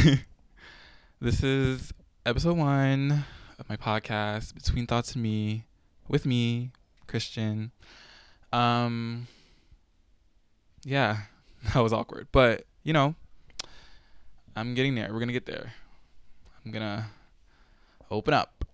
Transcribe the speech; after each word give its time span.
this 1.20 1.42
is 1.42 1.92
episode 2.24 2.56
one 2.56 3.24
of 3.58 3.68
my 3.68 3.76
podcast, 3.76 4.54
Between 4.54 4.86
Thoughts 4.86 5.12
and 5.12 5.22
Me, 5.22 5.64
with 6.08 6.24
me, 6.24 6.70
Christian. 7.06 7.72
Um, 8.52 9.26
yeah, 10.84 11.18
that 11.74 11.80
was 11.80 11.92
awkward, 11.92 12.28
but 12.32 12.64
you 12.82 12.92
know, 12.92 13.14
I'm 14.56 14.74
getting 14.74 14.94
there. 14.94 15.12
We're 15.12 15.20
gonna 15.20 15.32
get 15.32 15.46
there. 15.46 15.74
I'm 16.64 16.72
gonna 16.72 17.10
open 18.10 18.32
up. 18.32 18.64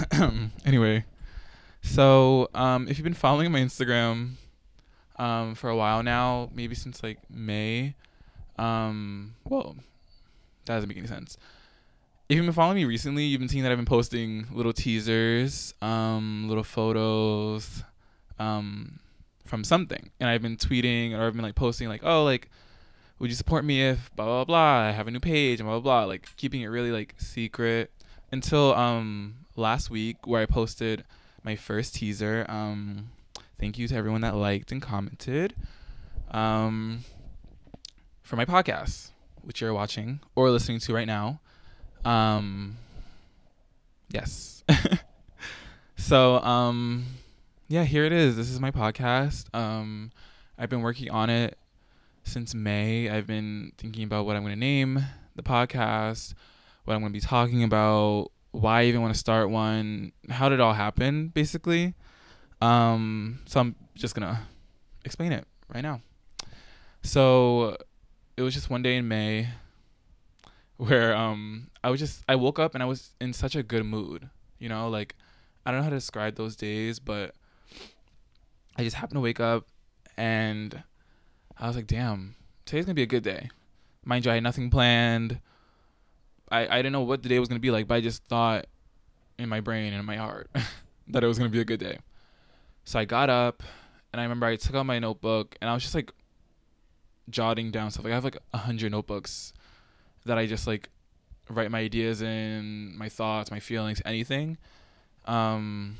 anyway, 0.64 1.04
so 1.82 2.48
um, 2.54 2.88
if 2.88 2.96
you've 2.96 3.04
been 3.04 3.12
following 3.14 3.52
my 3.52 3.60
Instagram 3.60 4.34
um, 5.16 5.54
for 5.54 5.68
a 5.68 5.76
while 5.76 6.02
now, 6.02 6.48
maybe 6.54 6.74
since 6.74 7.02
like 7.02 7.18
May, 7.28 7.96
um, 8.56 9.34
well, 9.44 9.76
that 10.66 10.74
doesn't 10.74 10.88
make 10.88 10.98
any 10.98 11.06
sense. 11.06 11.36
If 12.28 12.36
you've 12.36 12.46
been 12.46 12.54
following 12.54 12.76
me 12.76 12.84
recently, 12.86 13.24
you've 13.24 13.40
been 13.40 13.48
seeing 13.48 13.64
that 13.64 13.72
I've 13.72 13.78
been 13.78 13.84
posting 13.84 14.46
little 14.50 14.72
teasers, 14.72 15.74
um, 15.82 16.46
little 16.48 16.64
photos, 16.64 17.82
um, 18.38 18.98
from 19.44 19.62
something, 19.62 20.10
and 20.18 20.30
I've 20.30 20.42
been 20.42 20.56
tweeting 20.56 21.16
or 21.16 21.26
I've 21.26 21.34
been 21.34 21.42
like 21.42 21.54
posting 21.54 21.88
like, 21.88 22.00
oh, 22.02 22.24
like, 22.24 22.50
would 23.18 23.30
you 23.30 23.36
support 23.36 23.64
me 23.64 23.82
if 23.82 24.10
blah 24.16 24.24
blah 24.24 24.44
blah? 24.44 24.88
I 24.88 24.90
have 24.90 25.06
a 25.06 25.10
new 25.10 25.20
page 25.20 25.60
and 25.60 25.68
blah 25.68 25.78
blah 25.78 26.02
blah, 26.02 26.08
like 26.08 26.34
keeping 26.36 26.62
it 26.62 26.68
really 26.68 26.90
like 26.90 27.14
secret 27.18 27.90
until 28.32 28.74
um 28.74 29.36
last 29.56 29.90
week 29.90 30.26
where 30.26 30.42
I 30.42 30.46
posted 30.46 31.04
my 31.44 31.56
first 31.56 31.94
teaser. 31.94 32.46
Um, 32.48 33.10
thank 33.60 33.78
you 33.78 33.86
to 33.88 33.94
everyone 33.94 34.22
that 34.22 34.34
liked 34.34 34.72
and 34.72 34.82
commented. 34.82 35.54
Um, 36.30 37.04
for 38.22 38.36
my 38.36 38.44
podcast, 38.44 39.10
which 39.44 39.60
you're 39.60 39.74
watching 39.74 40.20
or 40.34 40.50
listening 40.50 40.78
to 40.80 40.94
right 40.94 41.06
now. 41.06 41.40
Um, 42.04 42.76
yes. 44.08 44.64
so, 45.96 46.40
um, 46.40 47.04
yeah, 47.68 47.84
here 47.84 48.04
it 48.04 48.12
is. 48.12 48.36
This 48.36 48.50
is 48.50 48.60
my 48.60 48.70
podcast. 48.70 49.54
Um, 49.54 50.10
I've 50.58 50.68
been 50.68 50.82
working 50.82 51.10
on 51.10 51.30
it 51.30 51.58
since 52.24 52.54
May. 52.54 53.08
I've 53.08 53.26
been 53.26 53.72
thinking 53.78 54.04
about 54.04 54.26
what 54.26 54.36
I'm 54.36 54.42
going 54.42 54.54
to 54.54 54.60
name 54.60 55.04
the 55.36 55.42
podcast, 55.42 56.34
what 56.84 56.94
I'm 56.94 57.00
going 57.00 57.12
to 57.12 57.16
be 57.16 57.20
talking 57.20 57.64
about, 57.64 58.30
why 58.52 58.82
I 58.82 58.84
even 58.84 59.02
want 59.02 59.12
to 59.12 59.18
start 59.18 59.50
one, 59.50 60.12
how 60.30 60.48
did 60.48 60.56
it 60.56 60.60
all 60.60 60.74
happen, 60.74 61.28
basically. 61.28 61.94
Um, 62.60 63.40
so 63.46 63.60
I'm 63.60 63.74
just 63.94 64.14
going 64.14 64.28
to 64.28 64.40
explain 65.04 65.32
it 65.32 65.44
right 65.72 65.82
now. 65.82 66.00
So, 67.02 67.76
it 68.36 68.42
was 68.42 68.54
just 68.54 68.70
one 68.70 68.82
day 68.82 68.96
in 68.96 69.08
May 69.08 69.48
where 70.76 71.14
um 71.14 71.70
I 71.82 71.90
was 71.90 72.00
just 72.00 72.24
I 72.28 72.34
woke 72.34 72.58
up 72.58 72.74
and 72.74 72.82
I 72.82 72.86
was 72.86 73.14
in 73.20 73.32
such 73.32 73.54
a 73.56 73.62
good 73.62 73.84
mood. 73.84 74.28
You 74.58 74.68
know, 74.68 74.88
like 74.88 75.14
I 75.64 75.70
don't 75.70 75.80
know 75.80 75.84
how 75.84 75.90
to 75.90 75.96
describe 75.96 76.36
those 76.36 76.56
days, 76.56 76.98
but 76.98 77.34
I 78.76 78.82
just 78.82 78.96
happened 78.96 79.16
to 79.16 79.20
wake 79.20 79.40
up 79.40 79.66
and 80.16 80.82
I 81.58 81.66
was 81.66 81.76
like, 81.76 81.86
damn, 81.86 82.36
today's 82.64 82.86
gonna 82.86 82.94
be 82.94 83.02
a 83.02 83.06
good 83.06 83.22
day. 83.22 83.50
Mind 84.04 84.24
you, 84.24 84.30
I 84.30 84.34
had 84.34 84.42
nothing 84.42 84.70
planned. 84.70 85.40
I, 86.50 86.66
I 86.68 86.76
didn't 86.78 86.92
know 86.92 87.02
what 87.02 87.22
the 87.22 87.28
day 87.28 87.38
was 87.38 87.48
gonna 87.48 87.60
be 87.60 87.70
like, 87.70 87.86
but 87.86 87.94
I 87.94 88.00
just 88.00 88.24
thought 88.24 88.66
in 89.38 89.48
my 89.48 89.60
brain 89.60 89.92
and 89.92 90.00
in 90.00 90.04
my 90.04 90.16
heart 90.16 90.50
that 91.08 91.24
it 91.24 91.26
was 91.26 91.38
gonna 91.38 91.50
be 91.50 91.60
a 91.60 91.64
good 91.64 91.80
day. 91.80 91.98
So 92.84 92.98
I 92.98 93.04
got 93.04 93.30
up 93.30 93.62
and 94.12 94.20
I 94.20 94.24
remember 94.24 94.46
I 94.46 94.56
took 94.56 94.74
out 94.74 94.86
my 94.86 94.98
notebook 94.98 95.56
and 95.60 95.70
I 95.70 95.74
was 95.74 95.82
just 95.82 95.94
like 95.94 96.12
jotting 97.30 97.70
down 97.70 97.90
stuff. 97.90 98.04
Like 98.04 98.12
I 98.12 98.16
have 98.16 98.24
like 98.24 98.38
a 98.52 98.58
hundred 98.58 98.92
notebooks 98.92 99.52
that 100.26 100.38
I 100.38 100.46
just 100.46 100.66
like 100.66 100.88
write 101.48 101.70
my 101.70 101.80
ideas 101.80 102.22
in, 102.22 102.96
my 102.96 103.08
thoughts, 103.08 103.50
my 103.50 103.60
feelings, 103.60 104.00
anything. 104.04 104.58
Um, 105.26 105.98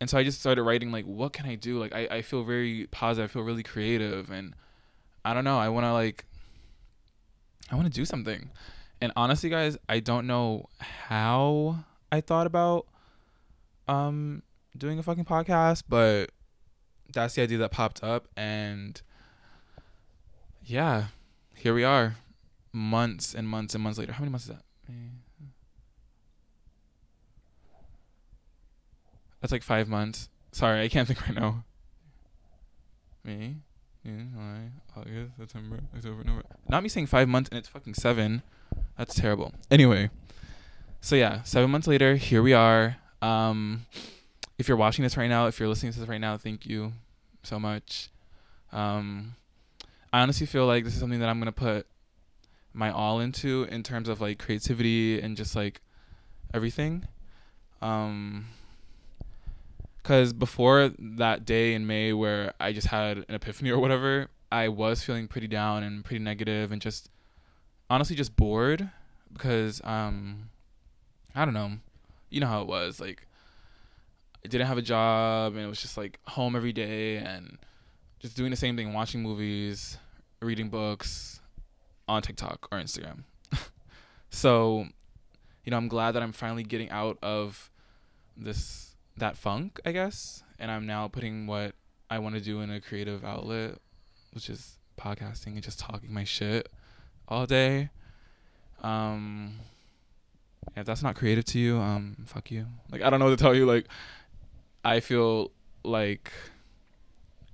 and 0.00 0.08
so 0.08 0.18
I 0.18 0.24
just 0.24 0.40
started 0.40 0.62
writing 0.62 0.90
like, 0.92 1.04
what 1.04 1.32
can 1.32 1.46
I 1.46 1.54
do? 1.54 1.78
Like 1.78 1.94
I, 1.94 2.06
I 2.10 2.22
feel 2.22 2.42
very 2.44 2.86
positive. 2.90 3.30
I 3.30 3.32
feel 3.32 3.42
really 3.42 3.62
creative, 3.62 4.30
and 4.30 4.54
I 5.24 5.34
don't 5.34 5.44
know. 5.44 5.58
I 5.58 5.68
want 5.68 5.84
to 5.84 5.92
like, 5.92 6.24
I 7.70 7.74
want 7.74 7.86
to 7.86 7.92
do 7.92 8.04
something. 8.04 8.50
And 9.00 9.12
honestly, 9.16 9.50
guys, 9.50 9.76
I 9.88 10.00
don't 10.00 10.26
know 10.26 10.66
how 10.78 11.84
I 12.12 12.20
thought 12.20 12.46
about 12.46 12.86
um 13.88 14.42
doing 14.76 14.98
a 14.98 15.02
fucking 15.02 15.24
podcast, 15.24 15.84
but 15.88 16.30
that's 17.12 17.34
the 17.34 17.42
idea 17.42 17.58
that 17.58 17.72
popped 17.72 18.02
up 18.02 18.28
and 18.36 19.00
yeah, 20.64 21.06
here 21.54 21.74
we 21.74 21.84
are, 21.84 22.16
months 22.72 23.34
and 23.34 23.48
months 23.48 23.74
and 23.74 23.82
months 23.82 23.98
later. 23.98 24.12
How 24.12 24.20
many 24.20 24.30
months 24.30 24.46
is 24.46 24.52
that? 24.54 24.62
That's 29.40 29.52
like 29.52 29.62
five 29.62 29.88
months. 29.88 30.28
Sorry, 30.52 30.82
I 30.82 30.88
can't 30.88 31.06
think 31.08 31.20
right 31.22 31.34
now. 31.34 31.64
Me, 33.24 33.56
June, 34.04 34.30
July, 34.32 34.70
August, 34.96 35.36
September, 35.36 35.80
October, 35.94 36.24
November. 36.24 36.42
Not 36.68 36.82
me 36.82 36.88
saying 36.88 37.06
five 37.06 37.28
months 37.28 37.50
and 37.50 37.58
it's 37.58 37.68
fucking 37.68 37.94
seven. 37.94 38.42
That's 38.96 39.14
terrible. 39.14 39.52
Anyway, 39.70 40.10
so 41.00 41.16
yeah, 41.16 41.42
seven 41.42 41.70
months 41.70 41.86
later, 41.86 42.16
here 42.16 42.42
we 42.42 42.52
are. 42.52 42.96
Um, 43.22 43.86
if 44.58 44.68
you're 44.68 44.76
watching 44.76 45.02
this 45.02 45.16
right 45.16 45.28
now, 45.28 45.46
if 45.46 45.58
you're 45.58 45.68
listening 45.68 45.92
to 45.92 46.00
this 46.00 46.08
right 46.08 46.20
now, 46.20 46.36
thank 46.36 46.66
you 46.66 46.92
so 47.42 47.58
much. 47.58 48.10
Um, 48.72 49.34
I 50.12 50.20
honestly 50.20 50.46
feel 50.46 50.66
like 50.66 50.84
this 50.84 50.94
is 50.94 51.00
something 51.00 51.20
that 51.20 51.28
I'm 51.28 51.38
gonna 51.38 51.52
put 51.52 51.86
my 52.72 52.90
all 52.90 53.20
into 53.20 53.66
in 53.70 53.82
terms 53.82 54.08
of 54.08 54.20
like 54.20 54.38
creativity 54.38 55.20
and 55.20 55.36
just 55.36 55.54
like 55.54 55.80
everything. 56.52 57.06
Um, 57.82 58.46
cause 60.02 60.32
before 60.32 60.90
that 60.98 61.44
day 61.44 61.74
in 61.74 61.86
May 61.86 62.12
where 62.12 62.52
I 62.60 62.72
just 62.72 62.88
had 62.88 63.18
an 63.18 63.34
epiphany 63.34 63.70
or 63.70 63.78
whatever, 63.78 64.28
I 64.52 64.68
was 64.68 65.02
feeling 65.02 65.28
pretty 65.28 65.46
down 65.46 65.82
and 65.82 66.04
pretty 66.04 66.22
negative 66.22 66.72
and 66.72 66.82
just 66.82 67.08
honestly 67.88 68.16
just 68.16 68.36
bored 68.36 68.90
because 69.32 69.80
um, 69.84 70.50
I 71.34 71.44
don't 71.44 71.54
know, 71.54 71.72
you 72.30 72.40
know 72.40 72.48
how 72.48 72.62
it 72.62 72.68
was 72.68 73.00
like. 73.00 73.26
I 74.42 74.48
didn't 74.48 74.68
have 74.68 74.78
a 74.78 74.82
job 74.82 75.52
and 75.52 75.62
it 75.62 75.68
was 75.68 75.82
just 75.82 75.98
like 75.98 76.18
home 76.26 76.56
every 76.56 76.72
day 76.72 77.18
and 77.18 77.58
just 78.20 78.36
doing 78.36 78.50
the 78.50 78.56
same 78.56 78.76
thing, 78.76 78.92
watching 78.92 79.22
movies, 79.22 79.98
reading 80.40 80.68
books 80.68 81.40
on 82.06 82.22
TikTok 82.22 82.68
or 82.70 82.78
Instagram. 82.78 83.24
so, 84.30 84.86
you 85.64 85.70
know, 85.70 85.78
I'm 85.78 85.88
glad 85.88 86.12
that 86.12 86.22
I'm 86.22 86.32
finally 86.32 86.62
getting 86.62 86.90
out 86.90 87.18
of 87.22 87.70
this 88.36 88.94
that 89.16 89.36
funk, 89.36 89.80
I 89.84 89.92
guess, 89.92 90.42
and 90.58 90.70
I'm 90.70 90.86
now 90.86 91.08
putting 91.08 91.46
what 91.46 91.74
I 92.10 92.18
want 92.18 92.34
to 92.34 92.40
do 92.40 92.60
in 92.60 92.70
a 92.70 92.80
creative 92.80 93.24
outlet, 93.24 93.78
which 94.32 94.48
is 94.50 94.78
podcasting 94.98 95.54
and 95.54 95.62
just 95.62 95.78
talking 95.78 96.12
my 96.12 96.24
shit 96.24 96.68
all 97.26 97.46
day. 97.46 97.90
Um 98.82 99.56
if 100.76 100.84
that's 100.84 101.02
not 101.02 101.16
creative 101.16 101.44
to 101.46 101.58
you, 101.58 101.78
um 101.78 102.16
fuck 102.26 102.50
you. 102.50 102.66
Like 102.90 103.02
I 103.02 103.08
don't 103.08 103.18
know 103.18 103.26
what 103.26 103.38
to 103.38 103.42
tell 103.42 103.54
you 103.54 103.64
like 103.64 103.86
I 104.84 105.00
feel 105.00 105.52
like 105.84 106.32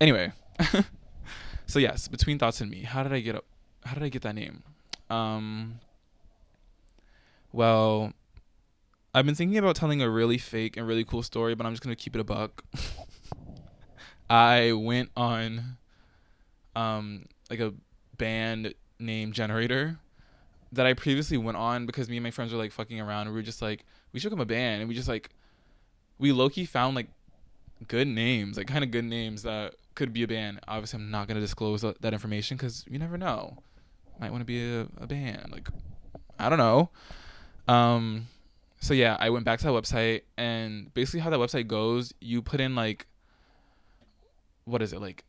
anyway, 0.00 0.32
so 1.66 1.78
yes, 1.78 2.08
between 2.08 2.38
thoughts 2.38 2.60
and 2.60 2.70
me. 2.70 2.82
How 2.82 3.02
did 3.02 3.12
I 3.12 3.20
get 3.20 3.36
up? 3.36 3.44
How 3.84 3.94
did 3.94 4.02
I 4.02 4.08
get 4.08 4.22
that 4.22 4.34
name? 4.34 4.62
Um. 5.10 5.80
Well, 7.52 8.12
I've 9.14 9.24
been 9.24 9.34
thinking 9.34 9.56
about 9.58 9.76
telling 9.76 10.02
a 10.02 10.10
really 10.10 10.38
fake 10.38 10.76
and 10.76 10.86
really 10.86 11.04
cool 11.04 11.22
story, 11.22 11.54
but 11.54 11.66
I'm 11.66 11.72
just 11.72 11.82
gonna 11.82 11.96
keep 11.96 12.14
it 12.14 12.20
a 12.20 12.24
buck. 12.24 12.64
I 14.30 14.72
went 14.72 15.10
on, 15.16 15.78
um, 16.74 17.26
like 17.48 17.60
a 17.60 17.72
band 18.18 18.74
name 18.98 19.32
generator 19.32 19.98
that 20.72 20.84
I 20.84 20.94
previously 20.94 21.36
went 21.36 21.56
on 21.56 21.86
because 21.86 22.08
me 22.08 22.16
and 22.16 22.24
my 22.24 22.30
friends 22.30 22.52
were 22.52 22.58
like 22.58 22.72
fucking 22.72 23.00
around. 23.00 23.22
And 23.28 23.30
we 23.30 23.36
were 23.36 23.44
just 23.44 23.62
like, 23.62 23.84
we 24.12 24.20
should 24.20 24.30
become 24.30 24.40
a 24.40 24.46
band, 24.46 24.80
and 24.80 24.88
we 24.88 24.94
just 24.94 25.08
like, 25.08 25.30
we 26.18 26.32
low 26.32 26.48
key 26.48 26.64
found 26.64 26.96
like 26.96 27.08
good 27.88 28.08
names, 28.08 28.56
like 28.56 28.66
kind 28.66 28.82
of 28.82 28.90
good 28.90 29.04
names 29.04 29.42
that 29.42 29.74
could 29.96 30.12
be 30.12 30.22
a 30.22 30.28
band. 30.28 30.60
Obviously, 30.68 31.00
I'm 31.00 31.10
not 31.10 31.26
gonna 31.26 31.40
disclose 31.40 31.82
that 31.82 32.12
information 32.12 32.56
because 32.56 32.84
you 32.88 32.98
never 32.98 33.18
know. 33.18 33.58
Might 34.20 34.30
want 34.30 34.42
to 34.42 34.46
be 34.46 34.64
a, 34.64 34.86
a 34.98 35.06
band. 35.06 35.50
Like, 35.50 35.68
I 36.38 36.48
don't 36.48 36.58
know. 36.58 36.90
Um, 37.66 38.28
so 38.80 38.94
yeah, 38.94 39.16
I 39.18 39.30
went 39.30 39.44
back 39.44 39.58
to 39.58 39.66
that 39.66 39.72
website 39.72 40.22
and 40.38 40.94
basically 40.94 41.20
how 41.20 41.30
that 41.30 41.40
website 41.40 41.66
goes, 41.66 42.14
you 42.20 42.40
put 42.40 42.60
in 42.60 42.76
like, 42.76 43.06
what 44.64 44.80
is 44.80 44.92
it 44.92 45.00
like, 45.00 45.24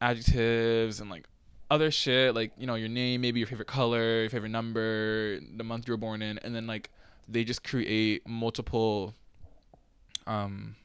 adjectives 0.00 1.00
and 1.00 1.08
like 1.08 1.28
other 1.70 1.90
shit 1.90 2.34
like 2.34 2.52
you 2.58 2.66
know 2.66 2.74
your 2.74 2.90
name, 2.90 3.22
maybe 3.22 3.40
your 3.40 3.46
favorite 3.46 3.68
color, 3.68 4.20
your 4.20 4.30
favorite 4.30 4.50
number, 4.50 5.40
the 5.56 5.64
month 5.64 5.88
you 5.88 5.92
were 5.92 5.98
born 5.98 6.20
in, 6.20 6.38
and 6.38 6.54
then 6.54 6.66
like 6.66 6.90
they 7.28 7.44
just 7.44 7.64
create 7.64 8.28
multiple 8.28 9.14
um 10.26 10.76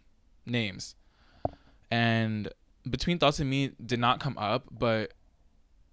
names. 0.45 0.95
And 1.91 2.49
between 2.89 3.17
thoughts 3.19 3.39
and 3.39 3.49
me 3.49 3.71
did 3.83 3.99
not 3.99 4.19
come 4.19 4.37
up, 4.37 4.65
but 4.71 5.13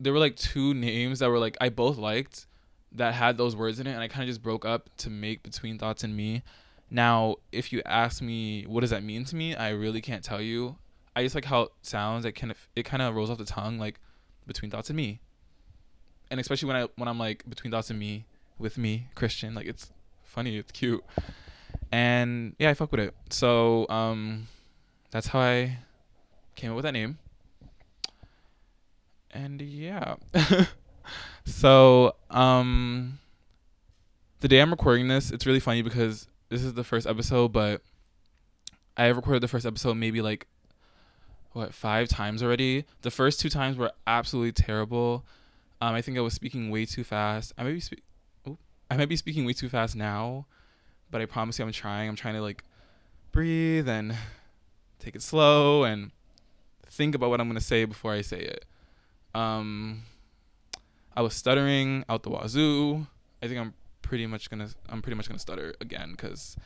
there 0.00 0.12
were 0.12 0.18
like 0.18 0.36
two 0.36 0.74
names 0.74 1.20
that 1.20 1.28
were 1.28 1.38
like 1.38 1.56
I 1.60 1.68
both 1.68 1.96
liked 1.96 2.46
that 2.92 3.14
had 3.14 3.36
those 3.36 3.56
words 3.56 3.80
in 3.80 3.86
it, 3.86 3.92
and 3.92 4.00
I 4.00 4.08
kind 4.08 4.22
of 4.22 4.28
just 4.28 4.42
broke 4.42 4.64
up 4.64 4.88
to 4.98 5.10
make 5.10 5.42
between 5.42 5.78
thoughts 5.78 6.04
and 6.04 6.16
me. 6.16 6.42
Now, 6.90 7.36
if 7.50 7.72
you 7.72 7.82
ask 7.84 8.22
me 8.22 8.64
what 8.64 8.82
does 8.82 8.90
that 8.90 9.02
mean 9.02 9.24
to 9.26 9.36
me, 9.36 9.54
I 9.54 9.70
really 9.70 10.00
can't 10.00 10.22
tell 10.22 10.40
you. 10.40 10.76
I 11.16 11.22
just 11.22 11.34
like 11.34 11.44
how 11.44 11.62
it 11.62 11.72
sounds. 11.82 12.24
It 12.24 12.32
kind 12.32 12.50
of 12.50 12.68
it 12.76 12.84
kind 12.84 13.02
of 13.02 13.14
rolls 13.14 13.30
off 13.30 13.38
the 13.38 13.44
tongue 13.44 13.78
like 13.78 14.00
between 14.46 14.70
thoughts 14.70 14.90
and 14.90 14.96
me. 14.96 15.20
And 16.30 16.40
especially 16.40 16.68
when 16.68 16.76
I 16.76 16.88
when 16.96 17.08
I'm 17.08 17.18
like 17.18 17.44
between 17.48 17.70
thoughts 17.70 17.90
and 17.90 17.98
me 17.98 18.26
with 18.58 18.78
me 18.78 19.08
Christian, 19.14 19.54
like 19.54 19.66
it's 19.66 19.90
funny, 20.22 20.56
it's 20.56 20.72
cute. 20.72 21.04
And 21.92 22.54
yeah, 22.58 22.70
I 22.70 22.74
fuck 22.74 22.90
with 22.90 23.00
it. 23.00 23.14
So 23.30 23.86
um 23.88 24.48
that's 25.10 25.28
how 25.28 25.40
I 25.40 25.78
came 26.54 26.70
up 26.70 26.76
with 26.76 26.84
that 26.84 26.92
name. 26.92 27.18
And 29.30 29.60
yeah. 29.60 30.16
so 31.44 32.14
um 32.30 33.18
the 34.40 34.48
day 34.48 34.60
I'm 34.60 34.70
recording 34.70 35.08
this, 35.08 35.30
it's 35.30 35.46
really 35.46 35.60
funny 35.60 35.82
because 35.82 36.28
this 36.50 36.62
is 36.62 36.74
the 36.74 36.84
first 36.84 37.06
episode, 37.06 37.52
but 37.52 37.82
I 38.96 39.06
recorded 39.06 39.42
the 39.42 39.48
first 39.48 39.66
episode 39.66 39.96
maybe 39.96 40.20
like 40.20 40.46
what 41.52 41.72
five 41.72 42.08
times 42.08 42.42
already. 42.42 42.84
The 43.02 43.10
first 43.10 43.40
two 43.40 43.48
times 43.48 43.76
were 43.76 43.92
absolutely 44.06 44.52
terrible. 44.52 45.24
Um, 45.80 45.94
I 45.94 46.02
think 46.02 46.18
I 46.18 46.20
was 46.20 46.34
speaking 46.34 46.70
way 46.70 46.84
too 46.84 47.04
fast. 47.04 47.52
I 47.56 47.64
might 47.64 47.74
be 47.74 47.98
I 48.90 48.96
might 48.96 49.08
be 49.08 49.16
speaking 49.16 49.44
way 49.44 49.52
too 49.54 49.68
fast 49.68 49.96
now, 49.96 50.46
but 51.10 51.20
I 51.20 51.26
promise 51.26 51.58
you, 51.58 51.64
I'm 51.64 51.72
trying. 51.72 52.08
I'm 52.08 52.16
trying 52.16 52.34
to 52.34 52.42
like 52.42 52.64
breathe 53.32 53.88
and 53.88 54.16
take 54.98 55.16
it 55.16 55.22
slow 55.22 55.84
and 55.84 56.10
think 56.88 57.14
about 57.14 57.30
what 57.30 57.40
I'm 57.40 57.48
gonna 57.48 57.60
say 57.60 57.84
before 57.84 58.12
I 58.12 58.20
say 58.20 58.40
it. 58.40 58.64
Um, 59.34 60.02
I 61.16 61.22
was 61.22 61.34
stuttering 61.34 62.04
out 62.08 62.22
the 62.22 62.30
wazoo. 62.30 63.06
I 63.42 63.48
think 63.48 63.60
I'm 63.60 63.74
pretty 64.02 64.26
much 64.26 64.50
gonna 64.50 64.68
I'm 64.88 65.02
pretty 65.02 65.16
much 65.16 65.28
gonna 65.28 65.38
stutter 65.38 65.74
again 65.80 66.12
because 66.12 66.56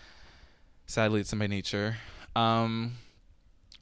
sadly 0.87 1.21
it's 1.21 1.33
in 1.33 1.39
my 1.39 1.47
nature. 1.47 1.97
Um, 2.37 2.95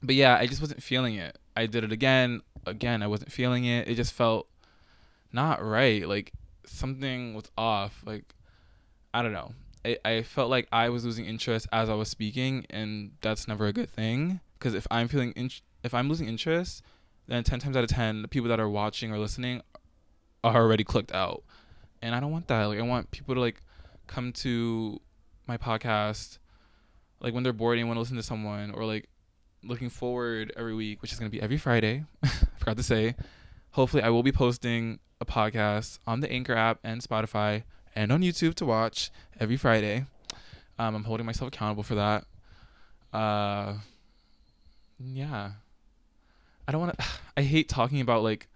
but 0.01 0.15
yeah, 0.15 0.37
I 0.37 0.47
just 0.47 0.61
wasn't 0.61 0.83
feeling 0.83 1.15
it. 1.15 1.37
I 1.55 1.65
did 1.65 1.83
it 1.83 1.91
again, 1.91 2.41
again. 2.65 3.01
I 3.01 3.07
wasn't 3.07 3.31
feeling 3.31 3.65
it. 3.65 3.87
It 3.87 3.95
just 3.95 4.13
felt 4.13 4.47
not 5.31 5.63
right. 5.63 6.07
Like 6.07 6.33
something 6.65 7.33
was 7.33 7.45
off. 7.57 8.03
Like 8.05 8.33
I 9.13 9.21
don't 9.21 9.33
know. 9.33 9.53
I, 9.85 9.97
I 10.03 10.21
felt 10.23 10.49
like 10.49 10.67
I 10.71 10.89
was 10.89 11.05
losing 11.05 11.25
interest 11.25 11.67
as 11.71 11.89
I 11.89 11.93
was 11.93 12.09
speaking, 12.09 12.65
and 12.69 13.11
that's 13.21 13.47
never 13.47 13.67
a 13.67 13.73
good 13.73 13.89
thing. 13.89 14.41
Because 14.59 14.73
if 14.73 14.87
I'm 14.91 15.07
feeling 15.07 15.31
in, 15.31 15.49
if 15.87 15.93
I'm 15.93 16.07
losing 16.07 16.27
interest, 16.27 16.83
then 17.27 17.43
ten 17.43 17.59
times 17.59 17.75
out 17.75 17.83
of 17.83 17.89
ten, 17.89 18.21
the 18.21 18.27
people 18.27 18.49
that 18.49 18.59
are 18.59 18.69
watching 18.69 19.11
or 19.11 19.17
listening 19.17 19.61
are 20.43 20.55
already 20.55 20.83
clicked 20.83 21.13
out, 21.13 21.43
and 22.01 22.13
I 22.13 22.19
don't 22.19 22.31
want 22.31 22.47
that. 22.47 22.65
Like 22.65 22.79
I 22.79 22.83
want 22.83 23.09
people 23.09 23.33
to 23.33 23.41
like 23.41 23.61
come 24.05 24.31
to 24.33 25.01
my 25.47 25.57
podcast, 25.57 26.37
like 27.19 27.33
when 27.33 27.43
they're 27.43 27.53
bored 27.53 27.79
and 27.79 27.87
want 27.87 27.97
to 27.97 28.01
listen 28.01 28.17
to 28.17 28.23
someone, 28.23 28.71
or 28.71 28.85
like 28.85 29.09
looking 29.63 29.89
forward 29.89 30.53
every 30.55 30.75
week, 30.75 31.01
which 31.01 31.11
is 31.11 31.19
going 31.19 31.31
to 31.31 31.35
be 31.35 31.41
every 31.41 31.57
Friday. 31.57 32.05
I 32.23 32.29
forgot 32.59 32.77
to 32.77 32.83
say. 32.83 33.15
Hopefully, 33.71 34.03
I 34.03 34.09
will 34.09 34.23
be 34.23 34.31
posting 34.31 34.99
a 35.19 35.25
podcast 35.25 35.99
on 36.05 36.19
the 36.19 36.31
Anchor 36.31 36.53
app 36.53 36.79
and 36.83 37.01
Spotify 37.01 37.63
and 37.95 38.11
on 38.11 38.21
YouTube 38.21 38.53
to 38.55 38.65
watch 38.65 39.11
every 39.39 39.57
Friday. 39.57 40.05
Um, 40.79 40.95
I'm 40.95 41.03
holding 41.03 41.25
myself 41.25 41.49
accountable 41.49 41.83
for 41.83 41.95
that. 41.95 42.25
Uh, 43.11 43.75
yeah. 44.99 45.51
I 46.67 46.71
don't 46.71 46.81
want 46.81 46.97
to. 46.97 47.05
I 47.37 47.41
hate 47.41 47.69
talking 47.69 48.01
about 48.01 48.23
like 48.23 48.47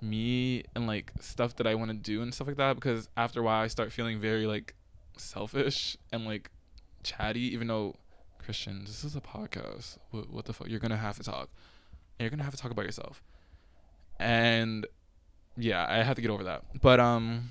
me 0.00 0.64
and 0.74 0.86
like 0.86 1.12
stuff 1.20 1.56
that 1.56 1.66
I 1.66 1.74
want 1.74 1.90
to 1.90 1.96
do 1.96 2.22
and 2.22 2.34
stuff 2.34 2.48
like 2.48 2.56
that 2.56 2.74
because 2.74 3.08
after 3.16 3.40
a 3.40 3.42
while 3.42 3.62
I 3.62 3.68
start 3.68 3.92
feeling 3.92 4.20
very 4.20 4.46
like 4.46 4.74
selfish 5.16 5.96
and 6.12 6.24
like 6.24 6.50
chatty, 7.02 7.54
even 7.54 7.68
though 7.68 7.96
Christian, 8.38 8.84
this 8.84 9.04
is 9.04 9.16
a 9.16 9.20
podcast. 9.20 9.98
What, 10.10 10.30
what 10.30 10.44
the 10.44 10.52
fuck? 10.52 10.68
You're 10.68 10.80
gonna 10.80 10.96
have 10.96 11.16
to 11.18 11.22
talk. 11.22 11.48
And 12.18 12.24
you're 12.24 12.30
gonna 12.30 12.44
have 12.44 12.54
to 12.54 12.60
talk 12.60 12.70
about 12.70 12.84
yourself. 12.84 13.22
And 14.18 14.86
yeah, 15.56 15.86
I 15.88 16.02
have 16.02 16.16
to 16.16 16.22
get 16.22 16.30
over 16.30 16.44
that. 16.44 16.64
But 16.80 17.00
um, 17.00 17.50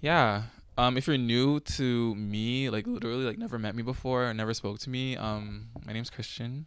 yeah. 0.00 0.44
Um, 0.78 0.96
if 0.96 1.06
you're 1.06 1.18
new 1.18 1.60
to 1.60 2.14
me, 2.14 2.70
like 2.70 2.86
literally, 2.86 3.24
like 3.24 3.36
never 3.36 3.58
met 3.58 3.74
me 3.74 3.82
before, 3.82 4.32
never 4.32 4.54
spoke 4.54 4.78
to 4.80 4.90
me, 4.90 5.14
um, 5.16 5.68
my 5.84 5.92
name's 5.92 6.08
Christian. 6.08 6.66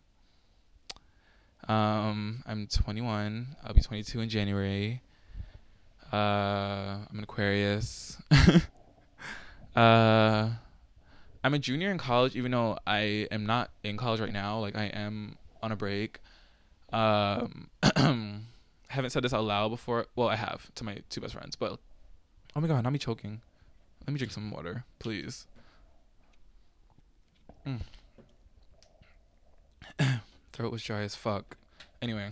Um, 1.68 2.44
I'm 2.46 2.68
21. 2.68 3.56
I'll 3.64 3.74
be 3.74 3.82
22 3.82 4.20
in 4.22 4.30
January. 4.30 5.02
Uh, 6.12 6.98
I'm 7.10 7.18
an 7.18 7.24
Aquarius. 7.24 8.18
uh 9.76 10.50
I'm 11.44 11.54
a 11.54 11.60
junior 11.60 11.92
in 11.92 11.98
college, 11.98 12.36
even 12.36 12.52
though 12.52 12.78
I 12.88 13.28
am 13.30 13.46
not 13.46 13.70
in 13.84 13.98
college 13.98 14.22
right 14.22 14.32
now. 14.32 14.60
Like 14.60 14.78
I 14.78 14.86
am 14.86 15.38
on 15.62 15.72
a 15.72 15.76
break. 15.76 16.20
Um, 16.94 17.70
haven't 18.88 19.10
said 19.10 19.24
this 19.24 19.34
out 19.34 19.44
loud 19.44 19.70
before. 19.70 20.06
Well, 20.16 20.30
I 20.30 20.38
have 20.38 20.74
to 20.76 20.84
my 20.86 21.00
two 21.10 21.20
best 21.20 21.34
friends, 21.34 21.56
but 21.56 21.80
oh 22.56 22.62
my 22.62 22.68
god, 22.68 22.84
not 22.84 22.94
me 22.94 23.00
choking. 23.00 23.42
Let 24.08 24.14
me 24.14 24.20
drink 24.20 24.32
some 24.32 24.52
water, 24.52 24.86
please. 25.00 25.48
Mm. 27.68 27.80
Throat 30.54 30.72
was 30.72 30.84
dry 30.84 31.02
as 31.02 31.16
fuck. 31.16 31.58
Anyway, 32.02 32.30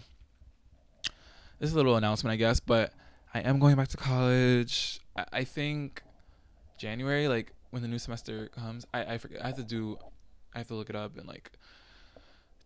this 1.60 1.70
is 1.70 1.74
a 1.74 1.76
little 1.76 1.96
announcement, 1.98 2.32
I 2.32 2.38
guess, 2.38 2.60
but 2.60 2.94
I 3.34 3.40
am 3.40 3.60
going 3.60 3.76
back 3.76 3.88
to 3.90 3.98
college. 3.98 5.00
I, 5.18 5.26
I 5.34 5.44
think 5.44 6.04
January, 6.78 7.28
like 7.28 7.54
when 7.72 7.82
the 7.82 7.88
new 7.88 8.00
semester 8.00 8.50
comes, 8.56 8.86
I 8.94 9.14
I 9.14 9.18
forget. 9.18 9.44
I 9.44 9.48
have 9.48 9.58
to 9.58 9.64
do, 9.64 9.98
I 10.54 10.60
have 10.60 10.68
to 10.68 10.76
look 10.76 10.90
it 10.90 10.96
up 10.96 11.18
and 11.18 11.28
like 11.28 11.52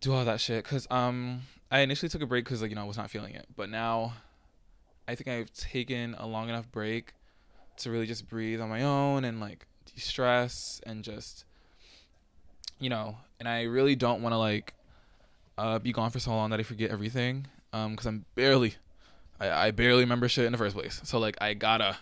do 0.00 0.12
all 0.12 0.24
that 0.24 0.40
shit. 0.40 0.64
Cause 0.64 0.86
um, 0.90 1.42
I 1.70 1.80
initially 1.80 2.08
took 2.08 2.22
a 2.22 2.26
break 2.26 2.44
because 2.44 2.62
like 2.62 2.70
you 2.70 2.76
know 2.76 2.82
I 2.82 2.86
was 2.86 2.96
not 2.96 3.10
feeling 3.10 3.34
it, 3.34 3.46
but 3.56 3.70
now, 3.70 4.14
I 5.08 5.14
think 5.14 5.28
I've 5.28 5.52
taken 5.52 6.14
a 6.18 6.26
long 6.26 6.48
enough 6.48 6.70
break 6.70 7.14
to 7.78 7.90
really 7.90 8.06
just 8.06 8.28
breathe 8.28 8.60
on 8.60 8.68
my 8.68 8.82
own 8.82 9.24
and 9.24 9.40
like 9.40 9.66
de-stress 9.86 10.80
and 10.86 11.04
just, 11.04 11.44
you 12.78 12.90
know. 12.90 13.16
And 13.38 13.48
I 13.48 13.64
really 13.64 13.94
don't 13.94 14.22
want 14.22 14.32
to 14.32 14.38
like, 14.38 14.74
uh, 15.58 15.78
be 15.78 15.92
gone 15.92 16.10
for 16.10 16.18
so 16.18 16.30
long 16.30 16.50
that 16.50 16.60
I 16.60 16.62
forget 16.62 16.90
everything. 16.90 17.46
Um, 17.72 17.96
cause 17.96 18.06
I'm 18.06 18.24
barely, 18.34 18.74
I 19.40 19.50
I 19.50 19.70
barely 19.70 20.02
remember 20.02 20.28
shit 20.28 20.44
in 20.44 20.52
the 20.52 20.58
first 20.58 20.76
place. 20.76 21.00
So 21.04 21.18
like 21.18 21.36
I 21.40 21.54
gotta, 21.54 21.96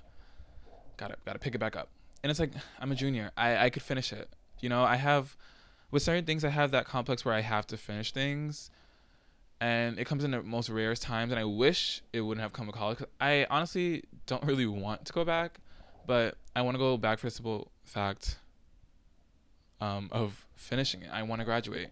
gotta 0.96 1.16
gotta 1.24 1.38
pick 1.38 1.54
it 1.54 1.58
back 1.58 1.76
up 1.76 1.88
and 2.24 2.30
it's 2.30 2.40
like 2.40 2.52
I'm 2.80 2.90
a 2.90 2.94
junior. 2.94 3.30
I 3.36 3.66
I 3.66 3.70
could 3.70 3.82
finish 3.82 4.12
it. 4.12 4.28
You 4.60 4.70
know, 4.70 4.82
I 4.82 4.96
have 4.96 5.36
with 5.90 6.02
certain 6.02 6.24
things 6.24 6.42
I 6.42 6.48
have 6.48 6.70
that 6.70 6.86
complex 6.86 7.24
where 7.24 7.34
I 7.34 7.42
have 7.42 7.66
to 7.68 7.76
finish 7.76 8.12
things. 8.12 8.70
And 9.60 9.98
it 9.98 10.06
comes 10.06 10.24
in 10.24 10.32
the 10.32 10.42
most 10.42 10.68
rarest 10.68 11.02
times, 11.02 11.32
and 11.32 11.38
I 11.38 11.44
wish 11.44 12.02
it 12.12 12.22
wouldn't 12.22 12.42
have 12.42 12.52
come 12.52 12.66
to 12.66 12.72
college. 12.72 12.98
I 13.20 13.46
honestly 13.50 14.04
don't 14.26 14.42
really 14.46 14.66
want 14.66 15.04
to 15.04 15.12
go 15.12 15.24
back, 15.24 15.60
but 16.06 16.36
I 16.56 16.62
want 16.62 16.74
to 16.74 16.78
go 16.78 16.96
back 16.96 17.18
for 17.18 17.26
the 17.26 17.30
simple 17.30 17.70
fact 17.84 18.38
um, 19.80 20.08
of 20.10 20.46
finishing 20.56 21.02
it. 21.02 21.10
I 21.12 21.22
want 21.22 21.40
to 21.40 21.44
graduate. 21.44 21.90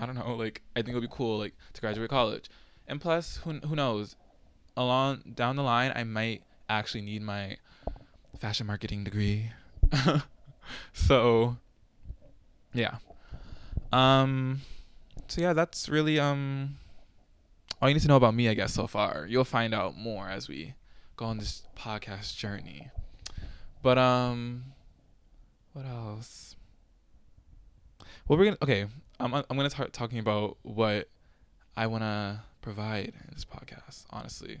I 0.00 0.06
don't 0.06 0.14
know, 0.14 0.34
like 0.34 0.62
I 0.76 0.80
think 0.80 0.90
it 0.90 0.94
would 0.94 1.08
be 1.08 1.14
cool, 1.16 1.38
like 1.38 1.54
to 1.74 1.80
graduate 1.80 2.10
college. 2.10 2.48
And 2.86 3.00
plus, 3.00 3.38
who 3.38 3.54
who 3.54 3.76
knows, 3.76 4.16
along 4.76 5.22
down 5.34 5.56
the 5.56 5.62
line, 5.62 5.92
I 5.94 6.04
might 6.04 6.42
actually 6.68 7.02
need 7.02 7.22
my 7.22 7.56
fashion 8.38 8.66
marketing 8.66 9.02
degree 9.02 9.50
so 10.92 11.56
yeah. 12.72 12.96
Um 13.92 14.60
so 15.28 15.40
yeah, 15.40 15.52
that's 15.52 15.88
really 15.88 16.18
um 16.18 16.76
all 17.80 17.88
you 17.88 17.94
need 17.94 18.02
to 18.02 18.08
know 18.08 18.16
about 18.16 18.34
me, 18.34 18.48
I 18.48 18.54
guess, 18.54 18.74
so 18.74 18.86
far. 18.86 19.26
You'll 19.28 19.44
find 19.44 19.74
out 19.74 19.96
more 19.96 20.28
as 20.28 20.48
we 20.48 20.74
go 21.16 21.26
on 21.26 21.38
this 21.38 21.62
podcast 21.76 22.36
journey. 22.36 22.90
But 23.82 23.98
um 23.98 24.64
what 25.72 25.86
else? 25.86 26.56
Well, 28.26 28.38
we're 28.38 28.46
gonna 28.46 28.58
okay. 28.62 28.86
I'm 29.20 29.34
I'm 29.34 29.44
gonna 29.56 29.70
start 29.70 29.92
talking 29.92 30.18
about 30.18 30.56
what 30.62 31.08
I 31.76 31.86
wanna 31.86 32.44
provide 32.60 33.08
in 33.14 33.34
this 33.34 33.44
podcast. 33.44 34.04
Honestly, 34.10 34.58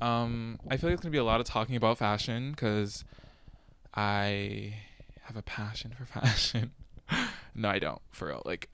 um, 0.00 0.58
I 0.70 0.76
feel 0.76 0.90
like 0.90 0.94
it's 0.94 1.02
gonna 1.02 1.12
be 1.12 1.18
a 1.18 1.24
lot 1.24 1.40
of 1.40 1.46
talking 1.46 1.76
about 1.76 1.98
fashion 1.98 2.50
because 2.52 3.04
I 3.94 4.74
have 5.22 5.36
a 5.36 5.42
passion 5.42 5.94
for 5.98 6.04
fashion. 6.20 6.72
no, 7.54 7.68
I 7.68 7.78
don't. 7.78 8.00
For 8.10 8.28
real. 8.28 8.42
Like 8.44 8.70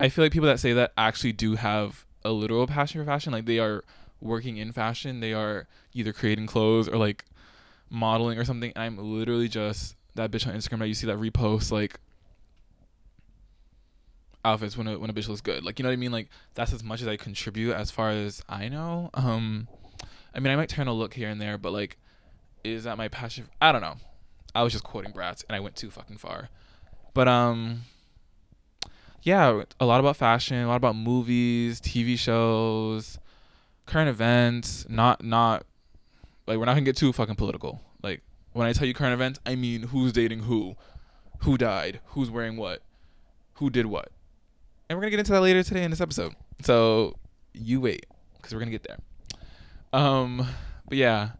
I 0.00 0.08
feel 0.08 0.24
like 0.24 0.32
people 0.32 0.48
that 0.48 0.60
say 0.60 0.72
that 0.74 0.92
actually 0.98 1.32
do 1.32 1.56
have 1.56 2.04
a 2.24 2.30
literal 2.30 2.66
passion 2.66 3.00
for 3.00 3.06
fashion. 3.06 3.32
Like 3.32 3.46
they 3.46 3.58
are 3.58 3.84
working 4.20 4.56
in 4.56 4.72
fashion. 4.72 5.20
They 5.20 5.32
are 5.32 5.66
either 5.94 6.12
creating 6.12 6.46
clothes 6.46 6.88
or 6.88 6.96
like 6.96 7.24
modeling 7.90 8.38
or 8.38 8.44
something. 8.44 8.72
And 8.76 8.84
I'm 8.84 8.98
literally 8.98 9.48
just 9.48 9.96
that 10.16 10.30
bitch 10.30 10.46
on 10.46 10.54
Instagram 10.54 10.80
that 10.80 10.88
you 10.88 10.94
see 10.94 11.06
that 11.06 11.16
repost 11.18 11.70
like 11.70 11.98
outfits 14.44 14.76
when 14.76 14.86
a 14.86 14.98
when 14.98 15.10
a 15.10 15.12
bitch 15.12 15.28
looks 15.28 15.40
good. 15.40 15.64
Like 15.64 15.78
you 15.78 15.82
know 15.82 15.88
what 15.88 15.94
I 15.94 15.96
mean? 15.96 16.12
Like 16.12 16.28
that's 16.54 16.72
as 16.72 16.82
much 16.82 17.02
as 17.02 17.08
I 17.08 17.16
contribute 17.16 17.74
as 17.74 17.90
far 17.90 18.10
as 18.10 18.42
I 18.48 18.68
know. 18.68 19.10
Um 19.14 19.68
I 20.34 20.40
mean 20.40 20.52
I 20.52 20.56
might 20.56 20.68
turn 20.68 20.88
a 20.88 20.92
look 20.92 21.14
here 21.14 21.28
and 21.28 21.40
there, 21.40 21.58
but 21.58 21.72
like 21.72 21.96
is 22.64 22.84
that 22.84 22.96
my 22.96 23.08
passion? 23.08 23.48
I 23.60 23.72
don't 23.72 23.80
know. 23.80 23.96
I 24.54 24.62
was 24.62 24.72
just 24.72 24.84
quoting 24.84 25.12
Bratz 25.12 25.44
and 25.48 25.56
I 25.56 25.60
went 25.60 25.76
too 25.76 25.90
fucking 25.90 26.18
far. 26.18 26.48
But 27.14 27.28
um 27.28 27.82
yeah, 29.22 29.62
a 29.80 29.86
lot 29.86 30.00
about 30.00 30.16
fashion, 30.16 30.56
a 30.58 30.68
lot 30.68 30.76
about 30.76 30.96
movies, 30.96 31.80
TV 31.80 32.18
shows, 32.18 33.18
current 33.86 34.08
events, 34.08 34.86
not 34.88 35.24
not 35.24 35.64
like 36.46 36.58
we're 36.58 36.64
not 36.64 36.74
to 36.74 36.80
get 36.80 36.96
too 36.96 37.12
fucking 37.12 37.36
political. 37.36 37.82
Like 38.02 38.22
when 38.52 38.66
I 38.66 38.72
tell 38.72 38.86
you 38.86 38.94
current 38.94 39.14
events, 39.14 39.40
I 39.44 39.54
mean 39.54 39.84
who's 39.84 40.12
dating 40.12 40.40
who, 40.40 40.76
who 41.40 41.58
died, 41.58 42.00
who's 42.06 42.30
wearing 42.30 42.56
what, 42.56 42.82
who 43.54 43.70
did 43.70 43.86
what. 43.86 44.10
And 44.88 44.98
we're 44.98 45.04
to 45.04 45.10
get 45.10 45.18
into 45.18 45.32
that 45.32 45.40
later 45.40 45.62
today 45.62 45.84
in 45.84 45.90
this 45.90 46.00
episode. 46.00 46.34
So 46.62 47.16
you 47.52 47.80
wait 47.80 48.06
cuz 48.42 48.54
we're 48.54 48.64
to 48.64 48.70
get 48.70 48.84
there. 48.84 48.98
Um 49.92 50.46
but 50.86 50.96
yeah, 50.96 51.30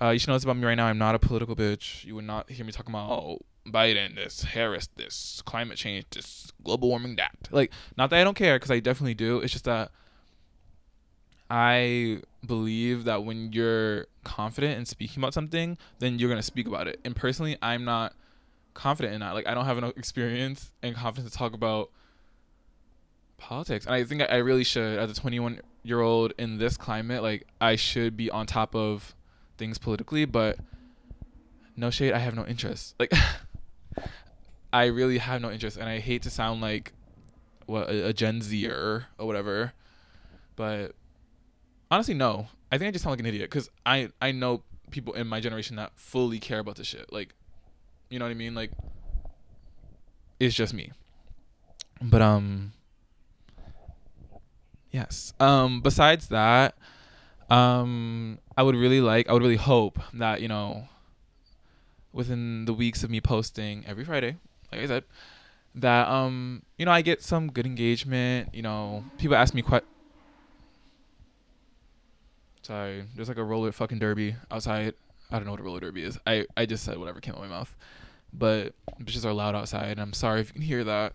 uh, 0.00 0.10
you 0.10 0.18
should 0.18 0.28
know 0.28 0.34
this 0.34 0.44
about 0.44 0.56
me 0.56 0.64
right 0.64 0.74
now. 0.74 0.86
I'm 0.86 0.98
not 0.98 1.14
a 1.14 1.18
political 1.18 1.54
bitch. 1.54 2.04
You 2.04 2.14
would 2.14 2.24
not 2.24 2.50
hear 2.50 2.64
me 2.64 2.72
talking 2.72 2.92
about 2.92 3.10
oh 3.10 3.38
Biden, 3.66 4.16
this 4.16 4.42
Harris, 4.42 4.88
this 4.96 5.42
climate 5.44 5.76
change, 5.76 6.06
this 6.10 6.50
global 6.64 6.88
warming, 6.88 7.16
that. 7.16 7.48
Like, 7.50 7.70
not 7.96 8.10
that 8.10 8.20
I 8.20 8.24
don't 8.24 8.36
care, 8.36 8.56
because 8.56 8.70
I 8.70 8.80
definitely 8.80 9.14
do. 9.14 9.40
It's 9.40 9.52
just 9.52 9.66
that 9.66 9.90
I 11.50 12.22
believe 12.46 13.04
that 13.04 13.24
when 13.24 13.52
you're 13.52 14.06
confident 14.24 14.78
in 14.78 14.86
speaking 14.86 15.22
about 15.22 15.34
something, 15.34 15.76
then 15.98 16.18
you're 16.18 16.28
gonna 16.28 16.42
speak 16.42 16.66
about 16.66 16.88
it. 16.88 17.00
And 17.04 17.14
personally, 17.14 17.58
I'm 17.60 17.84
not 17.84 18.14
confident 18.74 19.14
in 19.14 19.20
that. 19.20 19.34
Like, 19.34 19.46
I 19.46 19.54
don't 19.54 19.66
have 19.66 19.78
enough 19.78 19.96
experience 19.96 20.72
and 20.82 20.94
confidence 20.94 21.30
to 21.30 21.38
talk 21.38 21.52
about 21.52 21.90
politics. 23.40 23.86
And 23.86 23.94
I 23.94 24.04
think 24.04 24.22
I 24.22 24.36
really 24.36 24.64
should, 24.64 24.98
as 24.98 25.10
a 25.10 25.14
21 25.14 25.60
year 25.82 26.00
old 26.00 26.32
in 26.38 26.58
this 26.58 26.76
climate, 26.76 27.22
like, 27.22 27.46
I 27.60 27.76
should 27.76 28.16
be 28.16 28.30
on 28.30 28.46
top 28.46 28.74
of 28.74 29.14
things 29.60 29.78
politically, 29.78 30.24
but 30.24 30.58
no 31.76 31.90
shade, 31.90 32.12
I 32.12 32.18
have 32.18 32.34
no 32.34 32.46
interest. 32.46 32.94
Like 32.98 33.12
I 34.72 34.86
really 34.86 35.18
have 35.18 35.40
no 35.40 35.50
interest 35.50 35.76
and 35.76 35.88
I 35.88 35.98
hate 35.98 36.22
to 36.22 36.30
sound 36.30 36.60
like 36.60 36.92
what 37.66 37.88
a, 37.88 38.08
a 38.08 38.12
Gen 38.12 38.42
Zer 38.42 39.06
or 39.18 39.26
whatever. 39.26 39.72
But 40.56 40.94
honestly 41.90 42.14
no. 42.14 42.48
I 42.72 42.78
think 42.78 42.88
I 42.88 42.90
just 42.92 43.02
sound 43.02 43.12
like 43.12 43.20
an 43.20 43.26
idiot 43.26 43.50
cuz 43.50 43.68
I 43.84 44.10
I 44.20 44.32
know 44.32 44.62
people 44.90 45.12
in 45.14 45.26
my 45.26 45.40
generation 45.40 45.76
that 45.76 45.92
fully 45.96 46.38
care 46.38 46.58
about 46.58 46.76
this 46.76 46.86
shit. 46.86 47.12
Like 47.12 47.34
you 48.10 48.18
know 48.18 48.24
what 48.24 48.30
I 48.30 48.34
mean? 48.34 48.54
Like 48.54 48.72
it's 50.38 50.54
just 50.54 50.74
me. 50.74 50.92
But 52.02 52.22
um 52.22 52.72
yes. 54.90 55.32
Um 55.40 55.80
besides 55.80 56.28
that, 56.28 56.74
um, 57.50 58.38
I 58.56 58.62
would 58.62 58.76
really 58.76 59.00
like, 59.00 59.28
I 59.28 59.32
would 59.32 59.42
really 59.42 59.56
hope 59.56 59.98
that 60.14 60.40
you 60.40 60.48
know, 60.48 60.88
within 62.12 62.64
the 62.64 62.72
weeks 62.72 63.02
of 63.02 63.10
me 63.10 63.20
posting 63.20 63.84
every 63.86 64.04
Friday, 64.04 64.36
like 64.72 64.82
I 64.82 64.86
said, 64.86 65.04
that 65.74 66.08
um, 66.08 66.62
you 66.78 66.86
know, 66.86 66.92
I 66.92 67.02
get 67.02 67.22
some 67.22 67.50
good 67.50 67.66
engagement. 67.66 68.54
You 68.54 68.62
know, 68.62 69.04
people 69.18 69.36
ask 69.36 69.52
me 69.52 69.62
quite. 69.62 69.84
Sorry, 72.62 73.04
there's 73.16 73.28
like 73.28 73.38
a 73.38 73.44
roller 73.44 73.72
fucking 73.72 73.98
derby 73.98 74.36
outside. 74.50 74.94
I 75.30 75.36
don't 75.36 75.44
know 75.44 75.52
what 75.52 75.60
a 75.60 75.64
roller 75.64 75.80
derby 75.80 76.04
is. 76.04 76.18
I 76.26 76.46
I 76.56 76.66
just 76.66 76.84
said 76.84 76.98
whatever 76.98 77.20
came 77.20 77.34
out 77.34 77.42
of 77.42 77.48
my 77.48 77.56
mouth, 77.56 77.76
but 78.32 78.74
bitches 79.02 79.24
are 79.24 79.32
loud 79.32 79.54
outside. 79.54 79.98
I'm 79.98 80.12
sorry 80.12 80.40
if 80.40 80.48
you 80.48 80.54
can 80.54 80.62
hear 80.62 80.84
that, 80.84 81.14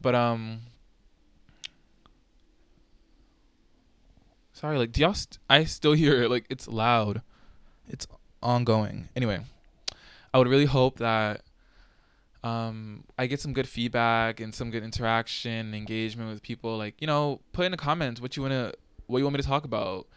but 0.00 0.14
um, 0.14 0.60
Sorry, 4.58 4.76
like 4.76 4.90
do 4.90 5.02
y'all? 5.02 5.14
St- 5.14 5.38
I 5.48 5.62
still 5.62 5.92
hear 5.92 6.20
it. 6.20 6.30
Like 6.30 6.44
it's 6.50 6.66
loud. 6.66 7.22
It's 7.88 8.08
ongoing. 8.42 9.08
Anyway, 9.14 9.38
I 10.34 10.38
would 10.38 10.48
really 10.48 10.64
hope 10.64 10.98
that 10.98 11.42
um, 12.42 13.04
I 13.16 13.26
get 13.26 13.38
some 13.38 13.52
good 13.52 13.68
feedback 13.68 14.40
and 14.40 14.52
some 14.52 14.72
good 14.72 14.82
interaction, 14.82 15.74
engagement 15.74 16.28
with 16.28 16.42
people. 16.42 16.76
Like 16.76 16.96
you 17.00 17.06
know, 17.06 17.40
put 17.52 17.66
in 17.66 17.70
the 17.70 17.76
comments 17.76 18.20
what 18.20 18.36
you 18.36 18.42
wanna, 18.42 18.72
what 19.06 19.18
you 19.18 19.24
want 19.24 19.36
me 19.36 19.42
to 19.42 19.46
talk 19.46 19.64
about. 19.64 20.08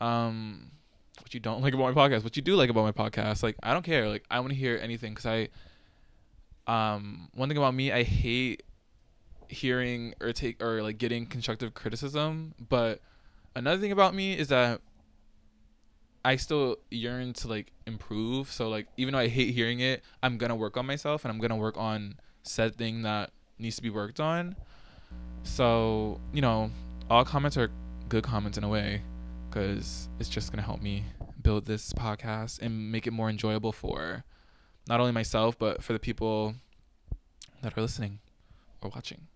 Um, 0.00 0.72
what 1.20 1.32
you 1.32 1.38
don't 1.38 1.62
like 1.62 1.72
about 1.72 1.94
my 1.94 2.08
podcast, 2.08 2.24
what 2.24 2.36
you 2.36 2.42
do 2.42 2.56
like 2.56 2.70
about 2.70 2.82
my 2.82 2.90
podcast. 3.10 3.44
Like 3.44 3.54
I 3.62 3.72
don't 3.72 3.84
care. 3.84 4.08
Like 4.08 4.24
I 4.28 4.40
want 4.40 4.50
to 4.50 4.58
hear 4.58 4.76
anything 4.82 5.14
because 5.14 5.26
I. 5.26 5.50
Um, 6.66 7.28
one 7.34 7.48
thing 7.48 7.58
about 7.58 7.74
me, 7.74 7.92
I 7.92 8.02
hate 8.02 8.64
hearing 9.46 10.14
or 10.20 10.32
take 10.32 10.60
or 10.60 10.82
like 10.82 10.98
getting 10.98 11.26
constructive 11.26 11.74
criticism, 11.74 12.54
but 12.68 13.00
another 13.56 13.80
thing 13.80 13.92
about 13.92 14.14
me 14.14 14.36
is 14.36 14.48
that 14.48 14.80
I 16.24 16.36
still 16.36 16.76
yearn 16.90 17.34
to 17.34 17.48
like 17.48 17.72
improve. 17.86 18.50
So 18.50 18.68
like 18.68 18.86
even 18.96 19.12
though 19.12 19.20
I 19.20 19.28
hate 19.28 19.54
hearing 19.54 19.80
it, 19.80 20.02
I'm 20.22 20.38
gonna 20.38 20.56
work 20.56 20.76
on 20.76 20.86
myself 20.86 21.24
and 21.24 21.32
I'm 21.32 21.38
gonna 21.38 21.56
work 21.56 21.76
on 21.76 22.14
said 22.42 22.76
thing 22.76 23.02
that 23.02 23.30
needs 23.58 23.76
to 23.76 23.82
be 23.82 23.90
worked 23.90 24.20
on. 24.20 24.56
So 25.42 26.20
you 26.32 26.40
know, 26.40 26.70
all 27.10 27.24
comments 27.24 27.56
are 27.56 27.70
good 28.08 28.24
comments 28.24 28.56
in 28.56 28.64
a 28.64 28.68
way, 28.68 29.02
because 29.48 30.08
it's 30.18 30.28
just 30.28 30.50
gonna 30.50 30.62
help 30.62 30.80
me 30.80 31.04
build 31.42 31.66
this 31.66 31.92
podcast 31.92 32.60
and 32.62 32.90
make 32.90 33.06
it 33.06 33.12
more 33.12 33.28
enjoyable 33.28 33.72
for 33.72 34.24
not 34.88 35.00
only 35.00 35.12
myself 35.12 35.58
but 35.58 35.82
for 35.82 35.92
the 35.92 35.98
people 35.98 36.54
that 37.62 37.76
are 37.76 37.82
listening 37.82 38.20
or 38.80 38.90
watching. 38.94 39.26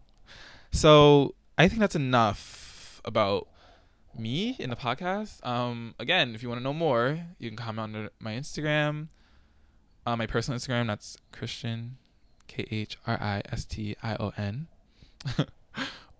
so 0.72 1.34
I 1.56 1.68
think 1.68 1.80
that's 1.80 1.96
enough 1.96 2.57
about 3.04 3.48
me 4.16 4.56
in 4.58 4.70
the 4.70 4.76
podcast. 4.76 5.44
Um, 5.46 5.94
again, 5.98 6.34
if 6.34 6.42
you 6.42 6.48
want 6.48 6.60
to 6.60 6.64
know 6.64 6.72
more, 6.72 7.18
you 7.38 7.48
can 7.48 7.56
comment 7.56 7.96
on 7.96 8.08
my 8.18 8.34
Instagram, 8.34 9.08
uh, 10.06 10.16
my 10.16 10.26
personal 10.26 10.58
Instagram. 10.58 10.86
That's 10.86 11.16
Christian, 11.32 11.96
K 12.46 12.66
H 12.70 12.98
R 13.06 13.18
I 13.20 13.42
S 13.50 13.64
T 13.64 13.96
I 14.02 14.16
O 14.18 14.32
N, 14.36 14.68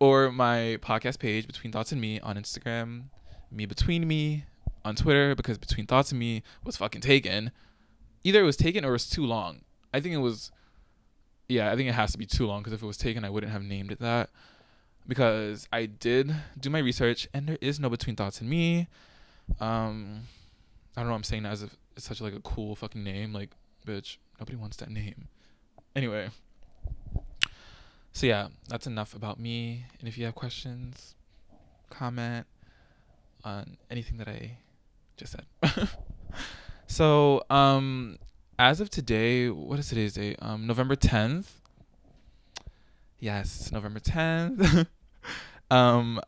or 0.00 0.30
my 0.30 0.78
podcast 0.80 1.18
page, 1.18 1.47
Between 1.47 1.73
Thoughts 1.73 1.92
and 1.92 2.00
Me, 2.00 2.20
on 2.20 2.37
Instagram. 2.37 3.04
Me 3.50 3.66
Between 3.66 4.06
Me 4.06 4.44
on 4.85 4.94
Twitter 4.94 5.35
because 5.35 5.58
Between 5.58 5.87
Thoughts 5.87 6.12
and 6.12 6.20
Me 6.20 6.42
was 6.64 6.76
fucking 6.76 7.00
taken. 7.00 7.50
Either 8.25 8.40
it 8.40 8.44
was 8.44 8.56
taken 8.56 8.85
or 8.85 8.88
it 8.88 8.92
was 8.92 9.08
too 9.08 9.25
long. 9.25 9.62
I 9.92 10.00
think 10.00 10.14
it 10.14 10.18
was. 10.18 10.50
Yeah, 11.49 11.73
I 11.73 11.76
think 11.76 11.88
it 11.88 11.94
has 11.94 12.12
to 12.12 12.18
be 12.18 12.26
too 12.26 12.47
long 12.47 12.61
because 12.61 12.75
if 12.75 12.82
it 12.82 12.87
was 12.87 12.99
taken, 12.99 13.25
I 13.25 13.30
wouldn't 13.30 13.52
have 13.52 13.62
named 13.62 13.90
it 13.90 14.00
that 14.00 14.28
because 15.08 15.66
I 15.72 15.86
did 15.86 16.34
do 16.60 16.68
my 16.68 16.80
research 16.80 17.26
and 17.32 17.48
there 17.48 17.58
is 17.60 17.80
no 17.80 17.88
between 17.88 18.14
thoughts 18.14 18.40
and 18.40 18.48
me. 18.48 18.86
Um, 19.58 20.24
I 20.96 21.00
don't 21.00 21.08
know. 21.08 21.14
I'm 21.14 21.24
saying 21.24 21.44
that 21.44 21.52
as 21.52 21.62
if 21.62 21.76
it's 21.96 22.06
such 22.06 22.20
like 22.20 22.34
a 22.34 22.40
cool 22.40 22.76
fucking 22.76 23.02
name. 23.02 23.32
Like, 23.32 23.50
bitch, 23.86 24.18
nobody 24.38 24.56
wants 24.56 24.76
that 24.76 24.90
name. 24.90 25.28
Anyway, 25.96 26.28
so 28.12 28.26
yeah, 28.26 28.48
that's 28.68 28.86
enough 28.86 29.14
about 29.14 29.40
me. 29.40 29.86
And 29.98 30.08
if 30.08 30.18
you 30.18 30.26
have 30.26 30.34
questions, 30.34 31.14
comment 31.88 32.46
on 33.44 33.78
anything 33.90 34.18
that 34.18 34.28
I 34.28 34.58
just 35.16 35.32
said. 35.32 35.88
so, 36.86 37.42
um, 37.48 38.18
as 38.58 38.80
of 38.80 38.90
today, 38.90 39.48
what 39.48 39.78
is 39.78 39.88
today's 39.88 40.14
date? 40.14 40.36
Um, 40.42 40.66
November 40.66 40.96
10th. 40.96 41.46
Yes, 43.18 43.72
November 43.72 44.00
10th. 44.00 44.86
um, 45.70 46.20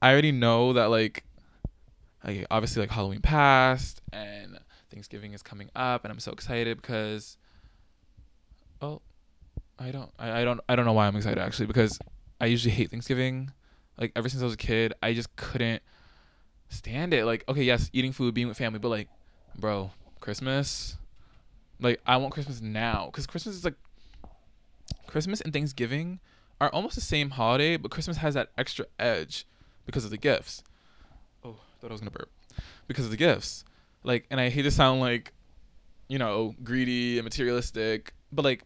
I 0.00 0.12
already 0.12 0.32
know 0.32 0.72
that 0.74 0.86
like, 0.86 1.24
like 2.24 2.46
obviously 2.50 2.80
like 2.80 2.90
Halloween 2.90 3.20
passed 3.20 4.00
and 4.12 4.58
Thanksgiving 4.90 5.32
is 5.32 5.42
coming 5.42 5.70
up, 5.74 6.04
and 6.04 6.12
I'm 6.12 6.20
so 6.20 6.32
excited 6.32 6.80
because, 6.80 7.36
oh, 8.80 9.00
I 9.78 9.90
don't, 9.90 10.10
I, 10.18 10.42
I 10.42 10.44
don't, 10.44 10.60
I 10.68 10.76
don't 10.76 10.84
know 10.84 10.92
why 10.92 11.06
I'm 11.06 11.16
excited 11.16 11.38
actually 11.38 11.66
because 11.66 11.98
I 12.40 12.46
usually 12.46 12.74
hate 12.74 12.90
Thanksgiving. 12.90 13.52
Like 13.98 14.12
ever 14.16 14.28
since 14.28 14.42
I 14.42 14.44
was 14.44 14.54
a 14.54 14.58
kid, 14.58 14.94
I 15.02 15.14
just 15.14 15.34
couldn't 15.36 15.82
stand 16.68 17.14
it. 17.14 17.24
Like, 17.24 17.44
okay, 17.48 17.62
yes, 17.62 17.90
eating 17.92 18.12
food, 18.12 18.34
being 18.34 18.48
with 18.48 18.58
family, 18.58 18.78
but 18.78 18.88
like, 18.88 19.08
bro, 19.56 19.90
Christmas, 20.20 20.96
like 21.80 22.00
I 22.06 22.16
want 22.16 22.32
Christmas 22.32 22.60
now 22.60 23.06
because 23.06 23.26
Christmas 23.26 23.56
is 23.56 23.64
like 23.64 23.74
Christmas 25.06 25.40
and 25.40 25.52
Thanksgiving 25.52 26.20
are 26.62 26.72
almost 26.72 26.94
the 26.94 27.00
same 27.00 27.30
holiday, 27.30 27.76
but 27.76 27.90
Christmas 27.90 28.18
has 28.18 28.34
that 28.34 28.50
extra 28.56 28.86
edge 28.96 29.46
because 29.84 30.04
of 30.04 30.12
the 30.12 30.16
gifts. 30.16 30.62
Oh, 31.44 31.56
thought 31.80 31.90
I 31.90 31.92
was 31.92 32.00
gonna 32.00 32.12
burp. 32.12 32.30
Because 32.86 33.04
of 33.04 33.10
the 33.10 33.16
gifts. 33.16 33.64
Like, 34.04 34.26
and 34.30 34.40
I 34.40 34.48
hate 34.48 34.62
to 34.62 34.70
sound 34.70 35.00
like, 35.00 35.32
you 36.06 36.18
know, 36.18 36.54
greedy 36.62 37.18
and 37.18 37.24
materialistic, 37.24 38.14
but 38.30 38.44
like, 38.44 38.62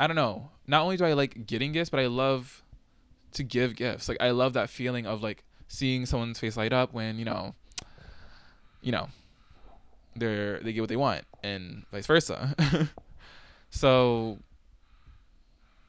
I 0.00 0.06
don't 0.06 0.16
know. 0.16 0.52
Not 0.66 0.82
only 0.84 0.96
do 0.96 1.04
I 1.04 1.12
like 1.12 1.46
getting 1.46 1.72
gifts, 1.72 1.90
but 1.90 2.00
I 2.00 2.06
love 2.06 2.62
to 3.34 3.42
give 3.42 3.76
gifts. 3.76 4.08
Like, 4.08 4.16
I 4.22 4.30
love 4.30 4.54
that 4.54 4.70
feeling 4.70 5.06
of 5.06 5.22
like 5.22 5.44
seeing 5.68 6.06
someone's 6.06 6.38
face 6.38 6.56
light 6.56 6.72
up 6.72 6.94
when 6.94 7.18
you 7.18 7.26
know, 7.26 7.54
you 8.80 8.90
know, 8.90 9.08
they're 10.16 10.60
they 10.60 10.72
get 10.72 10.80
what 10.80 10.88
they 10.88 10.96
want, 10.96 11.26
and 11.42 11.84
vice 11.92 12.06
versa. 12.06 12.88
so 13.70 14.38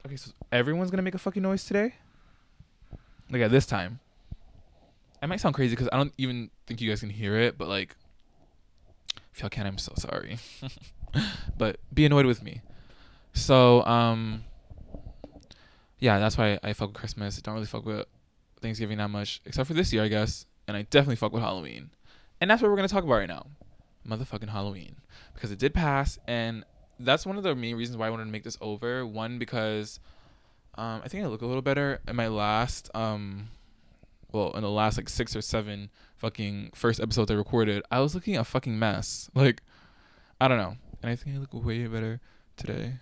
Okay, 0.06 0.16
so 0.16 0.32
everyone's 0.52 0.90
gonna 0.90 1.02
make 1.02 1.14
a 1.14 1.18
fucking 1.18 1.42
noise 1.42 1.64
today. 1.64 1.94
Like 3.30 3.42
at 3.42 3.50
this 3.50 3.66
time. 3.66 4.00
I 5.22 5.26
might 5.26 5.40
sound 5.40 5.54
crazy 5.54 5.74
because 5.74 5.88
I 5.90 5.96
don't 5.96 6.12
even 6.18 6.50
think 6.66 6.82
you 6.82 6.90
guys 6.90 7.00
can 7.00 7.08
hear 7.08 7.36
it, 7.36 7.56
but 7.56 7.68
like, 7.68 7.96
If 9.32 9.40
y'all 9.40 9.48
can, 9.48 9.66
I'm 9.66 9.78
so 9.78 9.94
sorry. 9.96 10.36
but 11.58 11.78
be 11.92 12.04
annoyed 12.04 12.26
with 12.26 12.42
me. 12.42 12.60
So, 13.32 13.82
um, 13.86 14.44
yeah, 15.98 16.18
that's 16.18 16.36
why 16.36 16.58
I 16.62 16.74
fuck 16.74 16.88
with 16.88 16.96
Christmas. 16.96 17.40
Don't 17.40 17.54
really 17.54 17.66
fuck 17.66 17.86
with 17.86 18.06
Thanksgiving 18.60 18.98
that 18.98 19.08
much, 19.08 19.40
except 19.46 19.66
for 19.66 19.74
this 19.74 19.90
year, 19.92 20.02
I 20.02 20.08
guess. 20.08 20.44
And 20.68 20.76
I 20.76 20.82
definitely 20.82 21.16
fuck 21.16 21.32
with 21.32 21.42
Halloween. 21.42 21.90
And 22.40 22.50
that's 22.50 22.60
what 22.60 22.70
we're 22.70 22.76
gonna 22.76 22.88
talk 22.88 23.04
about 23.04 23.14
right 23.14 23.28
now, 23.28 23.46
motherfucking 24.06 24.50
Halloween, 24.50 24.96
because 25.32 25.50
it 25.50 25.58
did 25.58 25.72
pass, 25.72 26.18
and 26.28 26.64
that's 27.00 27.26
one 27.26 27.36
of 27.36 27.42
the 27.42 27.54
main 27.54 27.76
reasons 27.76 27.96
why 27.96 28.06
I 28.06 28.10
wanted 28.10 28.26
to 28.26 28.30
make 28.30 28.44
this 28.44 28.58
over. 28.60 29.06
One 29.06 29.38
because 29.38 30.00
um, 30.76 31.02
I 31.04 31.08
think 31.08 31.24
I 31.24 31.26
look 31.26 31.42
a 31.42 31.46
little 31.46 31.62
better 31.62 32.00
in 32.06 32.16
my 32.16 32.28
last 32.28 32.90
um, 32.94 33.48
well, 34.32 34.50
in 34.52 34.62
the 34.62 34.70
last 34.70 34.96
like 34.96 35.08
six 35.08 35.36
or 35.36 35.42
seven 35.42 35.90
fucking 36.16 36.70
first 36.74 37.00
episodes 37.00 37.30
I 37.30 37.34
recorded, 37.34 37.82
I 37.90 38.00
was 38.00 38.14
looking 38.14 38.36
a 38.36 38.44
fucking 38.44 38.78
mess. 38.78 39.30
Like, 39.34 39.62
I 40.40 40.48
don't 40.48 40.58
know, 40.58 40.76
and 41.02 41.10
I 41.10 41.16
think 41.16 41.36
I 41.36 41.38
look 41.38 41.52
way 41.52 41.86
better 41.86 42.20
today 42.56 42.94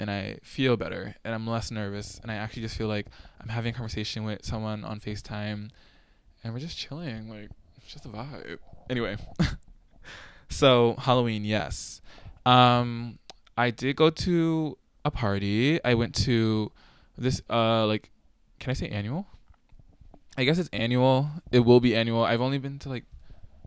and 0.00 0.10
I 0.10 0.38
feel 0.42 0.76
better 0.76 1.14
and 1.24 1.34
I'm 1.34 1.46
less 1.46 1.70
nervous 1.70 2.18
and 2.20 2.30
I 2.30 2.34
actually 2.34 2.62
just 2.62 2.76
feel 2.76 2.88
like 2.88 3.06
I'm 3.40 3.48
having 3.48 3.72
a 3.72 3.76
conversation 3.76 4.24
with 4.24 4.44
someone 4.44 4.84
on 4.84 5.00
FaceTime 5.00 5.70
and 6.42 6.52
we're 6.52 6.60
just 6.60 6.76
chilling 6.76 7.28
like 7.28 7.50
it's 7.76 7.92
just 7.92 8.06
a 8.06 8.08
vibe. 8.08 8.58
Anyway. 8.90 9.16
so 10.48 10.96
Halloween, 10.98 11.44
yes. 11.44 12.00
Um 12.46 13.18
I 13.56 13.70
did 13.70 13.96
go 13.96 14.10
to 14.10 14.76
a 15.04 15.10
party. 15.10 15.82
I 15.84 15.94
went 15.94 16.14
to 16.26 16.72
this 17.16 17.42
uh 17.50 17.86
like 17.86 18.10
can 18.58 18.70
I 18.70 18.74
say 18.74 18.88
annual? 18.88 19.26
I 20.36 20.44
guess 20.44 20.58
it's 20.58 20.70
annual. 20.72 21.30
It 21.52 21.60
will 21.60 21.80
be 21.80 21.94
annual. 21.94 22.24
I've 22.24 22.40
only 22.40 22.58
been 22.58 22.78
to 22.80 22.88
like 22.88 23.04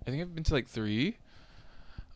I 0.06 0.12
think 0.12 0.22
I've 0.22 0.34
been 0.34 0.44
to 0.46 0.54
like 0.54 0.68
3. 0.68 1.18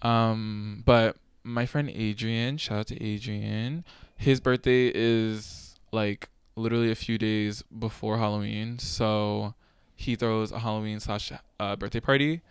Um 0.01 0.83
but 0.85 1.17
my 1.43 1.65
friend 1.65 1.89
Adrian, 1.89 2.57
shout 2.57 2.79
out 2.79 2.87
to 2.87 3.03
Adrian. 3.03 3.83
His 4.17 4.39
birthday 4.39 4.91
is 4.93 5.75
like 5.91 6.29
literally 6.55 6.91
a 6.91 6.95
few 6.95 7.17
days 7.17 7.63
before 7.63 8.17
Halloween, 8.17 8.79
so 8.79 9.53
he 9.95 10.15
throws 10.15 10.51
a 10.51 10.59
Halloween 10.59 10.99
slash 10.99 11.31
uh, 11.59 11.75
birthday 11.75 11.99
party 11.99 12.41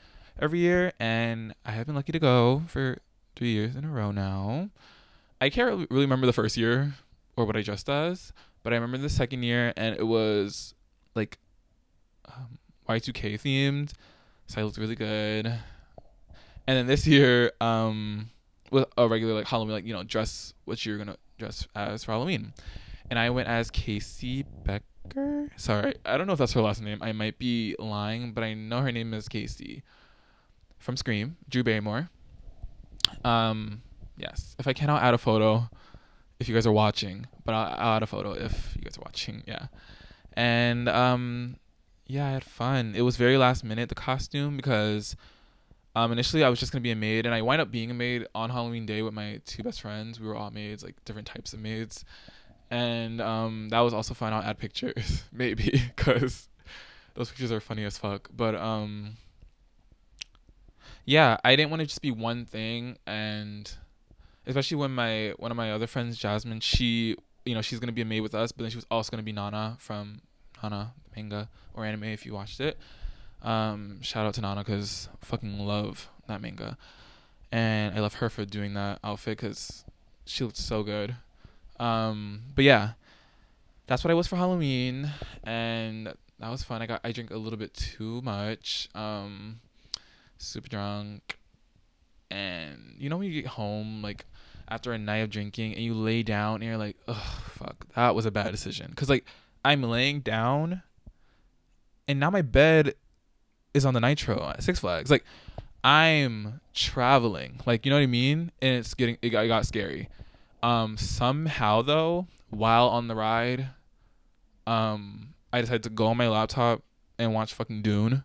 every 0.41 0.61
year, 0.61 0.93
and 0.99 1.55
I 1.65 1.73
have 1.73 1.87
been 1.87 1.95
lucky 1.95 2.13
to 2.13 2.19
go 2.19 2.63
for 2.67 2.99
three 3.37 3.53
years 3.53 3.77
in 3.77 3.85
a 3.85 3.91
row 3.91 4.11
now. 4.11 4.71
I 5.41 5.49
can't 5.49 5.89
really 5.91 6.03
remember 6.05 6.27
the 6.27 6.33
first 6.33 6.57
year 6.57 6.95
or 7.37 7.45
what 7.47 7.57
I 7.57 7.63
dressed 7.63 7.89
as, 7.89 8.33
but 8.63 8.73
I 8.73 8.77
remember 8.77 8.99
the 8.99 9.09
second 9.09 9.43
year, 9.43 9.73
and 9.77 9.97
it 9.97 10.07
was 10.07 10.75
like 11.15 11.39
um, 12.27 12.59
Y2K 12.89 13.41
themed, 13.41 13.93
so 14.47 14.61
I 14.61 14.65
looked 14.65 14.79
really 14.79 14.97
good. 14.97 15.47
And 15.47 16.79
then 16.79 16.87
this 16.87 17.07
year, 17.07 17.53
um, 17.61 18.31
with 18.71 18.87
a 18.97 19.09
regular 19.09 19.35
like 19.35 19.47
Halloween, 19.47 19.73
like 19.73 19.87
you 19.87 19.95
know, 19.95 20.03
dress 20.03 20.55
what 20.65 20.85
you're 20.85 20.99
gonna 20.99 21.17
dress 21.39 21.67
as 21.75 22.05
for 22.05 22.13
Halloween, 22.13 22.53
and 23.09 23.19
I 23.19 23.31
went 23.31 23.49
as 23.49 23.71
Casey 23.71 24.45
Becker. 24.65 25.51
Sorry, 25.57 25.95
I 26.05 26.19
don't 26.19 26.27
know 26.27 26.35
if 26.35 26.39
that's 26.39 26.53
her 26.53 26.61
last 26.61 26.83
name. 26.83 26.99
I 27.01 27.13
might 27.13 27.39
be 27.39 27.75
lying, 27.79 28.33
but 28.33 28.45
I 28.45 28.55
know 28.55 28.83
her 28.83 28.93
name 28.93 29.15
is 29.15 29.29
Casey 29.29 29.83
from 30.79 30.97
Scream. 30.97 31.37
Drew 31.49 31.65
Barrymore. 31.65 32.11
Um, 33.25 33.83
yes. 34.17 34.57
If 34.59 34.67
I 34.67 34.73
can, 34.73 34.91
I'll 34.91 34.97
add 34.99 35.15
a 35.15 35.19
photo 35.19 35.69
if 36.39 36.49
you 36.49 36.55
guys 36.55 36.67
are 36.67 36.73
watching, 36.73 37.27
but 37.45 37.55
I'll, 37.55 37.75
I'll 37.79 37.97
add 37.97 38.03
a 38.03 38.07
photo 38.07 38.33
if 38.33 38.75
you 38.77 38.83
guys 38.83 38.97
are 38.97 39.03
watching. 39.03 39.43
Yeah, 39.47 39.67
and 40.33 40.89
um, 40.89 41.57
yeah, 42.07 42.27
I 42.27 42.31
had 42.31 42.45
fun. 42.45 42.95
It 42.97 43.03
was 43.03 43.17
very 43.17 43.37
last 43.37 43.63
minute 43.63 43.89
the 43.89 43.95
costume 43.95 44.57
because 44.57 45.17
um, 45.95 46.13
initially, 46.13 46.45
I 46.45 46.49
was 46.49 46.59
just 46.59 46.73
gonna 46.73 46.83
be 46.83 46.93
a 46.93 46.97
maid, 46.97 47.27
and 47.27 47.35
I 47.35 47.43
wind 47.43 47.61
up 47.61 47.71
being 47.71 47.91
a 47.91 47.95
maid 47.95 48.27
on 48.35 48.51
Halloween 48.51 48.87
Day 48.87 49.03
with 49.03 49.13
my 49.13 49.41
two 49.45 49.63
best 49.63 49.81
friends. 49.83 50.21
We 50.21 50.27
were 50.27 50.37
all 50.37 50.51
maids, 50.51 50.83
like 50.85 51.05
different 51.05 51.27
types 51.27 51.53
of 51.53 51.61
maids, 51.61 52.05
and 52.71 53.21
um, 53.21 53.69
that 53.71 53.81
was 53.81 53.93
also 53.93 54.15
fun. 54.15 54.33
I'll 54.33 54.43
add 54.43 54.59
pictures, 54.59 55.25
maybe, 55.33 55.83
because 55.97 56.49
those 57.15 57.29
pictures 57.29 57.53
are 57.53 57.61
funny 57.61 57.85
as 57.85 57.99
fuck. 57.99 58.31
But 58.35 58.55
um, 58.55 59.17
yeah, 61.11 61.39
I 61.43 61.57
didn't 61.57 61.71
want 61.71 61.81
to 61.81 61.87
just 61.87 62.03
be 62.03 62.13
one 62.13 62.45
thing, 62.45 62.97
and 63.05 63.69
especially 64.47 64.77
when 64.77 64.93
my 64.93 65.35
one 65.39 65.51
of 65.51 65.57
my 65.57 65.73
other 65.73 65.89
friends, 65.89 66.17
Jasmine, 66.17 66.61
she, 66.61 67.17
you 67.45 67.53
know, 67.53 67.63
she's 67.63 67.81
gonna 67.81 67.91
be 67.91 68.03
a 68.03 68.05
maid 68.05 68.21
with 68.21 68.33
us, 68.33 68.53
but 68.53 68.63
then 68.63 68.71
she 68.71 68.77
was 68.77 68.87
also 68.93 69.11
gonna 69.11 69.25
be 69.25 69.33
Nana 69.33 69.77
from 69.81 70.21
Nana 70.63 70.95
manga 71.17 71.49
or 71.75 71.85
anime 71.85 72.05
if 72.05 72.25
you 72.25 72.33
watched 72.33 72.61
it. 72.61 72.79
Um, 73.43 74.01
shout 74.03 74.25
out 74.25 74.35
to 74.35 74.41
Nana 74.41 74.63
because 74.63 75.09
fucking 75.21 75.59
love 75.59 76.09
that 76.29 76.41
manga, 76.41 76.79
and 77.51 77.93
I 77.93 77.99
love 77.99 78.15
her 78.15 78.31
for 78.31 78.45
doing 78.45 78.75
that 78.75 79.01
outfit 79.03 79.37
because 79.37 79.85
she 80.27 80.45
looked 80.45 80.59
so 80.59 80.85
good. 80.85 81.17
Um, 81.81 82.43
but 82.55 82.65
yeah, 82.65 82.91
that's 83.89 84.05
what 84.05 84.13
I 84.13 84.15
was 84.15 84.29
for 84.29 84.37
Halloween, 84.37 85.11
and 85.43 86.07
that 86.39 86.51
was 86.51 86.63
fun. 86.63 86.83
I 86.83 86.87
got 86.87 87.01
I 87.03 87.11
drank 87.11 87.33
a 87.33 87.37
little 87.37 87.59
bit 87.59 87.75
too 87.75 88.23
much, 88.23 88.89
um, 88.95 89.59
super 90.41 90.69
drunk, 90.69 91.39
and 92.31 92.95
you 92.99 93.09
know 93.09 93.17
when 93.17 93.29
you 93.31 93.43
get 93.43 93.51
home 93.51 94.03
like 94.03 94.25
after 94.69 94.93
a 94.93 94.99
night 94.99 95.19
of 95.19 95.31
drinking 95.31 95.75
and 95.75 95.83
you 95.83 95.95
lay 95.95 96.23
down 96.23 96.57
and 96.57 96.65
you're 96.65 96.77
like, 96.77 96.97
oh 97.09 97.43
fuck, 97.47 97.87
that 97.95 98.15
was 98.15 98.27
a 98.27 98.31
bad 98.31 98.51
decision. 98.51 98.93
Cause 98.95 99.09
like 99.09 99.25
I'm 99.65 99.83
laying 99.83 100.21
down, 100.21 100.83
and 102.09 102.19
now 102.21 102.31
my 102.31 102.43
bed 102.43 102.95
is 103.75 103.85
on 103.85 103.95
the 103.95 104.01
Nitro 104.01 104.49
at 104.51 104.63
Six 104.63 104.81
Flags. 104.81 105.11
Like 105.11 105.25
I'm 105.85 106.61
traveling, 106.75 107.61
like 107.67 107.85
you 107.85 107.91
know 107.91 107.97
what 107.97 108.03
I 108.03 108.07
mean, 108.07 108.53
and 108.63 108.77
it's 108.77 108.95
getting 108.95 109.19
it 109.23 109.31
got, 109.31 109.45
it 109.45 109.49
got 109.49 109.67
scary. 109.67 110.09
Um, 110.63 110.97
somehow 110.97 111.83
though, 111.83 112.27
while 112.51 112.89
on 112.89 113.09
the 113.09 113.15
ride, 113.15 113.69
um, 114.67 115.35
I 115.53 115.61
decided 115.61 115.83
to 115.85 115.91
go 115.91 116.07
on 116.07 116.17
my 116.17 116.29
laptop 116.29 116.83
and 117.19 117.35
watch 117.35 117.55
fucking 117.55 117.83
Dune. 117.83 118.25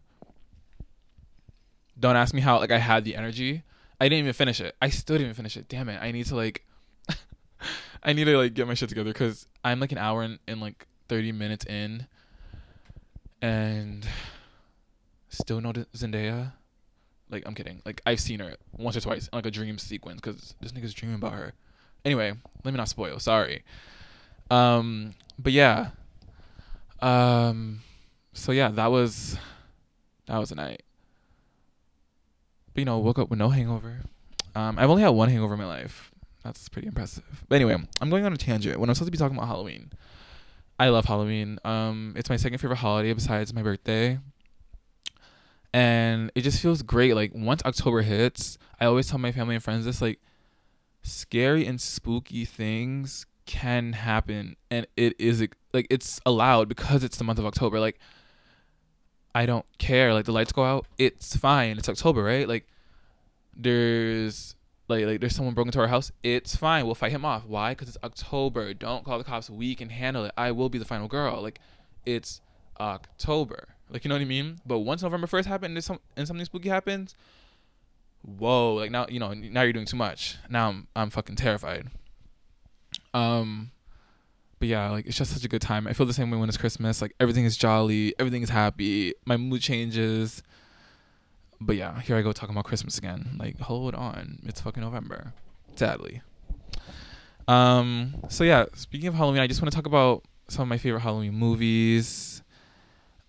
Don't 2.00 2.16
ask 2.16 2.34
me 2.34 2.42
how. 2.42 2.60
Like 2.60 2.72
I 2.72 2.78
had 2.78 3.04
the 3.04 3.16
energy. 3.16 3.64
I 4.00 4.06
didn't 4.06 4.20
even 4.20 4.34
finish 4.34 4.60
it. 4.60 4.76
I 4.82 4.90
still 4.90 5.16
didn't 5.16 5.28
even 5.28 5.36
finish 5.36 5.58
it. 5.58 5.70
Damn 5.70 5.90
it. 5.90 6.02
I 6.02 6.12
need 6.12 6.26
to 6.28 6.36
like. 6.36 6.66
I 8.04 8.14
need 8.14 8.26
to 8.26 8.38
like 8.38 8.54
get 8.54 8.68
my 8.68 8.74
shit 8.74 8.90
together 8.90 9.12
because 9.12 9.48
I'm 9.64 9.80
like 9.80 9.92
an 9.92 9.98
hour 9.98 10.22
and, 10.22 10.62
like 10.62 10.86
30 11.08 11.32
minutes 11.32 11.66
in, 11.66 12.08
and 13.42 14.08
still 15.30 15.62
no 15.62 15.72
Zendaya. 15.72 16.54
Like 17.30 17.44
I'm 17.46 17.56
kidding. 17.56 17.82
Like 17.86 18.02
I've 18.06 18.20
seen 18.20 18.40
her 18.40 18.56
once 18.78 18.98
or 18.98 19.02
twice 19.02 19.28
in 19.28 19.38
like 19.38 19.46
a 19.46 19.52
dream 19.52 19.78
sequence 19.78 20.22
because 20.22 20.56
this 20.62 20.72
nigga's 20.74 20.94
dreaming 20.94 21.16
about 21.16 21.34
her. 21.34 21.54
Anyway, 22.04 22.34
let 22.64 22.74
me 22.74 22.78
not 22.78 22.90
spoil. 22.90 23.20
Sorry. 23.20 23.64
Um, 24.52 25.14
but 25.40 25.54
yeah. 25.54 25.90
Um, 27.02 27.82
so 28.34 28.52
yeah, 28.52 28.70
that 28.70 28.92
was 28.92 29.38
that 30.28 30.38
was 30.38 30.52
a 30.52 30.56
night. 30.56 30.84
You 32.76 32.86
know, 32.86 33.00
woke 33.00 33.20
up 33.20 33.30
with 33.30 33.40
no 33.40 33.50
hangover. 33.50 34.02
Um, 34.54 34.78
I've 34.78 34.90
only 34.90 35.02
had 35.02 35.10
one 35.10 35.30
hangover 35.30 35.54
in 35.54 35.60
my 35.60 35.66
life. 35.66 36.12
That's 36.44 36.70
pretty 36.70 36.88
impressive. 36.88 37.24
But 37.50 37.56
anyway, 37.56 37.78
I'm 38.02 38.10
going 38.10 38.26
on 38.26 38.34
a 38.34 38.38
tangent. 38.38 38.80
When 38.80 38.90
I'm 38.90 38.96
supposed 38.96 39.08
to 39.08 39.12
be 39.12 39.18
talking 39.18 39.38
about 39.38 39.48
Halloween, 39.48 39.92
I 40.78 40.90
love 40.90 41.06
Halloween. 41.06 41.58
Um, 41.64 42.14
it's 42.16 42.30
my 42.30 42.36
second 42.36 42.60
favorite 42.60 42.78
holiday 42.78 43.14
besides 43.14 43.54
my 43.54 43.64
birthday 43.64 44.20
and 45.76 46.32
it 46.36 46.42
just 46.42 46.62
feels 46.62 46.82
great. 46.84 47.16
Like 47.16 47.34
once 47.36 47.62
October 47.66 48.02
hits, 48.02 48.58
I 48.80 48.86
always 48.86 49.10
tell 49.10 49.20
my 49.20 49.34
family 49.34 49.56
and 49.56 49.64
friends 49.64 49.84
this 49.84 50.02
like 50.02 50.22
scary 51.04 51.66
and 51.68 51.82
spooky 51.82 52.46
things 52.46 53.26
can 53.46 53.92
happen 53.92 54.56
and 54.72 54.88
it 54.96 55.14
is 55.20 55.46
like 55.74 55.86
it's 55.90 56.22
allowed 56.26 56.70
because 56.70 57.04
it's 57.04 57.18
the 57.18 57.26
month 57.26 57.40
of 57.40 57.46
October. 57.46 57.82
Like 57.82 58.00
I 59.36 59.46
don't 59.46 59.66
care. 59.78 60.14
Like 60.14 60.26
the 60.26 60.32
lights 60.32 60.54
go 60.54 60.64
out, 60.64 60.88
it's 60.98 61.36
fine. 61.36 61.78
It's 61.78 61.90
October, 61.90 62.24
right? 62.24 62.48
Like 62.48 62.66
there's 63.54 64.56
like 64.88 65.06
like 65.06 65.20
there's 65.20 65.36
someone 65.36 65.54
broke 65.54 65.68
into 65.68 65.80
our 65.82 65.88
house. 65.88 66.12
It's 66.24 66.56
fine. 66.56 66.86
We'll 66.86 66.96
fight 66.96 67.12
him 67.12 67.26
off. 67.26 67.46
Why? 67.46 67.74
Because 67.74 67.90
it's 67.90 67.98
October. 68.02 68.74
Don't 68.74 69.04
call 69.04 69.18
the 69.18 69.26
cops. 69.26 69.50
We 69.50 69.76
can 69.76 69.90
handle 69.90 70.24
it. 70.24 70.32
I 70.38 70.52
will 70.52 70.70
be 70.70 70.78
the 70.78 70.86
final 70.86 71.10
girl. 71.10 71.42
Like 71.42 71.60
it's 72.06 72.40
October. 72.80 73.68
Like 73.90 74.06
you 74.06 74.10
know 74.10 74.16
what 74.16 74.22
I 74.22 74.26
mean? 74.26 74.62
But 74.66 74.80
once 74.80 75.04
November 75.04 75.28
first 75.28 75.50
happened 75.50 75.76
and, 75.76 75.84
some, 75.84 76.00
and 76.16 76.26
something 76.26 76.46
spooky 76.46 76.70
happens, 76.70 77.14
whoa! 78.22 78.76
Like 78.76 78.90
now 78.90 79.06
you 79.10 79.20
know 79.20 79.34
now 79.34 79.64
you're 79.64 79.74
doing 79.74 79.86
too 79.86 79.98
much. 79.98 80.38
Now 80.50 80.70
I'm 80.70 80.88
I'm 80.96 81.10
fucking 81.10 81.36
terrified. 81.36 81.88
Um, 83.14 83.72
but 84.66 84.70
yeah, 84.70 84.90
like 84.90 85.06
it's 85.06 85.18
just 85.18 85.32
such 85.34 85.46
a 85.46 85.48
good 85.48 85.62
time. 85.62 85.88
I 85.88 85.94
feel 85.94 86.06
the 86.06 86.14
same 86.14 86.32
way 86.32 86.38
when 86.38 86.50
it's 86.50 86.58
Christmas. 86.58 87.02
Like 87.02 87.14
everything 87.20 87.46
is 87.46 87.56
jolly, 87.56 88.14
everything 88.20 88.42
is 88.42 88.50
happy. 88.50 89.14
My 89.26 89.38
mood 89.38 89.62
changes. 89.62 90.44
But 91.62 91.76
yeah, 91.78 92.02
here 92.02 92.18
I 92.18 92.22
go 92.22 92.34
talking 92.34 92.54
about 92.54 92.66
Christmas 92.66 92.98
again. 92.98 93.38
Like 93.40 93.60
hold 93.60 93.96
on, 93.96 94.40
it's 94.46 94.62
fucking 94.62 94.82
November. 94.82 95.34
Sadly. 95.76 96.22
Um. 97.48 98.16
So 98.30 98.44
yeah, 98.44 98.66
speaking 98.76 99.08
of 99.08 99.14
Halloween, 99.14 99.42
I 99.42 99.48
just 99.48 99.62
want 99.62 99.72
to 99.72 99.76
talk 99.76 99.86
about 99.86 100.24
some 100.48 100.64
of 100.64 100.68
my 100.68 100.78
favorite 100.78 101.02
Halloween 101.02 101.34
movies 101.34 102.42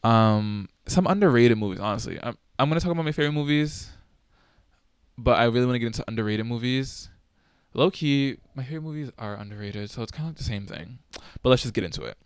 um, 0.07 0.69
some 0.87 1.07
underrated 1.07 1.59
movies, 1.59 1.81
honestly. 1.81 2.19
I'm 2.23 2.37
I'm 2.59 2.69
gonna 2.69 2.81
talk 2.81 2.93
about 2.93 3.05
my 3.05 3.13
favorite 3.13 3.33
movies. 3.33 3.91
but 5.19 5.39
I 5.39 5.45
really 5.45 5.67
want 5.67 5.75
to 5.75 5.79
get 5.79 5.87
into 5.87 6.05
underrated 6.07 6.47
movies. 6.47 7.09
Low 7.77 7.91
key, 7.91 8.39
my 8.55 8.63
favorite 8.63 8.81
movies 8.81 9.11
are 9.19 9.37
underrated, 9.37 9.91
so 9.91 10.03
it's 10.03 10.11
kind 10.11 10.25
of 10.25 10.31
like 10.31 10.39
the 10.39 10.45
same 10.45 10.67
thing. 10.67 10.99
But 11.43 11.51
let's 11.51 11.61
just 11.61 11.75
get 11.75 11.85
into 11.85 12.05
it. 12.05 12.17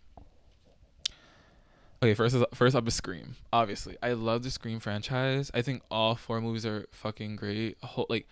Okay, 2.01 2.13
first 2.13 2.33
is 2.33 2.45
first 2.53 2.73
up 2.73 2.87
is 2.87 2.95
Scream. 2.95 3.35
Obviously, 3.51 3.97
I 4.01 4.13
love 4.13 4.43
the 4.43 4.49
Scream 4.49 4.79
franchise. 4.79 5.51
I 5.53 5.61
think 5.61 5.83
all 5.91 6.15
four 6.15 6.39
movies 6.39 6.65
are 6.65 6.87
fucking 6.91 7.35
great. 7.35 7.77
Whole 7.83 8.05
like, 8.09 8.29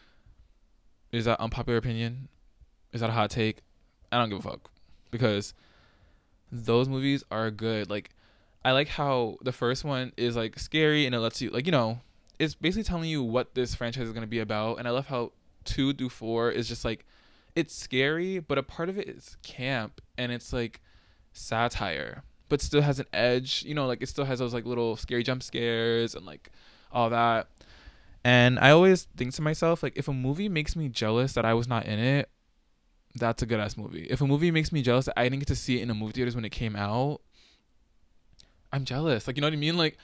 is 1.11 1.25
that 1.25 1.41
unpopular 1.41 1.77
opinion? 1.77 2.29
Is 2.93 3.01
that 3.01 3.09
a 3.09 3.13
hot 3.13 3.31
take? 3.31 3.63
I 4.13 4.17
don't 4.17 4.29
give 4.29 4.39
a 4.39 4.49
fuck 4.49 4.71
because 5.11 5.53
those 6.53 6.87
movies 6.87 7.25
are 7.29 7.51
good. 7.51 7.89
Like, 7.89 8.11
I 8.63 8.71
like 8.71 8.87
how 8.87 9.39
the 9.41 9.51
first 9.51 9.83
one 9.83 10.13
is 10.15 10.37
like 10.37 10.57
scary 10.57 11.05
and 11.05 11.13
it 11.13 11.19
lets 11.19 11.41
you 11.41 11.49
like 11.49 11.65
you 11.65 11.73
know 11.73 11.99
it's 12.39 12.55
basically 12.55 12.83
telling 12.83 13.09
you 13.09 13.21
what 13.21 13.55
this 13.55 13.75
franchise 13.75 14.07
is 14.07 14.13
gonna 14.13 14.25
be 14.25 14.39
about. 14.39 14.79
And 14.79 14.87
I 14.87 14.91
love 14.91 15.07
how 15.07 15.33
two 15.69 15.93
through 15.93 16.09
four 16.09 16.51
is 16.51 16.67
just 16.67 16.83
like 16.85 17.05
it's 17.55 17.75
scary, 17.75 18.39
but 18.39 18.57
a 18.57 18.63
part 18.63 18.89
of 18.89 18.97
it 18.97 19.07
is 19.09 19.37
camp 19.43 20.01
and 20.17 20.31
it's 20.31 20.53
like 20.53 20.81
satire 21.33 22.23
but 22.49 22.61
still 22.61 22.81
has 22.81 22.99
an 22.99 23.05
edge. 23.13 23.63
You 23.65 23.75
know, 23.75 23.87
like 23.87 24.01
it 24.01 24.09
still 24.09 24.25
has 24.25 24.39
those 24.39 24.53
like 24.53 24.65
little 24.65 24.97
scary 24.97 25.23
jump 25.23 25.43
scares 25.43 26.15
and 26.15 26.25
like 26.25 26.49
all 26.91 27.09
that. 27.11 27.47
And 28.23 28.59
I 28.59 28.71
always 28.71 29.03
think 29.15 29.33
to 29.35 29.41
myself, 29.41 29.81
like, 29.81 29.95
if 29.95 30.09
a 30.09 30.13
movie 30.13 30.49
makes 30.49 30.75
me 30.75 30.89
jealous 30.89 31.33
that 31.33 31.45
I 31.45 31.53
was 31.53 31.69
not 31.69 31.85
in 31.85 31.99
it, 31.99 32.29
that's 33.15 33.41
a 33.41 33.45
good 33.45 33.61
ass 33.61 33.77
movie. 33.77 34.07
If 34.09 34.19
a 34.19 34.27
movie 34.27 34.51
makes 34.51 34.73
me 34.73 34.81
jealous 34.81 35.05
that 35.05 35.17
I 35.17 35.23
didn't 35.23 35.39
get 35.39 35.47
to 35.47 35.55
see 35.55 35.79
it 35.79 35.83
in 35.83 35.87
the 35.87 35.93
movie 35.93 36.11
theaters 36.11 36.35
when 36.35 36.43
it 36.43 36.49
came 36.49 36.75
out, 36.75 37.21
I'm 38.73 38.83
jealous. 38.83 39.25
Like, 39.25 39.37
you 39.37 39.41
know 39.41 39.47
what 39.47 39.53
I 39.53 39.57
mean? 39.57 39.77
Like, 39.77 39.97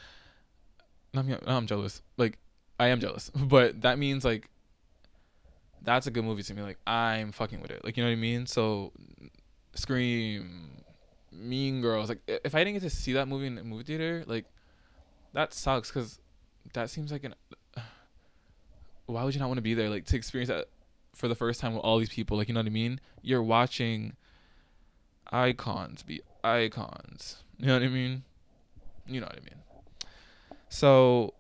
I'm, 1.14 1.38
I'm 1.46 1.68
jealous. 1.68 2.02
Like, 2.16 2.38
I 2.80 2.88
am 2.88 3.02
jealous. 3.02 3.32
But 3.36 3.82
that 3.82 4.00
means, 4.00 4.24
like, 4.24 4.50
that's 5.86 6.08
a 6.08 6.12
good 6.12 6.26
movie 6.26 6.44
to 6.44 6.54
me. 6.54 6.62
Like, 6.62 6.80
I'm 6.86 7.32
fucking 7.32 7.62
with 7.62 7.72
it. 7.72 7.84
Like, 7.84 7.96
you 7.98 8.04
know 8.04 8.10
what 8.10 8.18
I 8.18 8.20
mean? 8.20 8.46
So, 8.46 8.92
Scream, 9.76 10.84
Mean 11.32 11.82
Girls. 11.82 12.10
Like 12.10 12.20
if 12.28 12.56
I 12.56 12.60
didn't 12.64 12.74
get 12.74 12.90
to 12.90 12.90
see 12.90 13.14
that 13.14 13.28
movie 13.28 13.48
in 13.48 13.56
the 13.56 13.64
movie 13.64 13.84
theater, 13.84 14.24
like 14.26 14.46
that 15.34 15.54
sucks 15.54 15.90
because 15.90 16.20
that 16.74 16.90
seems 16.90 17.12
like 17.12 17.24
an. 17.24 17.36
why 19.06 19.24
would 19.24 19.34
you 19.34 19.40
not 19.40 19.48
want 19.48 19.58
to 19.58 19.64
be 19.64 19.74
there? 19.74 19.90
Like 19.90 20.06
to 20.06 20.16
experience 20.16 20.50
that 20.50 20.68
for 21.14 21.28
the 21.28 21.36
first 21.36 21.60
time 21.60 21.74
with 21.74 21.84
all 21.84 22.00
these 22.00 22.10
people. 22.10 22.38
Like 22.38 22.48
you 22.48 22.54
know 22.54 22.62
what 22.62 22.68
I 22.68 22.72
mean? 22.72 23.00
You're 23.22 23.44
watching 23.44 24.16
icons 25.32 26.04
be 26.04 26.22
icons. 26.44 27.44
You 27.58 27.68
know 27.68 27.74
what 27.74 27.84
I 27.84 27.88
mean? 27.88 28.24
You 29.08 29.20
know 29.22 29.28
what 29.28 29.38
I 29.38 29.42
mean. 29.42 29.62
So 30.70 31.34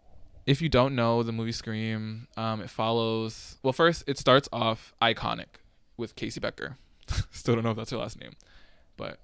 if 0.45 0.61
you 0.61 0.69
don't 0.69 0.95
know 0.95 1.23
the 1.23 1.31
movie 1.31 1.51
Scream, 1.51 2.27
um, 2.37 2.61
it 2.61 2.69
follows. 2.69 3.57
Well, 3.63 3.73
first 3.73 4.03
it 4.07 4.17
starts 4.17 4.47
off 4.53 4.93
iconic 5.01 5.59
with 5.97 6.15
Casey 6.15 6.39
Becker. 6.39 6.77
Still 7.31 7.55
don't 7.55 7.63
know 7.63 7.71
if 7.71 7.77
that's 7.77 7.91
her 7.91 7.97
last 7.97 8.19
name, 8.19 8.33
but 8.97 9.19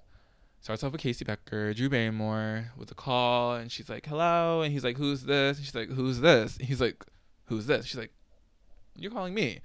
starts 0.60 0.82
off 0.82 0.92
with 0.92 1.00
Casey 1.00 1.24
Becker, 1.24 1.74
Drew 1.74 1.88
Barrymore 1.88 2.72
with 2.76 2.90
a 2.90 2.94
call, 2.94 3.54
and 3.54 3.70
she's 3.70 3.88
like, 3.88 4.06
"Hello," 4.06 4.62
and 4.62 4.72
he's 4.72 4.84
like, 4.84 4.96
"Who's 4.96 5.22
this?" 5.22 5.58
And 5.58 5.66
she's 5.66 5.74
like, 5.74 5.90
"Who's 5.90 6.20
this?" 6.20 6.56
And 6.56 6.66
he's 6.66 6.80
like, 6.80 7.04
"Who's 7.46 7.66
this?" 7.66 7.86
She's 7.86 7.98
like, 7.98 8.12
"You're 8.96 9.12
calling 9.12 9.34
me." 9.34 9.60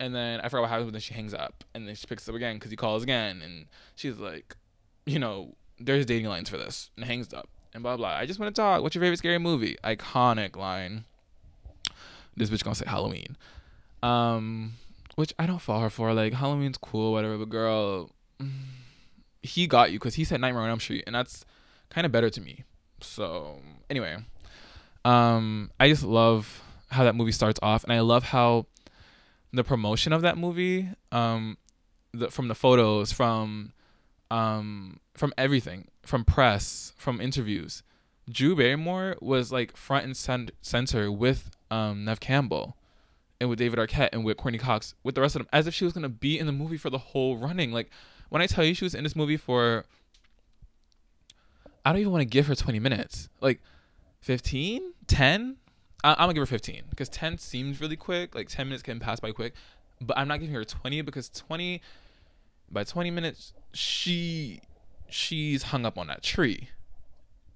And 0.00 0.14
then 0.14 0.40
I 0.40 0.48
forgot 0.48 0.62
what 0.62 0.70
happens, 0.70 0.86
but 0.86 0.92
then 0.92 1.00
she 1.00 1.14
hangs 1.14 1.34
up, 1.34 1.64
and 1.74 1.86
then 1.86 1.94
she 1.94 2.06
picks 2.06 2.28
up 2.28 2.34
again 2.34 2.56
because 2.56 2.70
he 2.70 2.76
calls 2.76 3.02
again, 3.02 3.40
and 3.42 3.66
she's 3.94 4.18
like, 4.18 4.56
"You 5.06 5.18
know, 5.18 5.54
there's 5.78 6.06
dating 6.06 6.26
lines 6.28 6.50
for 6.50 6.56
this," 6.58 6.90
and 6.96 7.04
hangs 7.04 7.32
up, 7.32 7.48
and 7.74 7.82
blah 7.82 7.96
blah. 7.96 8.08
I 8.08 8.26
just 8.26 8.38
want 8.38 8.54
to 8.54 8.60
talk. 8.60 8.82
What's 8.82 8.94
your 8.94 9.02
favorite 9.02 9.18
scary 9.18 9.38
movie? 9.38 9.76
Iconic 9.84 10.56
line. 10.56 11.04
This 12.36 12.50
bitch 12.50 12.64
gonna 12.64 12.74
say 12.74 12.86
Halloween, 12.86 13.36
um, 14.02 14.74
which 15.16 15.34
I 15.38 15.46
don't 15.46 15.60
fall 15.60 15.80
her 15.80 15.90
for. 15.90 16.14
Like 16.14 16.32
Halloween's 16.32 16.78
cool, 16.78 17.12
whatever, 17.12 17.38
but 17.38 17.48
girl. 17.48 18.10
He 19.44 19.66
got 19.66 19.90
you 19.90 19.98
because 19.98 20.14
he 20.14 20.22
said 20.22 20.40
Nightmare 20.40 20.62
on 20.62 20.70
Elm 20.70 20.78
Street, 20.78 21.02
and 21.04 21.16
that's 21.16 21.44
kind 21.90 22.04
of 22.04 22.12
better 22.12 22.30
to 22.30 22.40
me. 22.40 22.62
So 23.00 23.58
anyway, 23.90 24.18
um, 25.04 25.72
I 25.80 25.88
just 25.88 26.04
love 26.04 26.62
how 26.92 27.02
that 27.02 27.16
movie 27.16 27.32
starts 27.32 27.58
off, 27.60 27.82
and 27.82 27.92
I 27.92 28.00
love 28.00 28.22
how 28.22 28.66
the 29.52 29.64
promotion 29.64 30.12
of 30.12 30.22
that 30.22 30.38
movie, 30.38 30.88
um, 31.10 31.58
the, 32.12 32.30
from 32.30 32.46
the 32.46 32.54
photos, 32.54 33.10
from 33.12 33.72
um, 34.30 35.00
from 35.14 35.34
everything, 35.36 35.88
from 36.02 36.24
press, 36.24 36.92
from 36.96 37.20
interviews, 37.20 37.82
Drew 38.30 38.54
Barrymore 38.54 39.16
was 39.20 39.52
like 39.52 39.76
front 39.76 40.04
and 40.04 40.52
center 40.62 41.10
with 41.10 41.50
um, 41.70 42.04
Neve 42.04 42.20
Campbell 42.20 42.76
and 43.40 43.50
with 43.50 43.58
David 43.58 43.78
Arquette 43.78 44.10
and 44.12 44.24
with 44.24 44.36
Courteney 44.36 44.58
Cox 44.58 44.94
with 45.02 45.14
the 45.14 45.20
rest 45.20 45.34
of 45.34 45.40
them, 45.40 45.48
as 45.52 45.66
if 45.66 45.74
she 45.74 45.84
was 45.84 45.92
gonna 45.92 46.08
be 46.08 46.38
in 46.38 46.46
the 46.46 46.52
movie 46.52 46.76
for 46.76 46.90
the 46.90 46.98
whole 46.98 47.36
running. 47.36 47.72
Like 47.72 47.90
when 48.28 48.42
I 48.42 48.46
tell 48.46 48.64
you 48.64 48.74
she 48.74 48.84
was 48.84 48.94
in 48.94 49.04
this 49.04 49.16
movie 49.16 49.36
for 49.36 49.84
I 51.84 51.90
don't 51.90 52.00
even 52.00 52.12
want 52.12 52.22
to 52.22 52.26
give 52.26 52.46
her 52.46 52.54
20 52.54 52.78
minutes. 52.78 53.28
Like 53.40 53.60
15, 54.20 54.92
10? 55.08 55.56
I- 56.04 56.10
am 56.10 56.16
gonna 56.16 56.34
give 56.34 56.42
her 56.42 56.46
15 56.46 56.82
because 56.90 57.08
10 57.08 57.38
seems 57.38 57.80
really 57.80 57.96
quick. 57.96 58.34
Like 58.34 58.48
10 58.48 58.68
minutes 58.68 58.82
can 58.82 59.00
pass 59.00 59.18
by 59.18 59.32
quick, 59.32 59.54
but 60.00 60.16
I'm 60.16 60.28
not 60.28 60.40
giving 60.40 60.54
her 60.54 60.64
20 60.64 61.02
because 61.02 61.28
20 61.28 61.82
by 62.70 62.84
20 62.84 63.10
minutes 63.10 63.52
she 63.74 64.60
she's 65.12 65.64
hung 65.64 65.84
up 65.84 65.98
on 65.98 66.06
that 66.08 66.22
tree, 66.22 66.68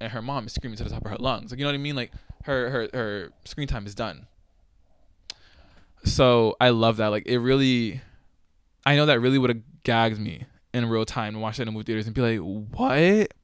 and 0.01 0.13
her 0.13 0.23
mom 0.23 0.47
is 0.47 0.53
screaming 0.53 0.77
to 0.79 0.85
the 0.85 0.91
top 0.91 1.05
of 1.05 1.11
her 1.11 1.17
lungs. 1.19 1.51
Like 1.51 1.59
you 1.59 1.65
know 1.65 1.71
what 1.71 1.75
I 1.75 1.79
mean? 1.79 1.97
Like 1.97 2.13
her 2.45 2.71
her 2.71 2.89
her 2.93 3.33
screen 3.45 3.69
time 3.69 3.87
is 3.87 3.95
done. 3.95 4.27
So 6.05 6.57
I 6.61 6.71
love 6.71 6.99
that. 6.99 7.09
Like 7.09 7.27
it 7.27 7.39
really, 7.39 8.01
I 8.85 8.97
know 8.97 9.07
that 9.07 9.21
really 9.21 9.39
would 9.39 9.51
have 9.51 9.63
gagged 9.83 10.19
me 10.19 10.45
in 10.73 10.89
real 10.89 11.05
time 11.05 11.35
and 11.35 11.43
watch 11.43 11.57
that 11.57 11.67
in 11.67 11.75
movie 11.75 11.85
theaters 11.85 12.07
and 12.07 12.15
be 12.15 12.39
like, 12.39 12.39
what? 12.39 13.35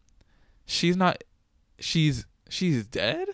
She's 0.67 0.97
not. 0.97 1.25
She's 1.81 2.25
she's 2.49 2.87
dead. 2.87 3.29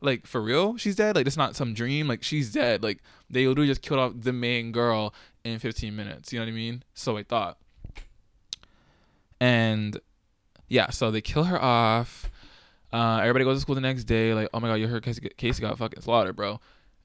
Like 0.00 0.26
for 0.26 0.40
real, 0.40 0.76
she's 0.76 0.96
dead. 0.96 1.16
Like 1.16 1.26
it's 1.26 1.36
not 1.36 1.54
some 1.56 1.72
dream. 1.74 2.08
Like 2.08 2.22
she's 2.22 2.52
dead. 2.52 2.82
Like 2.82 2.98
they 3.30 3.46
literally 3.46 3.68
just 3.68 3.82
killed 3.82 4.00
off 4.00 4.12
the 4.16 4.32
main 4.32 4.72
girl 4.72 5.14
in 5.44 5.58
15 5.58 5.94
minutes. 5.94 6.32
You 6.32 6.40
know 6.40 6.46
what 6.46 6.52
I 6.52 6.54
mean? 6.54 6.82
So 6.94 7.16
I 7.16 7.22
thought. 7.22 7.58
And 9.40 10.00
yeah, 10.68 10.90
so 10.90 11.10
they 11.10 11.20
kill 11.20 11.44
her 11.44 11.60
off. 11.60 12.30
Uh, 12.92 13.18
everybody 13.20 13.44
goes 13.44 13.56
to 13.56 13.60
school 13.60 13.74
the 13.74 13.80
next 13.80 14.04
day. 14.04 14.34
Like, 14.34 14.48
oh 14.54 14.60
my 14.60 14.68
god, 14.68 14.74
you 14.74 14.86
heard 14.86 15.02
Casey, 15.02 15.60
got 15.60 15.78
fucking 15.78 16.02
slaughtered, 16.02 16.36
bro. 16.36 16.60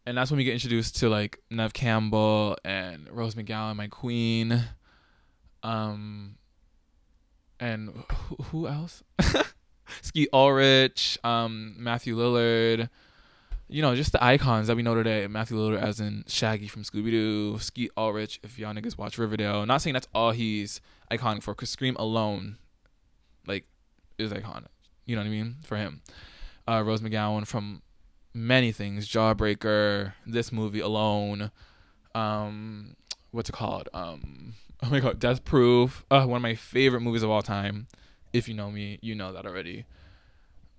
And 0.06 0.18
that's 0.18 0.32
when 0.32 0.38
we 0.38 0.44
get 0.44 0.54
introduced 0.54 0.98
to 0.98 1.10
like 1.10 1.40
Neve 1.50 1.74
Campbell 1.74 2.58
and 2.64 3.08
Rose 3.12 3.36
McGowan, 3.36 3.76
my 3.76 3.88
queen. 3.88 4.64
Um, 5.64 6.36
and 7.60 7.90
who, 8.12 8.36
who 8.44 8.68
else? 8.68 9.04
Skeet 10.02 10.30
Ulrich, 10.32 11.18
um, 11.24 11.76
Matthew 11.78 12.16
Lillard. 12.16 12.90
You 13.68 13.84
know, 13.84 13.96
just 13.96 14.12
the 14.12 14.24
icons 14.24 14.68
that 14.68 14.76
we 14.76 14.82
know 14.84 14.96
today. 14.96 15.28
Matthew 15.28 15.58
Lillard, 15.58 15.82
as 15.82 16.00
in 16.00 16.24
Shaggy 16.28 16.68
from 16.68 16.84
Scooby 16.84 17.12
Doo. 17.12 17.60
Skeet 17.60 17.92
Ulrich, 17.98 18.40
if 18.44 18.58
y'all 18.58 18.74
niggas 18.74 18.98
watch 18.98 19.18
Riverdale. 19.18 19.66
Not 19.66 19.82
saying 19.82 19.94
that's 19.94 20.08
all 20.14 20.32
he's 20.32 20.82
iconic 21.12 21.44
for, 21.44 21.54
because 21.54 21.70
Scream 21.70 21.96
alone, 21.98 22.58
like, 23.48 23.66
is 24.18 24.32
iconic. 24.32 24.68
You 25.06 25.16
know 25.16 25.22
what 25.22 25.28
I 25.28 25.32
mean? 25.32 25.56
For 25.64 25.78
him. 25.78 26.02
Uh, 26.68 26.84
Rose 26.86 27.02
McGowan 27.02 27.48
from 27.48 27.82
many 28.34 28.72
things. 28.72 29.08
Jawbreaker, 29.08 30.14
this 30.26 30.52
movie 30.52 30.82
alone. 30.82 31.52
Um, 32.14 32.96
what's 33.32 33.50
it 33.50 33.54
called? 33.54 33.90
Um, 33.94 34.54
Oh 34.82 34.90
my 34.90 35.02
god, 35.02 35.20
Death 35.20 35.44
Proof. 35.44 36.06
Uh, 36.10 36.26
one 36.26 36.38
of 36.38 36.42
my 36.42 36.56
favorite 36.56 37.02
movies 37.02 37.22
of 37.22 37.30
all 37.30 37.42
time. 37.42 37.88
If 38.32 38.48
you 38.48 38.54
know 38.54 38.72
me, 38.72 38.98
you 39.02 39.14
know 39.14 39.34
that 39.34 39.46
already. 39.46 39.86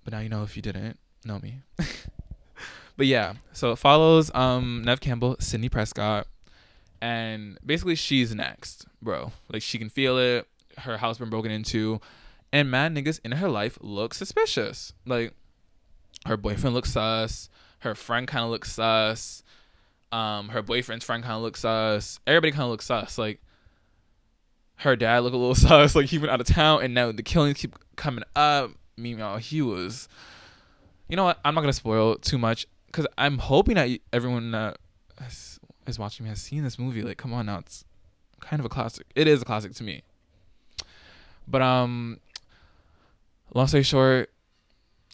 But 0.03 0.13
now 0.13 0.19
you 0.21 0.29
know 0.29 0.41
if 0.41 0.55
you 0.55 0.63
didn't 0.63 0.97
know 1.23 1.37
me. 1.37 1.59
but 2.97 3.05
yeah, 3.05 3.33
so 3.53 3.71
it 3.73 3.75
follows 3.75 4.33
um 4.33 4.81
Neve 4.83 5.01
Campbell, 5.01 5.35
Sidney 5.39 5.69
Prescott, 5.69 6.25
and 6.99 7.59
basically 7.63 7.93
she's 7.93 8.33
next, 8.33 8.87
bro. 9.03 9.33
Like 9.53 9.61
she 9.61 9.77
can 9.77 9.89
feel 9.89 10.17
it. 10.17 10.47
Her 10.79 10.97
house 10.97 11.19
been 11.19 11.29
broken 11.29 11.51
into, 11.51 12.01
and 12.53 12.69
mad 12.69 12.93
niggas 12.93 13.19
in 13.23 13.33
her 13.33 13.49
life 13.49 13.77
look 13.81 14.13
suspicious. 14.13 14.93
Like 15.05 15.33
her 16.25 16.37
boyfriend 16.37 16.73
looks 16.73 16.91
sus. 16.91 17.49
Her 17.79 17.95
friend 17.95 18.27
kind 18.27 18.45
of 18.45 18.51
looks 18.51 18.73
sus. 18.73 19.43
Um, 20.11 20.49
her 20.49 20.61
boyfriend's 20.61 21.05
friend 21.05 21.23
kind 21.23 21.35
of 21.35 21.41
looks 21.41 21.61
sus. 21.61 22.19
Everybody 22.27 22.51
kind 22.51 22.63
of 22.63 22.69
looks 22.69 22.85
sus. 22.85 23.17
Like 23.17 23.41
her 24.77 24.95
dad 24.95 25.19
look 25.19 25.33
a 25.33 25.37
little 25.37 25.55
sus, 25.55 25.95
like 25.95 26.07
he 26.07 26.17
went 26.17 26.31
out 26.31 26.41
of 26.41 26.47
town, 26.47 26.83
and 26.83 26.93
now 26.93 27.11
the 27.11 27.23
killings 27.23 27.57
keep 27.57 27.75
coming 27.95 28.23
up. 28.35 28.71
Meanwhile, 28.97 29.37
he 29.37 29.61
was. 29.61 30.07
You 31.07 31.17
know 31.17 31.23
what? 31.23 31.39
I'm 31.43 31.55
not 31.55 31.61
gonna 31.61 31.73
spoil 31.73 32.15
too 32.15 32.37
much 32.37 32.67
because 32.87 33.07
I'm 33.17 33.37
hoping 33.37 33.75
that 33.75 33.89
everyone 34.13 34.51
that 34.51 34.77
is 35.87 35.99
watching 35.99 36.25
me 36.25 36.29
has 36.29 36.41
seen 36.41 36.63
this 36.63 36.77
movie. 36.77 37.01
Like, 37.01 37.17
come 37.17 37.33
on 37.33 37.45
now, 37.45 37.59
it's 37.59 37.85
kind 38.39 38.59
of 38.59 38.65
a 38.65 38.69
classic. 38.69 39.07
It 39.15 39.27
is 39.27 39.41
a 39.41 39.45
classic 39.45 39.73
to 39.75 39.83
me. 39.83 40.03
But 41.47 41.61
um, 41.61 42.19
long 43.53 43.67
story 43.67 43.83
short, 43.83 44.31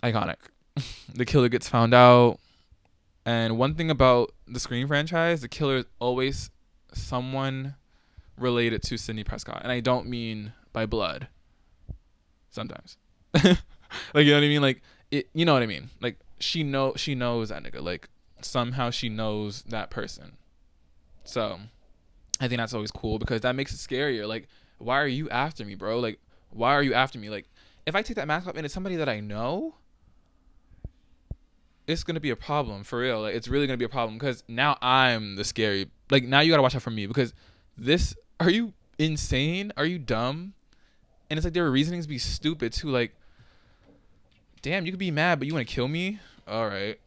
iconic. 0.04 0.38
the 1.13 1.26
killer 1.26 1.50
gets 1.50 1.67
found 1.67 1.93
out, 1.93 2.39
And 3.26 3.58
one 3.58 3.76
thing 3.76 3.89
about 3.89 4.34
the 4.47 4.60
Scream 4.60 4.88
franchise, 4.88 5.41
the 5.41 5.47
killer 5.47 5.78
is 5.78 5.86
always 6.00 6.50
someone 6.93 7.76
related 8.38 8.84
to 8.84 8.97
Sidney 8.97 9.23
Prescott, 9.23 9.62
and 9.63 9.71
I 9.71 9.80
don't 9.80 10.08
mean 10.08 10.54
by 10.73 10.86
blood. 10.86 11.28
Sometimes, 12.50 12.97
like 13.34 13.58
you 14.15 14.32
know 14.32 14.38
what 14.38 14.43
I 14.43 14.47
mean, 14.47 14.62
like 14.62 14.82
it. 15.12 15.30
You 15.34 15.45
know 15.45 15.54
what 15.54 15.62
I 15.62 15.67
mean, 15.67 15.89
like 16.02 16.17
she 16.39 16.63
know 16.63 16.93
she 16.95 17.13
knows 17.13 17.50
that 17.50 17.63
nigga. 17.63 17.82
Like 17.84 18.10
somehow 18.41 18.89
she 18.89 19.10
knows 19.10 19.63
that 19.63 19.89
person. 19.89 20.38
So, 21.23 21.60
I 22.39 22.47
think 22.47 22.60
that's 22.60 22.73
always 22.73 22.91
cool 22.91 23.19
because 23.19 23.41
that 23.41 23.56
makes 23.56 23.73
it 23.73 23.78
scarier. 23.78 24.28
Like, 24.28 24.47
why 24.78 25.00
are 25.02 25.08
you 25.08 25.30
after 25.30 25.65
me, 25.65 25.76
bro? 25.76 26.00
Like, 26.00 26.19
why 26.50 26.73
are 26.73 26.84
you 26.84 26.93
after 26.93 27.19
me? 27.19 27.30
Like, 27.30 27.47
if 27.88 27.95
I 27.95 28.02
take 28.02 28.17
that 28.17 28.28
mask 28.28 28.45
off 28.47 28.56
and 28.58 28.65
it's 28.65 28.73
somebody 28.73 28.97
that 28.97 29.08
I 29.08 29.21
know, 29.21 29.76
it's 31.88 32.04
gonna 32.04 32.19
be 32.19 32.32
a 32.32 32.36
problem 32.36 32.84
for 32.84 33.00
real. 33.00 33.21
Like, 33.21 33.34
it's 33.34 33.47
really 33.47 33.65
gonna 33.65 33.78
be 33.78 33.86
a 33.86 33.89
problem 33.89 34.19
because 34.19 34.43
now 34.50 34.78
I'm 34.82 35.38
the 35.38 35.45
scary. 35.45 35.89
Like, 36.12 36.26
now 36.26 36.41
you 36.41 36.52
gotta 36.52 36.62
watch 36.62 36.76
out 36.76 36.82
for 36.82 36.91
me 36.91 37.08
because 37.08 37.34
this. 37.78 38.13
Are 38.39 38.52
you 38.52 38.73
insane? 39.00 39.71
Are 39.78 39.86
you 39.86 39.97
dumb? 39.97 40.54
And 41.30 41.38
it's 41.38 41.45
like 41.45 41.54
their 41.54 41.71
reasonings 41.71 42.06
be 42.06 42.17
stupid 42.19 42.73
too. 42.73 42.89
Like, 42.89 43.15
damn, 44.62 44.86
you 44.86 44.91
could 44.91 45.00
be 45.00 45.10
mad, 45.10 45.39
but 45.39 45.47
you 45.47 45.54
want 45.54 45.67
to 45.67 45.73
kill 45.73 45.88
me? 45.88 46.19
All 46.45 46.67
right. 46.67 47.00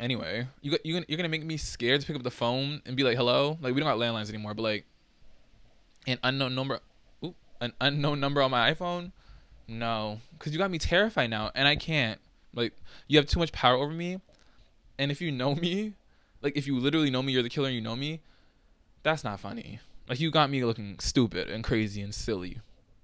Anyway, 0.00 0.46
you 0.62 0.76
you 0.82 1.04
you're 1.06 1.16
gonna 1.18 1.28
make 1.28 1.44
me 1.44 1.58
scared 1.58 2.00
to 2.00 2.06
pick 2.06 2.16
up 2.16 2.22
the 2.22 2.30
phone 2.30 2.80
and 2.86 2.96
be 2.96 3.04
like, 3.04 3.16
"Hello." 3.16 3.58
Like 3.60 3.74
we 3.74 3.80
don't 3.80 3.88
got 3.88 3.98
landlines 3.98 4.30
anymore, 4.30 4.54
but 4.54 4.62
like 4.62 4.86
an 6.06 6.18
unknown 6.22 6.54
number, 6.54 6.80
an 7.60 7.72
unknown 7.80 8.20
number 8.20 8.42
on 8.42 8.50
my 8.50 8.72
iPhone. 8.72 9.12
No, 9.66 10.20
because 10.38 10.52
you 10.52 10.58
got 10.58 10.70
me 10.70 10.78
terrified 10.78 11.30
now, 11.30 11.50
and 11.54 11.66
I 11.66 11.76
can't. 11.76 12.20
Like 12.54 12.72
you 13.08 13.18
have 13.18 13.26
too 13.26 13.38
much 13.38 13.52
power 13.52 13.76
over 13.76 13.92
me, 13.92 14.20
and 14.98 15.10
if 15.10 15.20
you 15.20 15.30
know 15.30 15.54
me, 15.54 15.94
like 16.42 16.56
if 16.56 16.66
you 16.66 16.78
literally 16.78 17.10
know 17.10 17.22
me, 17.22 17.32
you're 17.32 17.42
the 17.42 17.48
killer, 17.48 17.68
and 17.68 17.74
you 17.74 17.80
know 17.80 17.96
me. 17.96 18.20
That's 19.02 19.24
not 19.24 19.40
funny. 19.40 19.80
Like 20.08 20.20
you 20.20 20.30
got 20.30 20.50
me 20.50 20.64
looking 20.64 20.98
stupid 20.98 21.48
and 21.48 21.64
crazy 21.64 22.02
and 22.02 22.14
silly. 22.14 22.58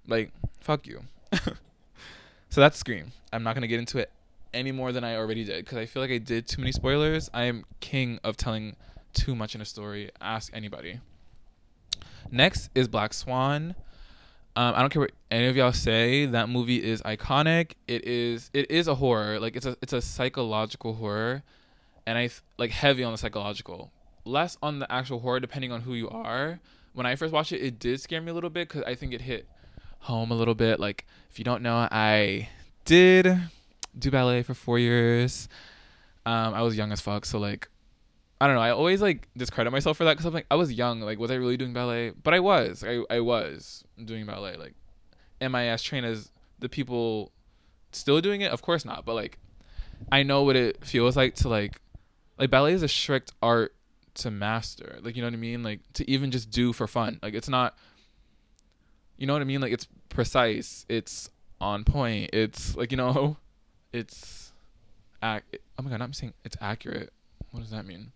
Like 0.07 0.33
fuck 0.61 0.87
you. 0.87 1.03
so 1.33 2.61
that's 2.61 2.79
Scream. 2.79 3.13
I'm 3.33 3.43
not 3.43 3.55
gonna 3.55 3.67
get 3.67 3.79
into 3.79 3.99
it 3.99 4.11
any 4.53 4.73
more 4.73 4.93
than 4.93 5.05
I 5.05 5.17
already 5.17 5.45
did 5.45 5.65
because 5.65 5.79
I 5.79 5.87
feel 5.87 6.03
like 6.03 6.11
I 6.11 6.19
did 6.19 6.47
too 6.47 6.61
many 6.61 6.73
spoilers. 6.73 7.31
I 7.33 7.45
am 7.45 7.65
king 7.81 8.19
of 8.25 8.37
telling 8.37 8.77
too 9.13 9.35
much 9.35 9.55
in 9.55 9.61
a 9.61 9.65
story. 9.65 10.11
Ask 10.21 10.51
anybody. 10.55 11.01
Next 12.31 12.71
is 12.75 12.89
Black 12.89 13.15
Swan. 13.15 13.75
Um, 14.57 14.75
I 14.75 14.81
don't 14.81 14.91
care 14.91 15.01
what 15.01 15.13
any 15.31 15.47
of 15.47 15.57
y'all 15.57 15.73
say. 15.73 16.27
That 16.27 16.49
movie 16.49 16.83
is 16.83 17.03
iconic. 17.03 17.73
It 17.87 18.05
is. 18.05 18.51
It 18.53 18.71
is 18.71 18.89
a 18.89 18.95
horror. 18.97 19.39
Like 19.39 19.57
it's 19.57 19.67
a. 19.67 19.77
It's 19.81 19.93
a 19.93 20.03
psychological 20.03 20.95
horror, 20.95 21.43
and 22.07 22.19
I 22.19 22.31
like 22.59 22.71
heavy 22.71 23.05
on 23.05 23.13
the 23.13 23.19
psychological, 23.19 23.93
less 24.25 24.59
on 24.63 24.81
the 24.81 24.91
actual 24.93 25.21
horror, 25.21 25.41
depending 25.41 25.73
on 25.73 25.83
who 25.83 25.95
you 25.95 26.09
are. 26.11 26.61
When 26.93 27.07
I 27.07 27.15
first 27.15 27.33
watched 27.33 27.53
it, 27.53 27.61
it 27.61 27.79
did 27.79 28.01
scare 28.01 28.21
me 28.21 28.31
a 28.31 28.35
little 28.35 28.51
bit 28.51 28.69
because 28.69 28.83
I 28.83 28.97
think 28.97 29.13
it 29.13 29.21
hit 29.21 29.47
home 30.01 30.31
a 30.31 30.35
little 30.35 30.57
bit. 30.57 30.81
Like 30.81 31.07
if 31.31 31.39
you 31.39 31.45
don't 31.45 31.63
know, 31.63 31.89
I 31.91 32.49
did 32.85 33.41
do 33.97 34.11
ballet 34.11 34.43
for 34.43 34.55
four 34.55 34.79
years. 34.79 35.49
Um, 36.27 36.55
I 36.55 36.63
was 36.63 36.77
young 36.77 36.93
as 36.93 37.01
fuck, 37.01 37.25
so 37.25 37.39
like, 37.39 37.69
I 38.41 38.47
don't 38.47 38.57
know. 38.57 38.63
I 38.63 38.71
always 38.71 39.03
like 39.03 39.29
discredit 39.37 39.73
myself 39.73 39.99
for 39.99 40.05
that 40.05 40.13
because 40.13 40.25
I'm 40.27 40.33
like, 40.33 40.47
I 40.51 40.55
was 40.55 40.73
young. 40.73 41.01
Like, 41.01 41.19
was 41.19 41.31
I 41.31 41.35
really 41.35 41.57
doing 41.57 41.73
ballet? 41.73 42.11
But 42.11 42.33
I 42.33 42.41
was. 42.41 42.83
I 42.83 43.03
I 43.11 43.21
was 43.21 43.85
doing 44.03 44.25
ballet. 44.25 44.57
Like, 44.57 44.75
am 45.41 45.55
I 45.55 45.69
as 45.69 45.83
trained 45.83 46.07
as 46.07 46.31
the 46.59 46.69
people 46.69 47.33
still 47.93 48.21
doing 48.21 48.41
it? 48.41 48.51
Of 48.51 48.63
course 48.63 48.85
not. 48.85 49.05
But 49.05 49.15
like, 49.15 49.39
I 50.11 50.23
know 50.23 50.43
what 50.43 50.57
it 50.57 50.85
feels 50.85 51.17
like 51.17 51.35
to 51.37 51.49
like, 51.49 51.81
like 52.39 52.51
ballet 52.51 52.73
is 52.73 52.83
a 52.83 52.89
strict 52.89 53.33
art 53.43 53.75
to 54.15 54.31
master. 54.31 54.99
Like, 55.03 55.17
you 55.17 55.23
know 55.23 55.29
what 55.29 55.35
I 55.35 55.39
mean? 55.39 55.63
Like 55.63 55.81
to 55.95 56.11
even 56.11 56.31
just 56.31 56.51
do 56.51 56.73
for 56.73 56.87
fun. 56.87 57.19
Like, 57.23 57.35
it's 57.35 57.49
not. 57.49 57.77
You 59.19 59.27
know 59.27 59.35
what 59.35 59.43
I 59.43 59.45
mean? 59.45 59.61
Like, 59.61 59.73
it's 59.73 59.87
precise. 60.09 60.87
It's 60.89 61.29
on 61.61 61.85
point. 61.85 62.31
It's 62.33 62.75
like 62.75 62.91
you 62.91 62.97
know 62.97 63.37
it's 63.93 64.53
ac- 65.23 65.43
oh 65.79 65.83
my 65.83 65.91
god, 65.91 66.01
I'm 66.01 66.13
saying 66.13 66.33
it's 66.45 66.57
accurate. 66.61 67.13
What 67.51 67.61
does 67.61 67.71
that 67.71 67.85
mean? 67.85 68.13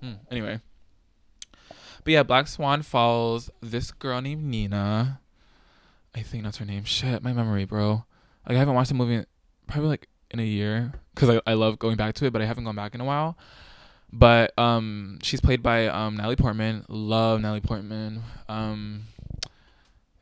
Hmm. 0.00 0.14
Anyway. 0.30 0.60
But 2.04 2.12
yeah, 2.12 2.22
Black 2.22 2.48
Swan 2.48 2.82
follows 2.82 3.50
this 3.60 3.90
girl 3.90 4.20
named 4.20 4.44
Nina. 4.44 5.20
I 6.14 6.22
think 6.22 6.44
that's 6.44 6.56
her 6.56 6.64
name. 6.64 6.84
Shit, 6.84 7.22
my 7.22 7.32
memory, 7.32 7.64
bro. 7.64 8.04
Like 8.48 8.56
I 8.56 8.58
haven't 8.58 8.74
watched 8.74 8.88
the 8.88 8.94
movie 8.94 9.24
probably 9.66 9.88
like 9.88 10.08
in 10.30 10.40
a 10.40 10.44
year 10.44 10.92
because 11.14 11.28
I, 11.28 11.40
I 11.46 11.54
love 11.54 11.78
going 11.78 11.96
back 11.96 12.14
to 12.16 12.26
it, 12.26 12.32
but 12.32 12.42
I 12.42 12.46
haven't 12.46 12.64
gone 12.64 12.76
back 12.76 12.94
in 12.94 13.00
a 13.00 13.04
while. 13.04 13.36
But 14.12 14.58
um, 14.58 15.18
she's 15.22 15.40
played 15.40 15.62
by 15.62 15.86
um 15.86 16.16
Natalie 16.16 16.36
Portman. 16.36 16.84
Love 16.88 17.40
Natalie 17.40 17.60
Portman. 17.60 18.22
Um, 18.48 19.04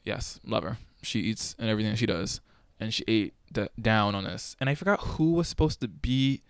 yes, 0.04 0.40
love 0.44 0.62
her. 0.64 0.78
She 1.02 1.20
eats 1.20 1.54
and 1.58 1.70
everything 1.70 1.94
she 1.94 2.06
does, 2.06 2.40
and 2.80 2.92
she 2.92 3.04
ate 3.08 3.34
d- 3.52 3.68
down 3.80 4.14
on 4.14 4.26
us. 4.26 4.56
And 4.60 4.68
I 4.68 4.74
forgot 4.74 5.00
who 5.00 5.32
was 5.32 5.48
supposed 5.48 5.80
to 5.80 5.88
be. 5.88 6.42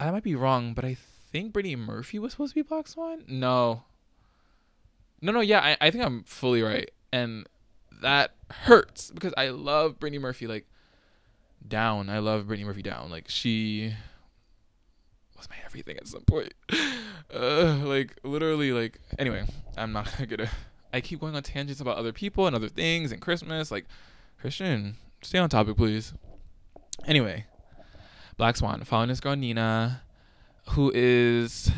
I 0.00 0.10
might 0.10 0.24
be 0.24 0.34
wrong, 0.34 0.74
but 0.74 0.84
I 0.84 0.96
think 1.30 1.52
Brittany 1.52 1.76
Murphy 1.76 2.18
was 2.18 2.32
supposed 2.32 2.54
to 2.54 2.62
be 2.62 2.62
Black 2.66 2.88
Swan. 2.88 3.24
No. 3.28 3.84
No, 5.20 5.30
no, 5.30 5.40
yeah, 5.40 5.60
I, 5.60 5.76
I 5.80 5.90
think 5.90 6.04
I'm 6.04 6.24
fully 6.24 6.62
right, 6.62 6.90
and 7.12 7.46
that 8.02 8.34
hurts 8.50 9.10
because 9.10 9.34
I 9.36 9.50
love 9.50 10.00
Brittany 10.00 10.18
Murphy. 10.18 10.46
Like, 10.46 10.66
down. 11.66 12.08
I 12.08 12.18
love 12.18 12.46
Brittany 12.46 12.66
Murphy 12.66 12.82
down. 12.82 13.10
Like 13.10 13.28
she 13.28 13.94
was 15.36 15.48
my 15.48 15.56
everything 15.64 15.96
at 15.96 16.06
some 16.06 16.22
point. 16.22 16.54
Uh, 17.32 17.76
like 17.84 18.18
literally, 18.24 18.72
like 18.72 18.98
anyway, 19.16 19.44
I'm 19.76 19.92
not 19.92 20.12
gonna. 20.28 20.50
I 20.92 21.00
keep 21.00 21.20
going 21.20 21.36
on 21.36 21.44
tangents 21.44 21.80
about 21.80 21.96
other 21.96 22.12
people 22.12 22.48
and 22.48 22.56
other 22.56 22.68
things 22.68 23.12
and 23.12 23.20
Christmas. 23.20 23.70
Like 23.70 23.86
Christian, 24.40 24.96
stay 25.22 25.38
on 25.38 25.48
topic, 25.48 25.76
please. 25.76 26.12
Anyway, 27.06 27.46
Black 28.40 28.56
Swan, 28.56 28.82
following 28.84 29.10
this 29.10 29.20
girl 29.20 29.36
Nina, 29.36 30.00
who 30.70 30.90
is 30.94 31.70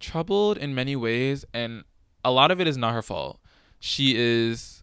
troubled 0.00 0.56
in 0.56 0.74
many 0.74 0.96
ways, 0.96 1.44
and 1.52 1.84
a 2.24 2.30
lot 2.30 2.50
of 2.50 2.62
it 2.62 2.66
is 2.66 2.78
not 2.78 2.94
her 2.94 3.02
fault. 3.02 3.38
She 3.78 4.14
is 4.16 4.82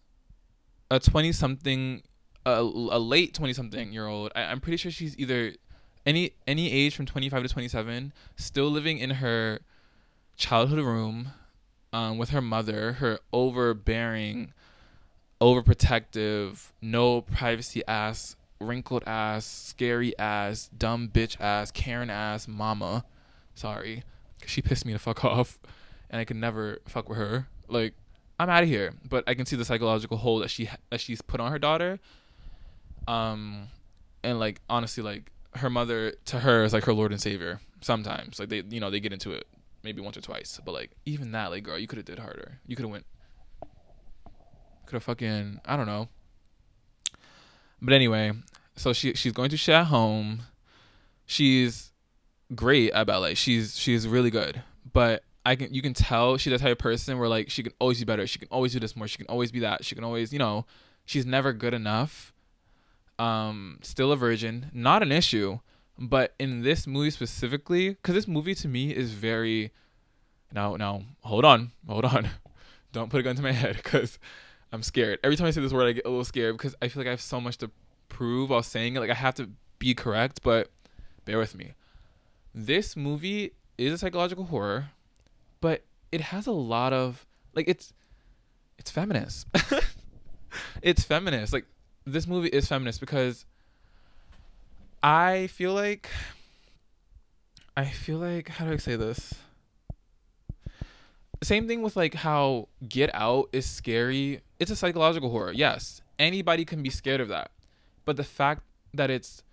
a 0.91 0.99
twenty-something, 0.99 2.03
a, 2.45 2.62
a 2.62 2.99
late 2.99 3.34
twenty-something 3.34 3.91
year 3.91 4.05
old. 4.05 4.34
I, 4.36 4.43
I'm 4.43 4.60
pretty 4.60 4.77
sure 4.77 4.91
she's 4.91 5.17
either 5.17 5.53
any 6.05 6.34
any 6.45 6.71
age 6.71 6.95
from 6.95 7.08
twenty-five 7.08 7.41
to 7.41 7.49
twenty-seven, 7.49 8.13
still 8.36 8.69
living 8.69 8.99
in 8.99 9.10
her 9.10 9.62
childhood 10.38 10.77
room 10.77 11.29
um, 11.91 12.19
with 12.19 12.29
her 12.29 12.41
mother, 12.41 12.93
her 12.93 13.17
overbearing 13.34 14.53
overprotective, 15.41 16.67
no 16.84 17.21
privacy 17.21 17.81
ass, 17.88 18.36
wrinkled 18.60 19.04
ass, 19.06 19.46
scary 19.46 20.18
ass, 20.18 20.70
dumb 20.78 21.10
bitch 21.10 21.39
ass, 21.39 21.72
Karen 21.72 22.10
ass 22.10 22.48
mama. 22.48 23.06
Sorry. 23.54 24.04
She 24.46 24.62
pissed 24.62 24.86
me 24.86 24.94
the 24.94 25.00
fuck 25.00 25.24
off 25.26 25.60
and 26.10 26.20
I 26.20 26.26
could 26.26 26.38
never 26.38 26.80
fuck 26.88 27.10
with 27.10 27.18
her. 27.18 27.48
Like 27.68 27.94
I'm 28.39 28.50
out 28.50 28.63
of 28.63 28.70
here, 28.70 28.94
but 29.08 29.24
I 29.28 29.34
can 29.34 29.46
see 29.46 29.56
the 29.56 29.65
psychological 29.65 30.18
hold 30.18 30.44
that 30.44 30.50
she 30.50 30.70
that 30.89 31.00
she's 31.00 31.22
put 31.22 31.39
on 31.39 31.52
her 31.52 31.60
daughter. 31.60 32.00
Um 33.08 33.68
and 34.24 34.39
like 34.39 34.62
honestly 34.70 35.04
like 35.04 35.32
her 35.56 35.70
mother 35.70 36.13
to 36.26 36.39
her 36.39 36.63
is 36.63 36.74
like 36.74 36.84
her 36.86 36.94
lord 36.94 37.12
and 37.12 37.22
savior 37.22 37.60
sometimes. 37.82 38.39
Like 38.39 38.50
they 38.50 38.63
you 38.70 38.80
know, 38.80 38.89
they 38.89 39.00
get 39.00 39.13
into 39.13 39.32
it 39.32 39.48
maybe 39.84 40.02
once 40.02 40.18
or 40.18 40.22
twice, 40.22 40.60
but 40.63 40.74
like 40.74 40.91
even 41.06 41.32
that 41.32 41.52
like 41.52 41.63
girl, 41.63 41.78
you 41.78 41.88
could 41.88 41.98
have 41.98 42.06
did 42.06 42.20
harder. 42.20 42.60
You 42.68 42.76
could 42.76 42.84
have 42.84 42.91
went 42.91 43.06
could 44.86 44.94
have 44.94 45.04
fucking 45.04 45.62
I 45.65 45.76
don't 45.76 45.88
know. 45.88 46.10
But 47.86 47.93
anyway, 47.93 48.32
so 48.76 48.93
she 48.93 49.13
she's 49.13 49.32
going 49.32 49.52
to 49.52 49.58
share 49.58 49.84
home. 49.84 50.41
She's 51.28 51.91
great 52.56 52.91
at 52.93 53.06
ballet. 53.06 53.36
She's 53.36 53.78
she's 53.78 54.08
really 54.08 54.32
good. 54.32 54.63
But 54.91 55.24
I 55.45 55.56
can 55.56 55.71
you 55.71 55.84
can 55.84 55.93
tell 55.93 56.38
she's 56.38 56.52
the 56.52 56.58
type 56.58 56.71
of 56.71 56.78
person 56.80 57.19
where 57.19 57.30
like 57.30 57.52
she 57.52 57.62
can 57.62 57.74
always 57.80 58.00
be 58.00 58.06
better. 58.06 58.26
She 58.26 58.39
can 58.39 58.48
always 58.50 58.74
do 58.74 58.80
this 58.80 58.95
more. 58.95 59.08
She 59.08 59.19
can 59.19 59.28
always 59.28 59.52
be 59.52 59.60
that. 59.60 59.86
She 59.86 59.93
can 59.93 60.04
always, 60.04 60.34
you 60.34 60.39
know, 60.39 60.65
she's 61.06 61.28
never 61.28 61.54
good 61.54 61.76
enough. 61.76 62.34
Um, 63.19 63.78
still 63.84 64.12
a 64.12 64.15
virgin, 64.15 64.71
not 64.74 65.04
an 65.04 65.12
issue. 65.12 65.60
But 66.00 66.34
in 66.39 66.63
this 66.63 66.88
movie 66.88 67.12
specifically, 67.12 67.89
because 67.89 68.15
this 68.15 68.28
movie 68.28 68.56
to 68.56 68.67
me 68.67 68.95
is 68.95 69.12
very. 69.12 69.71
Now, 70.52 70.76
now, 70.76 71.04
hold 71.21 71.45
on, 71.45 71.71
hold 71.88 72.06
on. 72.06 72.30
Don't 72.91 73.12
put 73.12 73.19
a 73.19 73.24
gun 73.24 73.36
to 73.36 73.43
my 73.43 73.52
head, 73.52 73.76
because 73.76 74.17
I'm 74.71 74.84
scared. 74.84 75.19
Every 75.23 75.38
time 75.38 75.47
I 75.47 75.51
say 75.51 75.62
this 75.62 75.73
word, 75.73 75.88
I 75.88 75.91
get 75.93 76.06
a 76.06 76.10
little 76.10 76.25
scared 76.25 76.58
because 76.58 76.75
I 76.82 76.88
feel 76.88 77.01
like 77.01 77.08
I 77.08 77.12
have 77.12 77.21
so 77.21 77.39
much 77.39 77.58
to 77.60 77.71
prove 78.10 78.49
while 78.49 78.63
saying 78.63 78.95
it. 78.95 78.99
Like 78.99 79.10
I 79.10 79.15
have 79.15 79.36
to 79.36 79.49
be 79.80 79.93
correct, 79.93 80.41
but 80.43 80.69
bear 81.25 81.38
with 81.38 81.56
me. 81.56 81.73
This 82.54 82.95
movie 82.95 83.51
is 83.78 83.93
a 83.93 83.97
psychological 83.97 84.45
horror, 84.45 84.89
but 85.62 85.84
it 86.12 86.21
has 86.21 86.47
a 86.47 86.51
lot 86.51 86.93
of 86.93 87.25
like 87.54 87.67
it's 87.67 87.93
it's 88.78 88.91
feminist. 88.91 89.47
it's 90.82 91.04
feminist. 91.04 91.54
Like 91.54 91.65
this 92.06 92.28
movie 92.28 92.49
is 92.49 92.67
feminist 92.67 92.99
because 92.99 93.45
I 95.04 95.47
feel 95.47 95.73
like 95.73 96.10
I 97.78 97.86
feel 97.86 98.17
like 98.17 98.49
how 98.49 98.65
do 98.65 98.71
I 98.71 98.78
say 98.78 98.95
this? 98.95 99.34
Same 101.45 101.67
thing 101.67 101.84
with 101.84 101.95
like 101.95 102.15
how 102.15 102.69
Get 102.89 103.12
Out 103.13 103.49
is 103.53 103.67
scary. 103.67 104.41
It's 104.60 104.71
a 104.71 104.75
psychological 104.75 105.29
horror. 105.29 105.51
Yes, 105.51 106.01
anybody 106.17 106.65
can 106.65 106.81
be 106.81 106.89
scared 106.89 107.21
of 107.21 107.27
that. 107.27 107.51
But 108.03 108.17
the 108.17 108.23
fact 108.23 108.63
that 108.95 109.12
it's 109.12 109.43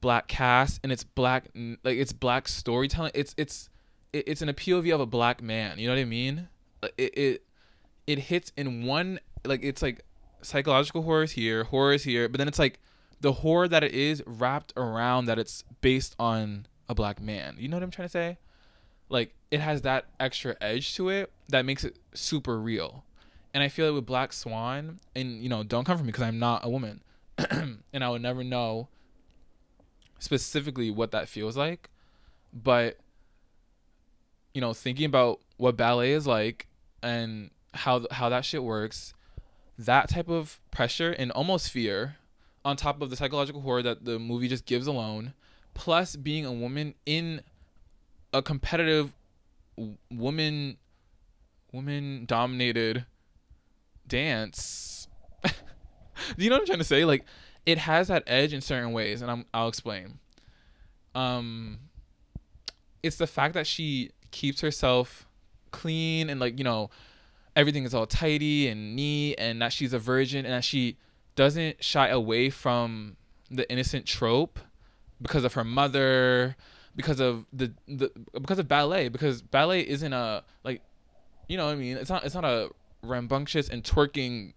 black 0.00 0.28
cast 0.28 0.78
and 0.84 0.92
it's 0.92 1.02
black 1.02 1.48
like 1.82 1.96
it's 1.96 2.12
black 2.12 2.46
storytelling, 2.46 3.10
it's 3.16 3.34
it's 3.36 3.68
it's 4.12 4.42
an 4.42 4.48
POV 4.50 4.94
of 4.94 5.00
a 5.00 5.06
black 5.06 5.42
man. 5.42 5.80
You 5.80 5.88
know 5.88 5.94
what 5.94 6.00
I 6.00 6.04
mean? 6.04 6.48
Uh, 6.84 6.88
it 6.96 7.18
it 7.18 7.42
it 8.06 8.18
hits 8.20 8.52
in 8.56 8.84
one 8.84 9.18
like 9.44 9.64
it's 9.64 9.82
like 9.82 10.04
psychological 10.40 11.02
horror 11.02 11.24
is 11.24 11.32
here, 11.32 11.64
horror 11.64 11.94
is 11.94 12.04
here, 12.04 12.28
but 12.28 12.38
then 12.38 12.46
it's 12.46 12.60
like 12.60 12.78
the 13.20 13.32
horror 13.32 13.66
that 13.66 13.82
it 13.82 13.92
is 13.92 14.22
wrapped 14.24 14.72
around 14.76 15.24
that 15.24 15.40
it's 15.40 15.64
based 15.80 16.14
on 16.20 16.66
a 16.88 16.94
black 16.94 17.20
man. 17.20 17.56
You 17.58 17.66
know 17.66 17.76
what 17.76 17.82
I'm 17.82 17.90
trying 17.90 18.06
to 18.06 18.12
say? 18.12 18.38
Like 19.12 19.34
it 19.50 19.60
has 19.60 19.82
that 19.82 20.06
extra 20.18 20.56
edge 20.62 20.96
to 20.96 21.10
it 21.10 21.30
that 21.50 21.66
makes 21.66 21.84
it 21.84 21.98
super 22.14 22.58
real. 22.58 23.04
And 23.52 23.62
I 23.62 23.68
feel 23.68 23.86
like 23.86 23.94
with 23.94 24.06
Black 24.06 24.32
Swan, 24.32 24.98
and 25.14 25.42
you 25.42 25.50
know, 25.50 25.62
don't 25.62 25.84
come 25.84 25.98
for 25.98 26.02
me 26.02 26.08
because 26.08 26.22
I'm 26.22 26.38
not 26.38 26.64
a 26.64 26.70
woman, 26.70 27.02
and 27.38 28.02
I 28.02 28.08
would 28.08 28.22
never 28.22 28.42
know 28.42 28.88
specifically 30.18 30.90
what 30.90 31.10
that 31.10 31.28
feels 31.28 31.58
like. 31.58 31.90
But 32.54 32.98
you 34.54 34.62
know, 34.62 34.72
thinking 34.72 35.04
about 35.04 35.40
what 35.58 35.76
ballet 35.76 36.12
is 36.12 36.26
like 36.26 36.66
and 37.02 37.50
how 37.74 38.06
how 38.10 38.30
that 38.30 38.46
shit 38.46 38.64
works, 38.64 39.12
that 39.78 40.08
type 40.08 40.30
of 40.30 40.58
pressure 40.70 41.12
and 41.12 41.30
almost 41.32 41.70
fear, 41.70 42.16
on 42.64 42.76
top 42.76 43.02
of 43.02 43.10
the 43.10 43.16
psychological 43.16 43.60
horror 43.60 43.82
that 43.82 44.06
the 44.06 44.18
movie 44.18 44.48
just 44.48 44.64
gives 44.64 44.86
alone, 44.86 45.34
plus 45.74 46.16
being 46.16 46.46
a 46.46 46.52
woman 46.52 46.94
in 47.04 47.42
a 48.32 48.42
competitive 48.42 49.12
woman 50.10 50.76
woman 51.72 52.24
dominated 52.26 53.06
dance. 54.06 55.08
Do 55.42 55.50
you 56.36 56.50
know 56.50 56.56
what 56.56 56.60
I'm 56.62 56.66
trying 56.66 56.78
to 56.78 56.84
say? 56.84 57.04
Like 57.04 57.24
it 57.64 57.78
has 57.78 58.08
that 58.08 58.24
edge 58.26 58.52
in 58.52 58.60
certain 58.60 58.92
ways 58.92 59.22
and 59.22 59.30
I'm 59.30 59.46
I'll 59.52 59.68
explain. 59.68 60.18
Um 61.14 61.78
it's 63.02 63.16
the 63.16 63.26
fact 63.26 63.54
that 63.54 63.66
she 63.66 64.10
keeps 64.30 64.60
herself 64.60 65.26
clean 65.70 66.30
and 66.30 66.38
like, 66.38 66.58
you 66.58 66.64
know, 66.64 66.90
everything 67.56 67.84
is 67.84 67.94
all 67.94 68.06
tidy 68.06 68.68
and 68.68 68.94
neat 68.94 69.34
and 69.36 69.60
that 69.60 69.72
she's 69.72 69.92
a 69.92 69.98
virgin 69.98 70.44
and 70.44 70.54
that 70.54 70.64
she 70.64 70.96
doesn't 71.34 71.82
shy 71.82 72.08
away 72.08 72.50
from 72.50 73.16
the 73.50 73.70
innocent 73.70 74.06
trope 74.06 74.58
because 75.20 75.44
of 75.44 75.54
her 75.54 75.64
mother 75.64 76.56
because 76.94 77.20
of 77.20 77.46
the, 77.52 77.72
the 77.88 78.10
because 78.32 78.58
of 78.58 78.68
ballet 78.68 79.08
because 79.08 79.42
ballet 79.42 79.86
isn't 79.88 80.12
a 80.12 80.42
like 80.64 80.82
you 81.48 81.56
know 81.56 81.66
what 81.66 81.72
I 81.72 81.76
mean? 81.76 81.96
It's 81.96 82.10
not 82.10 82.24
it's 82.24 82.34
not 82.34 82.44
a 82.44 82.70
rambunctious 83.02 83.68
and 83.68 83.82
twerking 83.82 84.52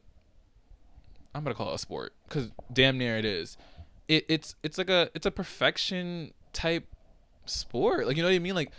I'm 1.34 1.44
gonna 1.44 1.56
call 1.56 1.72
it 1.72 1.76
a 1.76 1.78
sport 1.78 2.14
because 2.28 2.50
damn 2.72 2.98
near 2.98 3.18
it 3.18 3.26
is. 3.26 3.58
It 4.08 4.26
it's 4.30 4.56
it's 4.64 4.78
like 4.78 4.90
a 4.90 5.10
it's 5.14 5.26
a 5.26 5.32
perfection 5.32 6.34
type 6.54 6.88
sport. 7.46 8.08
Like 8.08 8.18
you 8.18 8.24
know 8.24 8.30
what 8.30 8.36
I 8.36 8.40
mean? 8.40 8.56
Like 8.56 8.72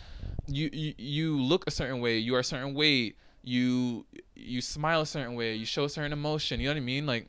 you 0.46 0.70
you, 0.72 0.94
you 0.96 1.40
look 1.40 1.66
a 1.66 1.70
certain 1.70 2.00
way 2.00 2.18
you 2.18 2.34
are 2.34 2.40
a 2.40 2.44
certain 2.44 2.74
weight 2.74 3.16
you 3.42 4.06
you 4.34 4.60
smile 4.60 5.02
a 5.02 5.06
certain 5.06 5.34
way 5.34 5.54
you 5.54 5.66
show 5.66 5.84
a 5.84 5.88
certain 5.88 6.12
emotion 6.12 6.60
you 6.60 6.66
know 6.66 6.72
what 6.72 6.78
I 6.78 6.84
mean? 6.84 7.06
Like 7.06 7.28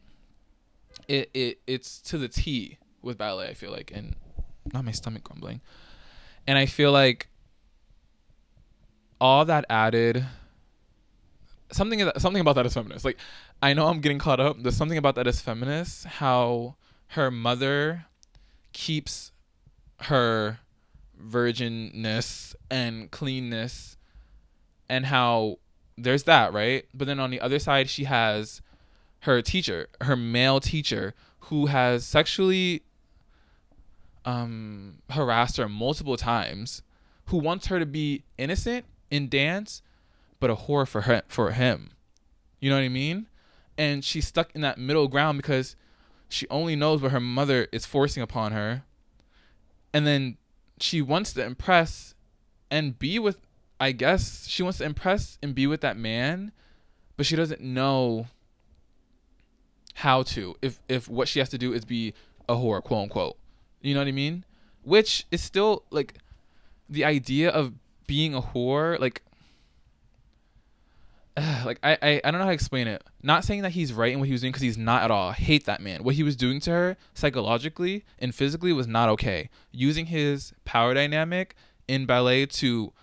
it 1.08 1.30
it 1.34 1.60
it's 1.68 2.00
to 2.04 2.18
the 2.18 2.28
T 2.28 2.78
with 3.02 3.18
ballet 3.18 3.50
I 3.50 3.54
feel 3.54 3.72
like 3.72 3.92
and 3.94 4.16
not 4.74 4.86
my 4.86 4.92
stomach 4.92 5.24
grumbling 5.24 5.62
and 6.48 6.58
I 6.58 6.66
feel 6.66 6.92
like 6.92 7.28
all 9.20 9.46
that 9.46 9.66
added 9.70 10.26
something 11.72 12.10
something 12.18 12.42
about 12.42 12.56
that 12.56 12.66
is 12.66 12.74
feminist. 12.74 13.06
Like 13.06 13.18
I 13.62 13.74
know 13.74 13.88
I'm 13.88 14.00
getting 14.00 14.20
caught 14.20 14.40
up. 14.40 14.62
There's 14.62 14.78
something 14.78 14.98
about 14.98 15.16
that 15.16 15.28
is 15.28 15.42
feminist. 15.42 16.06
How 16.06 16.76
her 17.10 17.32
mother 17.32 18.06
keeps 18.74 19.32
her 20.02 20.60
virginness 21.18 22.56
and 22.70 23.10
cleanness, 23.12 23.98
and 24.90 25.08
how 25.08 25.58
there's 25.98 26.24
that 26.24 26.54
right. 26.54 26.86
But 26.94 27.08
then 27.08 27.20
on 27.20 27.32
the 27.32 27.42
other 27.42 27.60
side, 27.60 27.90
she 27.90 28.06
has 28.06 28.62
her 29.22 29.42
teacher, 29.42 29.88
her 30.02 30.16
male 30.16 30.60
teacher, 30.60 31.14
who 31.42 31.66
has 31.68 32.06
sexually 32.06 32.84
um, 34.28 34.96
harassed 35.10 35.56
her 35.56 35.70
multiple 35.70 36.18
times, 36.18 36.84
who 37.28 37.38
wants 37.38 37.68
her 37.68 37.80
to 37.80 37.86
be 37.86 38.26
innocent 38.38 38.86
in 39.10 39.30
dance, 39.30 39.82
but 40.42 40.50
a 40.50 40.56
whore 40.56 40.86
for 40.86 41.02
her 41.02 41.24
for 41.30 41.52
him. 41.52 41.92
You 42.60 42.70
know 42.70 42.76
what 42.76 42.84
I 42.84 42.90
mean? 42.90 43.28
And 43.78 44.04
she's 44.04 44.28
stuck 44.28 44.54
in 44.54 44.60
that 44.62 44.78
middle 44.78 45.08
ground 45.08 45.38
because 45.38 45.78
she 46.28 46.46
only 46.50 46.76
knows 46.76 47.02
what 47.02 47.14
her 47.14 47.22
mother 47.22 47.70
is 47.72 47.86
forcing 47.86 48.22
upon 48.22 48.52
her. 48.52 48.84
And 49.94 50.06
then 50.06 50.36
she 50.80 51.02
wants 51.02 51.32
to 51.34 51.44
impress 51.46 52.14
and 52.70 53.00
be 53.00 53.18
with 53.20 53.38
I 53.80 53.94
guess 53.94 54.48
she 54.48 54.62
wants 54.62 54.80
to 54.80 54.86
impress 54.86 55.38
and 55.42 55.56
be 55.56 55.68
with 55.68 55.82
that 55.82 55.96
man, 55.96 56.52
but 57.16 57.26
she 57.26 57.36
doesn't 57.36 57.62
know 57.62 58.28
how 59.94 60.24
to 60.24 60.58
if 60.62 60.82
if 60.90 61.08
what 61.08 61.30
she 61.30 61.40
has 61.40 61.48
to 61.50 61.58
do 61.58 61.72
is 61.72 61.86
be 61.86 62.14
a 62.50 62.56
whore, 62.56 62.84
quote 62.84 63.04
unquote. 63.04 63.38
You 63.82 63.94
know 63.94 64.02
what 64.02 64.08
I 64.08 64.12
mean? 64.12 64.44
Which 64.84 65.26
is 65.32 65.42
still 65.42 65.84
like 65.90 66.16
the 66.90 67.06
idea 67.06 67.50
of 67.50 67.74
being 68.08 68.34
a 68.34 68.42
whore, 68.42 69.00
like 69.00 69.22
like 71.66 71.80
I, 71.84 71.98
I 72.02 72.22
I 72.24 72.32
don't 72.32 72.40
know 72.40 72.46
how 72.46 72.48
to 72.48 72.54
explain 72.54 72.88
it. 72.88 73.04
Not 73.22 73.44
saying 73.44 73.62
that 73.62 73.72
he's 73.72 73.94
right 73.94 74.12
in 74.12 74.20
what 74.20 74.28
he 74.28 74.32
was 74.32 74.42
doing 74.42 74.52
because 74.52 74.62
he's 74.64 74.78
not 74.78 75.04
at 75.04 75.12
all. 75.12 75.30
I 75.30 75.34
hate 75.34 75.66
that 75.66 75.82
man. 75.82 76.04
What 76.04 76.16
he 76.16 76.24
was 76.24 76.36
doing 76.36 76.60
to 76.62 76.72
her 76.72 76.98
psychologically 77.14 78.06
and 78.20 78.34
physically 78.34 78.74
was 78.74 78.88
not 78.88 79.10
okay. 79.10 79.50
Using 79.72 80.08
his 80.08 80.54
power 80.66 80.94
dynamic 80.94 81.56
in 81.88 82.06
ballet 82.06 82.46
to 82.46 82.94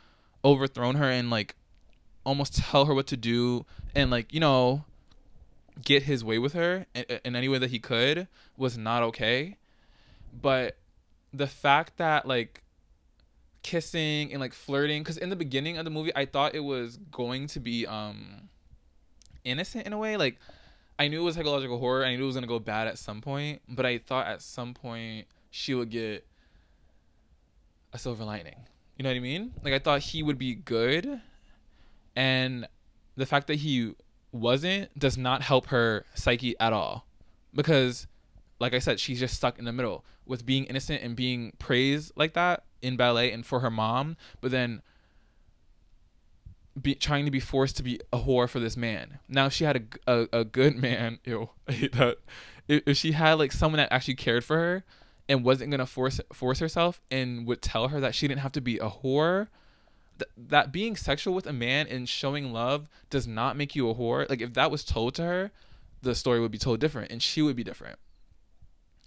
overthrow 0.43 0.93
her 0.93 1.11
and 1.11 1.31
like 1.31 1.55
almost 2.25 2.57
tell 2.57 2.87
her 2.87 2.95
what 2.95 3.07
to 3.09 3.17
do 3.17 3.65
and 3.95 4.11
like 4.11 4.33
you 4.33 4.41
know 4.41 4.85
get 5.83 6.05
his 6.05 6.23
way 6.25 6.39
with 6.39 6.53
her 6.53 6.87
in, 6.95 7.05
in 7.25 7.37
any 7.37 7.49
way 7.49 7.59
that 7.59 7.71
he 7.71 7.79
could 7.79 8.29
was 8.57 8.79
not 8.79 9.03
okay 9.03 9.57
but 10.41 10.77
the 11.33 11.47
fact 11.47 11.97
that 11.99 12.27
like 12.27 12.63
kissing 13.63 14.31
and 14.33 14.41
like 14.41 14.53
flirting 14.53 15.03
because 15.03 15.17
in 15.17 15.31
the 15.31 15.37
beginning 15.37 15.79
of 15.79 15.85
the 15.85 15.91
movie 15.91 16.13
i 16.15 16.27
thought 16.27 16.55
it 16.55 16.61
was 16.61 16.99
going 17.11 17.47
to 17.47 17.59
be 17.59 17.87
um 17.87 18.49
innocent 19.45 19.87
in 19.87 19.93
a 19.93 19.99
way. 19.99 20.17
Like 20.17 20.39
i 20.99 21.09
knew 21.09 21.21
it 21.21 21.25
was 21.25 21.35
psychological 21.35 21.79
horror. 21.79 22.05
I 22.05 22.15
knew 22.15 22.23
it 22.23 22.27
was 22.27 22.35
going 22.35 22.45
to 22.45 22.49
go 22.49 22.59
bad 22.59 22.87
at 22.89 22.99
some 22.99 23.21
point 23.21 23.63
but 23.69 23.87
i 23.87 23.99
thought 23.99 24.27
at 24.27 24.43
some 24.43 24.75
point 24.75 25.27
she 25.51 25.75
would 25.75 25.91
get 25.91 26.27
a 27.93 27.99
silver 27.99 28.25
lining. 28.25 28.57
You 28.97 29.03
know 29.03 29.11
what 29.11 29.17
i 29.17 29.21
mean? 29.21 29.53
Like 29.63 29.75
i 29.75 29.79
thought 29.79 30.01
he 30.01 30.23
would 30.23 30.39
be 30.39 30.55
good 30.55 31.21
and 32.17 32.69
the 33.17 33.27
fact 33.27 33.47
that 33.47 33.57
he 33.57 33.95
wasn't 34.33 34.97
does 34.99 35.17
not 35.17 35.43
help 35.43 35.67
her 35.67 36.05
psyche 36.15 36.59
at 36.59 36.73
all. 36.73 37.07
Because 37.55 38.07
like 38.65 38.75
i 38.75 38.79
said 38.79 38.99
she's 38.99 39.21
just 39.21 39.35
stuck 39.35 39.59
in 39.59 39.65
the 39.65 39.73
middle 39.73 40.05
with 40.27 40.47
being 40.47 40.65
innocent 40.65 41.03
and 41.03 41.15
being 41.17 41.53
praised 41.59 42.13
like 42.17 42.33
that 42.35 42.65
in 42.85 42.97
ballet 42.97 43.33
and 43.33 43.45
for 43.45 43.61
her 43.61 43.71
mom, 43.71 44.17
but 44.41 44.51
then 44.51 44.83
be 46.81 46.95
trying 46.95 47.25
to 47.25 47.31
be 47.31 47.41
forced 47.41 47.77
to 47.77 47.83
be 47.83 48.01
a 48.13 48.19
whore 48.19 48.49
for 48.49 48.61
this 48.61 48.77
man. 48.77 49.19
Now, 49.29 49.47
if 49.47 49.53
she 49.53 49.65
had 49.65 49.99
a, 50.07 50.13
a, 50.13 50.41
a 50.41 50.45
good 50.45 50.77
man, 50.77 51.19
ew, 51.25 51.51
I 51.69 51.73
hate 51.73 51.93
that. 51.93 52.19
If, 52.69 52.83
if 52.87 52.97
she 52.97 53.13
had 53.13 53.35
like 53.35 53.53
someone 53.53 53.79
that 53.79 53.93
actually 53.93 54.15
cared 54.15 54.45
for 54.45 54.57
her 54.57 54.85
and 55.29 55.45
wasn't 55.45 55.71
gonna 55.71 55.87
force 55.87 56.21
force 56.33 56.59
herself 56.59 57.01
and 57.11 57.47
would 57.47 57.63
tell 57.63 57.89
her 57.89 58.01
that 58.01 58.15
she 58.15 58.29
didn't 58.29 58.41
have 58.41 58.53
to 58.53 58.61
be 58.61 58.79
a 58.79 58.91
whore, 58.91 59.49
th- 60.19 60.31
that 60.37 60.73
being 60.73 60.97
sexual 60.97 61.35
with 61.35 61.47
a 61.47 61.53
man 61.53 61.87
and 61.87 62.09
showing 62.09 62.53
love 62.53 62.89
does 63.09 63.27
not 63.27 63.57
make 63.57 63.75
you 63.75 63.89
a 63.89 63.95
whore. 63.95 64.29
Like 64.29 64.41
if 64.41 64.55
that 64.55 64.71
was 64.71 64.85
told 64.85 65.15
to 65.15 65.23
her, 65.23 65.51
the 66.03 66.15
story 66.15 66.41
would 66.41 66.51
be 66.51 66.59
told 66.59 66.81
different 66.81 67.11
and 67.11 67.23
she 67.23 67.41
would 67.41 67.57
be 67.57 67.65
different 67.65 67.99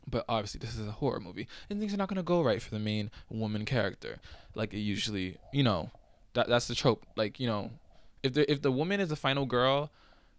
but 0.10 0.24
obviously 0.30 0.60
this 0.60 0.76
is 0.76 0.88
a 0.88 0.92
horror 0.92 1.20
movie 1.20 1.48
and 1.70 1.80
things 1.80 1.94
are 1.94 1.98
not 1.98 2.08
going 2.08 2.18
to 2.18 2.24
go 2.24 2.42
right 2.42 2.62
for 2.62 2.72
the 2.72 2.80
main 2.80 3.12
woman 3.30 3.66
character. 3.66 4.20
Like 4.56 4.74
it 4.74 4.80
usually 4.80 5.38
you 5.52 5.64
know 5.64 5.92
that 6.34 6.48
that's 6.48 6.68
the 6.68 6.76
trope. 6.76 7.06
Like 7.16 7.40
you 7.40 7.48
know 7.48 7.72
if 8.24 8.34
the 8.34 8.50
if 8.52 8.62
the 8.62 8.72
woman 8.72 9.00
is 9.00 9.10
the 9.10 9.16
final 9.16 9.46
girl 9.46 9.92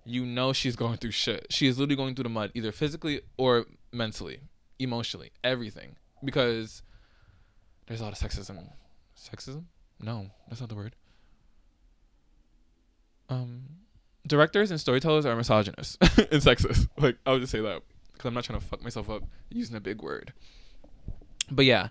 you 0.05 0.25
know 0.25 0.53
she's 0.53 0.75
going 0.75 0.97
through 0.97 1.11
shit. 1.11 1.47
She 1.51 1.67
is 1.67 1.79
literally 1.79 1.97
going 1.97 2.15
through 2.15 2.25
the 2.25 2.31
mud 2.31 2.51
either 2.55 2.73
physically 2.73 3.21
or 3.37 3.67
mentally 3.93 4.41
emotionally 4.79 5.33
everything. 5.45 5.97
Because 6.25 6.83
there's 7.87 8.01
a 8.01 8.05
lot 8.05 8.13
of 8.13 8.19
sexism. 8.19 8.71
Sexism? 9.17 9.65
No 10.01 10.31
that's 10.49 10.61
not 10.61 10.71
the 10.71 10.77
word. 10.77 10.97
Um 13.29 13.65
directors 14.27 14.71
and 14.71 14.81
storytellers 14.81 15.25
are 15.27 15.37
misogynist 15.37 15.99
and 16.01 16.43
sexist. 16.43 16.89
Like 16.97 17.19
i 17.27 17.33
would 17.33 17.41
just 17.41 17.53
say 17.53 17.61
that 17.61 17.83
because 18.19 18.29
I'm 18.29 18.35
not 18.35 18.45
trying 18.45 18.61
to 18.61 18.65
fuck 18.67 18.83
myself 18.83 19.09
up 19.09 19.23
using 19.51 19.77
a 19.77 19.81
big 19.81 20.03
word. 20.03 20.33
but 21.51 21.65
yeah. 21.65 21.89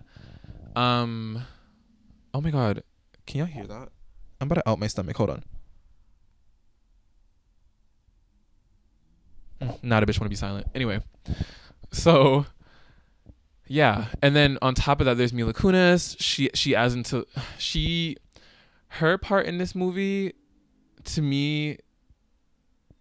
Um 0.76 1.42
Oh 2.34 2.40
my 2.40 2.50
god. 2.50 2.82
Can 3.26 3.38
y'all 3.38 3.46
hear 3.46 3.66
that? 3.66 3.88
I'm 4.40 4.46
about 4.46 4.56
to 4.62 4.68
out 4.68 4.78
my 4.78 4.86
stomach. 4.86 5.16
Hold 5.16 5.30
on. 5.30 5.44
Mm, 9.60 9.82
Not 9.82 10.02
a 10.02 10.06
bitch 10.06 10.20
want 10.20 10.26
to 10.26 10.28
be 10.30 10.36
silent. 10.36 10.66
Anyway. 10.74 11.00
So 11.90 12.46
yeah, 13.66 14.06
and 14.22 14.34
then 14.34 14.56
on 14.62 14.74
top 14.74 15.00
of 15.00 15.04
that, 15.06 15.16
there's 15.18 15.32
Mila 15.32 15.52
Kunis. 15.52 16.16
She 16.20 16.50
she 16.54 16.74
as 16.76 16.94
into 16.94 17.26
she 17.58 18.16
her 18.92 19.18
part 19.18 19.46
in 19.46 19.58
this 19.58 19.74
movie 19.74 20.34
to 21.04 21.22
me 21.22 21.78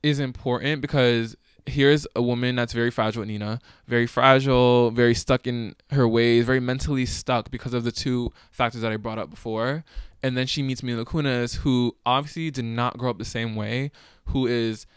is 0.03 0.19
important 0.19 0.81
because 0.81 1.35
here's 1.67 2.07
a 2.15 2.21
woman 2.21 2.55
that's 2.55 2.73
very 2.73 2.91
fragile, 2.91 3.25
Nina, 3.25 3.59
very 3.87 4.07
fragile, 4.07 4.91
very 4.91 5.13
stuck 5.13 5.47
in 5.47 5.75
her 5.91 6.07
ways, 6.07 6.45
very 6.45 6.59
mentally 6.59 7.05
stuck 7.05 7.51
because 7.51 7.73
of 7.73 7.83
the 7.83 7.91
two 7.91 8.31
factors 8.51 8.81
that 8.81 8.91
I 8.91 8.97
brought 8.97 9.19
up 9.19 9.29
before. 9.29 9.83
And 10.23 10.35
then 10.35 10.47
she 10.47 10.63
meets 10.63 10.81
Mila 10.81 11.05
Kunis, 11.05 11.57
who 11.57 11.95
obviously 12.05 12.49
did 12.51 12.65
not 12.65 12.97
grow 12.97 13.11
up 13.11 13.17
the 13.17 13.25
same 13.25 13.55
way, 13.55 13.91
who 14.25 14.47
is 14.47 14.87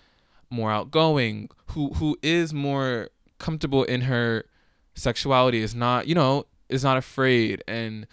more 0.49 0.71
outgoing, 0.71 1.49
who 1.67 1.91
who 1.95 2.17
is 2.23 2.53
more 2.53 3.09
comfortable 3.39 3.85
in 3.85 4.03
her 4.03 4.45
sexuality, 4.95 5.63
is 5.63 5.75
not 5.75 6.09
you 6.09 6.15
know 6.15 6.47
is 6.69 6.83
not 6.83 6.97
afraid, 6.97 7.63
and 7.69 8.07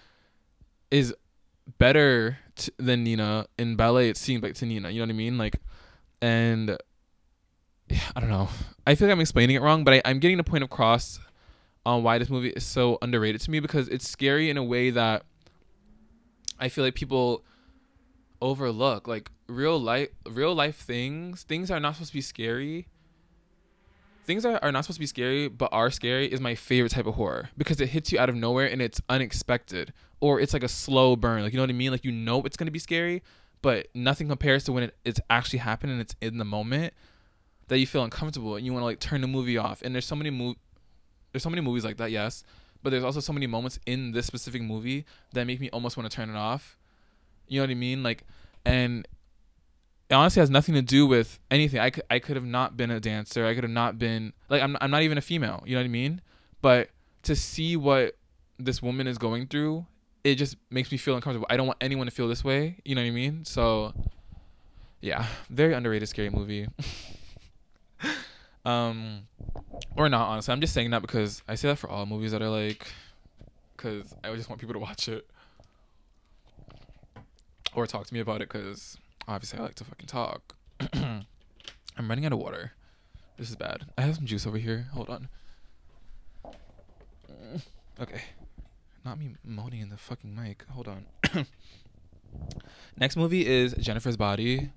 is 0.91 1.13
better 1.77 2.37
t- 2.55 2.71
than 2.77 3.03
Nina 3.03 3.47
in 3.57 3.75
ballet. 3.75 4.09
It 4.09 4.17
seems 4.17 4.43
like 4.43 4.55
to 4.55 4.65
Nina, 4.65 4.89
you 4.89 4.99
know 4.99 5.05
what 5.05 5.13
I 5.13 5.17
mean? 5.17 5.37
Like, 5.37 5.57
and 6.21 6.77
I 8.15 8.19
don't 8.19 8.29
know. 8.29 8.49
I 8.85 8.95
feel 8.95 9.07
like 9.07 9.13
I'm 9.13 9.21
explaining 9.21 9.55
it 9.55 9.61
wrong, 9.61 9.83
but 9.83 9.93
I, 9.95 10.01
I'm 10.05 10.19
getting 10.19 10.37
the 10.37 10.43
point 10.43 10.63
across 10.63 11.19
on 11.85 12.03
why 12.03 12.17
this 12.17 12.29
movie 12.29 12.49
is 12.49 12.65
so 12.65 12.97
underrated 13.01 13.41
to 13.41 13.51
me 13.51 13.59
because 13.59 13.87
it's 13.87 14.07
scary 14.07 14.49
in 14.49 14.57
a 14.57 14.63
way 14.63 14.89
that 14.89 15.23
I 16.59 16.69
feel 16.69 16.83
like 16.83 16.95
people 16.95 17.43
overlook. 18.41 19.07
Like 19.07 19.31
real 19.47 19.79
life, 19.79 20.09
real 20.29 20.53
life 20.53 20.77
things. 20.77 21.43
Things 21.43 21.71
are 21.71 21.79
not 21.79 21.95
supposed 21.95 22.11
to 22.11 22.17
be 22.17 22.21
scary. 22.21 22.87
Things 24.25 24.45
are, 24.45 24.59
are 24.61 24.73
not 24.73 24.83
supposed 24.83 24.97
to 24.97 25.01
be 25.01 25.07
scary, 25.07 25.47
but 25.47 25.69
are 25.71 25.89
scary 25.89 26.27
is 26.27 26.41
my 26.41 26.55
favorite 26.55 26.91
type 26.91 27.05
of 27.05 27.15
horror 27.15 27.49
because 27.57 27.79
it 27.79 27.87
hits 27.87 28.11
you 28.11 28.19
out 28.19 28.27
of 28.27 28.35
nowhere 28.35 28.67
and 28.67 28.81
it's 28.81 29.01
unexpected 29.07 29.93
or 30.19 30.41
it's 30.41 30.51
like 30.51 30.63
a 30.63 30.67
slow 30.67 31.15
burn. 31.15 31.43
Like 31.43 31.53
you 31.53 31.57
know 31.57 31.63
what 31.63 31.69
I 31.69 31.73
mean? 31.73 31.91
Like 31.91 32.03
you 32.03 32.11
know 32.11 32.41
it's 32.41 32.57
gonna 32.57 32.71
be 32.71 32.79
scary, 32.79 33.23
but 33.61 33.87
nothing 33.93 34.27
compares 34.27 34.65
to 34.65 34.73
when 34.73 34.83
it, 34.83 34.97
it's 35.05 35.21
actually 35.29 35.59
happening 35.59 35.93
and 35.93 36.01
it's 36.01 36.15
in 36.21 36.37
the 36.37 36.45
moment 36.45 36.93
that 37.67 37.79
you 37.79 37.87
feel 37.87 38.03
uncomfortable 38.03 38.55
and 38.55 38.65
you 38.65 38.73
want 38.73 38.81
to 38.81 38.85
like 38.85 38.99
turn 38.99 39.21
the 39.21 39.27
movie 39.27 39.57
off. 39.57 39.81
And 39.81 39.93
there's 39.93 40.05
so 40.05 40.15
many 40.15 40.29
mo- 40.29 40.55
there's 41.31 41.43
so 41.43 41.49
many 41.49 41.61
movies 41.61 41.83
like 41.83 41.97
that, 41.97 42.11
yes, 42.11 42.43
but 42.83 42.91
there's 42.91 43.03
also 43.03 43.19
so 43.19 43.33
many 43.33 43.47
moments 43.47 43.79
in 43.85 44.11
this 44.11 44.25
specific 44.25 44.61
movie 44.61 45.05
that 45.33 45.45
make 45.45 45.59
me 45.59 45.69
almost 45.71 45.97
want 45.97 46.09
to 46.09 46.15
turn 46.15 46.29
it 46.29 46.35
off. 46.35 46.77
You 47.47 47.59
know 47.59 47.63
what 47.63 47.71
I 47.71 47.75
mean? 47.75 48.03
Like, 48.03 48.23
and 48.65 49.07
it 50.09 50.13
honestly 50.13 50.39
has 50.39 50.49
nothing 50.49 50.75
to 50.75 50.81
do 50.81 51.05
with 51.05 51.39
anything. 51.51 51.79
I 51.79 51.89
could 51.89 52.03
I 52.09 52.19
could 52.19 52.35
have 52.35 52.45
not 52.45 52.77
been 52.77 52.91
a 52.91 52.99
dancer. 52.99 53.45
I 53.45 53.53
could 53.53 53.63
have 53.63 53.71
not 53.71 53.99
been 53.99 54.33
like 54.49 54.61
I'm 54.61 54.77
I'm 54.79 54.91
not 54.91 55.03
even 55.03 55.17
a 55.17 55.21
female. 55.21 55.63
You 55.65 55.75
know 55.75 55.81
what 55.81 55.85
I 55.85 55.89
mean? 55.89 56.21
But 56.61 56.89
to 57.23 57.35
see 57.35 57.75
what 57.75 58.15
this 58.57 58.81
woman 58.81 59.07
is 59.07 59.17
going 59.17 59.47
through, 59.47 59.85
it 60.23 60.35
just 60.35 60.55
makes 60.69 60.91
me 60.91 60.97
feel 60.97 61.15
uncomfortable. 61.15 61.47
I 61.49 61.57
don't 61.57 61.67
want 61.67 61.77
anyone 61.81 62.07
to 62.07 62.11
feel 62.11 62.27
this 62.27 62.43
way. 62.43 62.77
You 62.85 62.95
know 62.95 63.01
what 63.01 63.07
I 63.07 63.11
mean? 63.11 63.45
So, 63.45 63.93
yeah, 65.01 65.25
very 65.49 65.73
underrated 65.73 66.09
scary 66.09 66.29
movie. 66.29 66.67
um, 68.65 69.27
or 69.95 70.09
not 70.09 70.27
honestly. 70.29 70.51
I'm 70.51 70.61
just 70.61 70.73
saying 70.73 70.91
that 70.91 71.01
because 71.01 71.41
I 71.47 71.55
say 71.55 71.69
that 71.69 71.77
for 71.77 71.89
all 71.89 72.05
movies 72.05 72.31
that 72.31 72.41
are 72.41 72.49
like, 72.49 72.87
because 73.75 74.13
I 74.23 74.33
just 74.35 74.49
want 74.49 74.59
people 74.59 74.73
to 74.73 74.79
watch 74.79 75.07
it 75.07 75.27
or 77.73 77.85
talk 77.85 78.07
to 78.07 78.13
me 78.13 78.19
about 78.19 78.41
it 78.41 78.49
because 78.49 78.97
obviously 79.27 79.59
I 79.59 79.63
like 79.63 79.75
to 79.75 79.83
fucking 79.83 80.07
talk. 80.07 80.55
I'm 80.93 81.25
running 81.97 82.25
out 82.25 82.33
of 82.33 82.39
water. 82.39 82.73
This 83.37 83.49
is 83.49 83.55
bad. 83.55 83.85
I 83.97 84.01
have 84.01 84.15
some 84.15 84.25
juice 84.25 84.47
over 84.47 84.57
here. 84.57 84.87
Hold 84.93 85.09
on. 85.09 85.29
Okay. 87.99 88.21
Not 89.05 89.19
me 89.19 89.35
moaning 89.43 89.81
in 89.81 89.89
the 89.89 89.97
fucking 89.97 90.35
mic. 90.35 90.63
Hold 90.71 90.87
on. 90.87 91.05
Next 92.97 93.15
movie 93.15 93.47
is 93.47 93.73
Jennifer's 93.73 94.17
Body. 94.17 94.71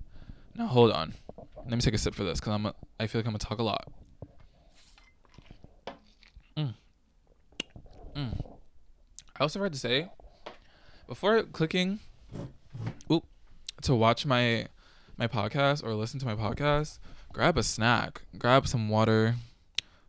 Now 0.55 0.67
hold 0.67 0.91
on. 0.91 1.13
Let 1.57 1.71
me 1.71 1.79
take 1.79 1.93
a 1.93 1.97
sip 1.97 2.15
for 2.15 2.23
this 2.23 2.39
because 2.39 2.53
I'm. 2.53 2.67
I 2.99 3.07
feel 3.07 3.19
like 3.19 3.25
I'm 3.25 3.31
gonna 3.31 3.39
talk 3.39 3.59
a 3.59 3.63
lot. 3.63 3.91
Mm. 6.57 6.73
Mm. 8.15 8.57
I 9.39 9.41
also 9.41 9.59
forgot 9.59 9.73
to 9.73 9.79
say 9.79 10.09
before 11.07 11.43
clicking, 11.43 11.99
oop, 13.11 13.25
to 13.81 13.95
watch 13.95 14.25
my 14.25 14.67
my 15.17 15.27
podcast 15.27 15.83
or 15.83 15.93
listen 15.93 16.19
to 16.19 16.25
my 16.25 16.35
podcast, 16.35 16.99
grab 17.33 17.57
a 17.57 17.63
snack, 17.63 18.21
grab 18.37 18.67
some 18.67 18.89
water, 18.89 19.35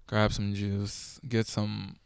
grab 0.06 0.32
some 0.32 0.54
juice, 0.54 1.20
get 1.28 1.46
some 1.46 1.96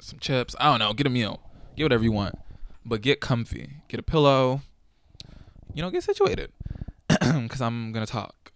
some 0.00 0.18
chips. 0.18 0.54
I 0.60 0.70
don't 0.70 0.78
know, 0.78 0.92
get 0.92 1.06
a 1.06 1.10
meal, 1.10 1.40
get 1.76 1.84
whatever 1.84 2.04
you 2.04 2.12
want, 2.12 2.38
but 2.84 3.00
get 3.00 3.20
comfy, 3.20 3.82
get 3.88 4.00
a 4.00 4.02
pillow, 4.02 4.62
you 5.76 5.82
know, 5.82 5.90
get 5.90 6.02
situated, 6.02 6.50
because 7.08 7.60
I'm 7.60 7.92
gonna 7.92 8.06
talk. 8.06 8.50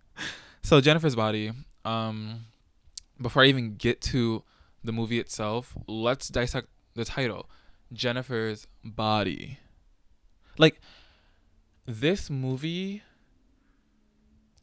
so 0.62 0.80
Jennifer's 0.80 1.16
Body. 1.16 1.50
Um, 1.84 2.46
before 3.20 3.42
I 3.42 3.46
even 3.46 3.74
get 3.74 4.00
to 4.02 4.44
the 4.84 4.92
movie 4.92 5.18
itself, 5.18 5.76
let's 5.88 6.28
dissect 6.28 6.68
the 6.94 7.04
title, 7.04 7.50
Jennifer's 7.92 8.68
Body. 8.84 9.58
Like 10.56 10.80
this 11.84 12.30
movie 12.30 13.02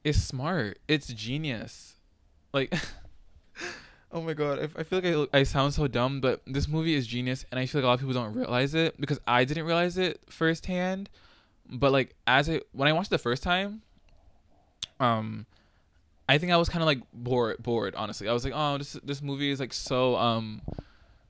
is 0.06 0.24
smart. 0.24 0.80
It's 0.88 1.08
genius. 1.08 1.96
Like 2.54 2.74
Oh 4.12 4.22
my 4.22 4.34
god, 4.34 4.60
I, 4.60 4.80
I 4.80 4.84
feel 4.84 5.02
like 5.02 5.30
I, 5.34 5.40
I 5.40 5.44
sound 5.44 5.74
so 5.74 5.88
dumb, 5.88 6.22
but 6.22 6.42
this 6.48 6.68
movie 6.68 6.96
is 6.96 7.06
genius, 7.06 7.46
and 7.52 7.60
I 7.60 7.66
feel 7.66 7.82
like 7.82 7.84
a 7.84 7.88
lot 7.88 7.94
of 7.96 8.00
people 8.00 8.14
don't 8.14 8.34
realize 8.34 8.74
it 8.74 9.00
because 9.00 9.20
I 9.28 9.44
didn't 9.44 9.66
realize 9.66 9.98
it 9.98 10.22
firsthand. 10.30 11.10
But 11.70 11.92
like 11.92 12.16
as 12.26 12.50
I 12.50 12.62
when 12.72 12.88
I 12.88 12.94
watched 12.94 13.10
the 13.10 13.18
first 13.18 13.44
time, 13.44 13.82
um, 15.00 15.46
I 16.28 16.38
think 16.38 16.52
I 16.52 16.58
was 16.58 16.70
kind 16.70 16.82
of 16.82 16.88
like 16.88 17.02
bored. 17.14 17.62
Bored, 17.62 17.96
honestly. 17.96 18.28
I 18.28 18.34
was 18.34 18.44
like, 18.44 18.54
oh, 18.56 18.78
this 18.78 18.94
this 19.04 19.22
movie 19.22 19.52
is 19.52 19.60
like 19.60 19.74
so 19.74 20.16
um, 20.16 20.62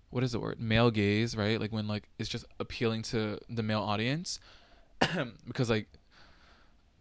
what 0.09 0.23
is 0.23 0.31
the 0.31 0.39
word? 0.39 0.59
Male 0.59 0.91
gaze, 0.91 1.35
right? 1.35 1.59
Like 1.59 1.71
when 1.71 1.87
like 1.87 2.09
it's 2.17 2.29
just 2.29 2.45
appealing 2.59 3.03
to 3.03 3.39
the 3.49 3.63
male 3.63 3.81
audience, 3.81 4.39
because 5.47 5.69
like, 5.69 5.87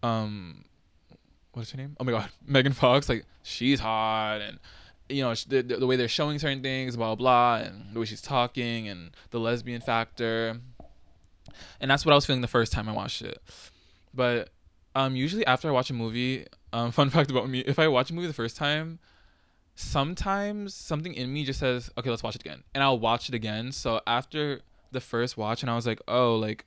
um, 0.02 0.64
what 1.52 1.62
is 1.62 1.70
her 1.70 1.76
name? 1.76 1.96
Oh 2.00 2.04
my 2.04 2.12
god, 2.12 2.28
Megan 2.46 2.72
Fox. 2.72 3.08
Like 3.08 3.24
she's 3.42 3.80
hot 3.80 4.40
and 4.40 4.58
you 5.08 5.22
know 5.22 5.34
the, 5.34 5.62
the 5.62 5.86
way 5.86 5.96
they're 5.96 6.06
showing 6.06 6.38
certain 6.38 6.62
things 6.62 6.96
blah 6.96 7.14
blah 7.14 7.56
and 7.56 7.94
the 7.94 8.00
way 8.00 8.04
she's 8.04 8.20
talking 8.20 8.88
and 8.88 9.10
the 9.30 9.40
lesbian 9.40 9.80
factor 9.80 10.60
and 11.80 11.90
that's 11.90 12.04
what 12.04 12.12
i 12.12 12.14
was 12.14 12.26
feeling 12.26 12.42
the 12.42 12.48
first 12.48 12.72
time 12.72 12.88
i 12.88 12.92
watched 12.92 13.22
it. 13.22 13.38
But 14.14 14.50
um 14.94 15.16
usually 15.16 15.46
after 15.46 15.68
i 15.68 15.70
watch 15.70 15.90
a 15.90 15.94
movie 15.94 16.46
um 16.72 16.90
fun 16.98 17.10
fact 17.10 17.30
about 17.30 17.48
me 17.48 17.60
if 17.60 17.78
i 17.78 17.88
watch 17.88 18.10
a 18.10 18.14
movie 18.14 18.26
the 18.26 18.32
first 18.32 18.56
time 18.56 18.98
sometimes 19.74 20.74
something 20.74 21.14
in 21.14 21.32
me 21.32 21.44
just 21.44 21.60
says 21.60 21.90
okay 21.96 22.10
let's 22.10 22.22
watch 22.22 22.34
it 22.34 22.40
again. 22.40 22.64
And 22.74 22.82
i'll 22.82 22.98
watch 22.98 23.28
it 23.28 23.34
again. 23.34 23.72
So 23.72 24.00
after 24.06 24.60
the 24.90 25.00
first 25.00 25.36
watch 25.36 25.62
and 25.62 25.70
i 25.70 25.74
was 25.74 25.86
like 25.86 26.00
oh 26.08 26.36
like 26.36 26.64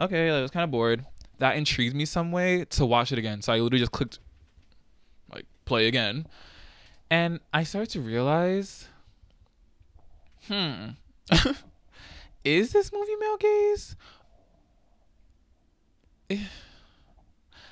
okay 0.00 0.30
i 0.30 0.42
was 0.42 0.50
kind 0.50 0.64
of 0.64 0.70
bored. 0.70 1.04
That 1.38 1.56
intrigued 1.56 1.94
me 1.94 2.06
some 2.06 2.32
way 2.32 2.64
to 2.64 2.86
watch 2.86 3.12
it 3.12 3.18
again. 3.18 3.42
So 3.42 3.52
i 3.52 3.58
literally 3.58 3.80
just 3.80 3.92
clicked 3.92 4.18
like 5.32 5.44
play 5.64 5.86
again. 5.86 6.26
And 7.10 7.40
I 7.52 7.62
started 7.62 7.90
to 7.90 8.00
realize, 8.00 8.88
hmm, 10.48 10.88
is 12.46 12.72
this 12.72 12.92
movie 12.92 13.16
male 13.16 13.36
gaze? 13.36 13.96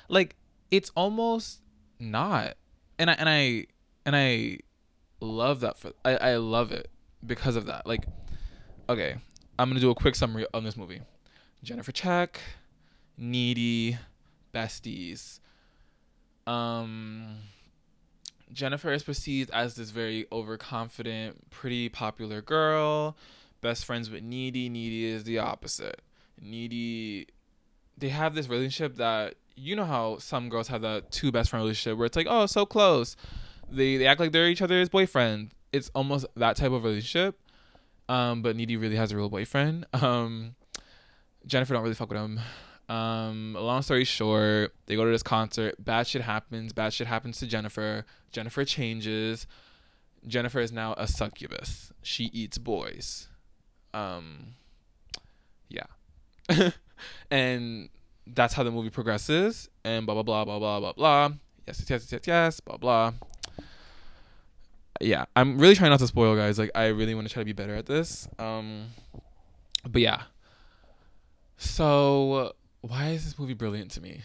Like 0.07 0.35
it's 0.69 0.91
almost 0.95 1.61
not, 1.99 2.55
and 2.99 3.09
I 3.09 3.13
and 3.13 3.29
I 3.29 3.65
and 4.05 4.15
I 4.15 4.59
love 5.19 5.61
that 5.61 5.77
for 5.77 5.93
I 6.03 6.17
I 6.17 6.35
love 6.35 6.71
it 6.71 6.89
because 7.25 7.55
of 7.55 7.65
that. 7.65 7.87
Like, 7.87 8.05
okay, 8.89 9.15
I'm 9.57 9.69
gonna 9.69 9.79
do 9.79 9.89
a 9.89 9.95
quick 9.95 10.15
summary 10.15 10.45
of 10.53 10.63
this 10.63 10.77
movie. 10.77 11.01
Jennifer 11.63 11.91
Check, 11.91 12.39
needy, 13.17 13.97
besties. 14.53 15.39
Um 16.45 17.37
Jennifer 18.53 18.93
is 18.93 19.01
perceived 19.01 19.49
as 19.51 19.75
this 19.75 19.89
very 19.89 20.27
overconfident, 20.31 21.49
pretty 21.49 21.89
popular 21.89 22.41
girl, 22.41 23.17
best 23.65 23.83
friends 23.83 24.09
with 24.09 24.23
Needy. 24.23 24.69
Needy 24.69 25.05
is 25.05 25.23
the 25.23 25.39
opposite. 25.39 26.01
Needy, 26.39 27.27
they 27.97 28.09
have 28.09 28.35
this 28.35 28.47
relationship 28.47 28.95
that 28.97 29.35
you 29.55 29.75
know 29.75 29.85
how 29.85 30.17
some 30.19 30.49
girls 30.49 30.67
have 30.67 30.81
that 30.81 31.11
two 31.11 31.31
best 31.31 31.49
friend 31.49 31.63
relationship 31.63 31.97
where 31.97 32.05
it's 32.05 32.15
like, 32.15 32.27
oh, 32.29 32.45
so 32.45 32.65
close. 32.65 33.15
They 33.69 33.97
they 33.97 34.05
act 34.05 34.19
like 34.19 34.31
they're 34.31 34.47
each 34.47 34.61
other's 34.61 34.89
boyfriend. 34.89 35.51
it's 35.73 35.89
almost 35.95 36.25
that 36.35 36.55
type 36.55 36.71
of 36.71 36.83
relationship. 36.83 37.39
Um, 38.07 38.43
but 38.43 38.55
Needy 38.55 38.77
really 38.77 38.97
has 38.97 39.11
a 39.11 39.17
real 39.17 39.29
boyfriend. 39.29 39.85
Um, 39.93 40.55
Jennifer 41.47 41.73
don't 41.73 41.83
really 41.83 41.95
fuck 41.95 42.09
with 42.09 42.17
him. 42.19 42.39
Um, 42.89 43.53
long 43.53 43.81
story 43.81 44.03
short, 44.03 44.73
they 44.85 44.95
go 44.95 45.05
to 45.05 45.11
this 45.11 45.23
concert. 45.23 45.75
Bad 45.83 46.07
shit 46.07 46.21
happens. 46.21 46.73
Bad 46.73 46.93
shit 46.93 47.07
happens 47.07 47.37
to 47.39 47.47
Jennifer. 47.47 48.05
Jennifer 48.31 48.65
changes. 48.65 49.47
Jennifer 50.27 50.59
is 50.59 50.71
now 50.71 50.93
a 50.97 51.07
succubus. 51.07 51.91
She 52.01 52.25
eats 52.25 52.57
boys. 52.57 53.27
Um, 53.95 54.55
yeah. 55.69 55.85
and 57.31 57.89
that's 58.27 58.53
how 58.53 58.63
the 58.63 58.71
movie 58.71 58.89
progresses. 58.89 59.69
And 59.83 60.05
blah 60.05 60.15
blah 60.15 60.23
blah 60.23 60.45
blah 60.45 60.59
blah 60.59 60.79
blah 60.79 60.93
blah. 60.93 61.29
Yes, 61.67 61.79
yes, 61.79 61.89
yes, 61.89 62.11
yes, 62.11 62.21
yes. 62.27 62.59
Blah 62.59 62.77
blah. 62.77 63.13
Yeah, 65.01 65.25
I'm 65.35 65.57
really 65.57 65.75
trying 65.75 65.89
not 65.89 65.99
to 65.99 66.07
spoil, 66.07 66.35
guys. 66.35 66.57
Like, 66.57 66.71
I 66.73 66.87
really 66.87 67.15
want 67.15 67.27
to 67.27 67.33
try 67.33 67.41
to 67.41 67.45
be 67.45 67.53
better 67.53 67.75
at 67.75 67.85
this. 67.85 68.29
Um, 68.39 68.87
but 69.85 70.01
yeah. 70.01 70.23
So 71.57 72.53
why 72.81 73.09
is 73.09 73.25
this 73.25 73.39
movie 73.39 73.53
brilliant 73.53 73.91
to 73.91 74.01
me? 74.01 74.21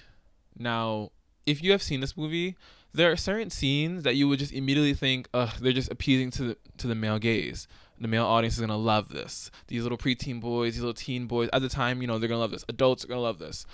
Now, 0.56 1.10
if 1.46 1.62
you 1.62 1.72
have 1.72 1.82
seen 1.82 2.00
this 2.00 2.16
movie, 2.16 2.56
there 2.92 3.10
are 3.10 3.16
certain 3.16 3.50
scenes 3.50 4.02
that 4.02 4.16
you 4.16 4.28
would 4.28 4.38
just 4.38 4.52
immediately 4.52 4.94
think, 4.94 5.28
ugh, 5.32 5.50
they're 5.60 5.72
just 5.72 5.90
appeasing 5.90 6.30
to 6.32 6.42
the 6.42 6.56
to 6.78 6.86
the 6.86 6.94
male 6.94 7.18
gaze. 7.18 7.66
The 8.00 8.08
male 8.08 8.24
audience 8.24 8.54
is 8.54 8.60
gonna 8.60 8.78
love 8.78 9.10
this. 9.10 9.50
These 9.68 9.82
little 9.82 9.98
preteen 9.98 10.40
boys, 10.40 10.74
these 10.74 10.82
little 10.82 10.94
teen 10.94 11.26
boys, 11.26 11.50
at 11.52 11.60
the 11.60 11.68
time, 11.68 12.00
you 12.00 12.08
know, 12.08 12.18
they're 12.18 12.28
gonna 12.28 12.40
love 12.40 12.50
this. 12.50 12.64
Adults 12.68 13.04
are 13.04 13.08
gonna 13.08 13.20
love 13.20 13.38
this. 13.38 13.66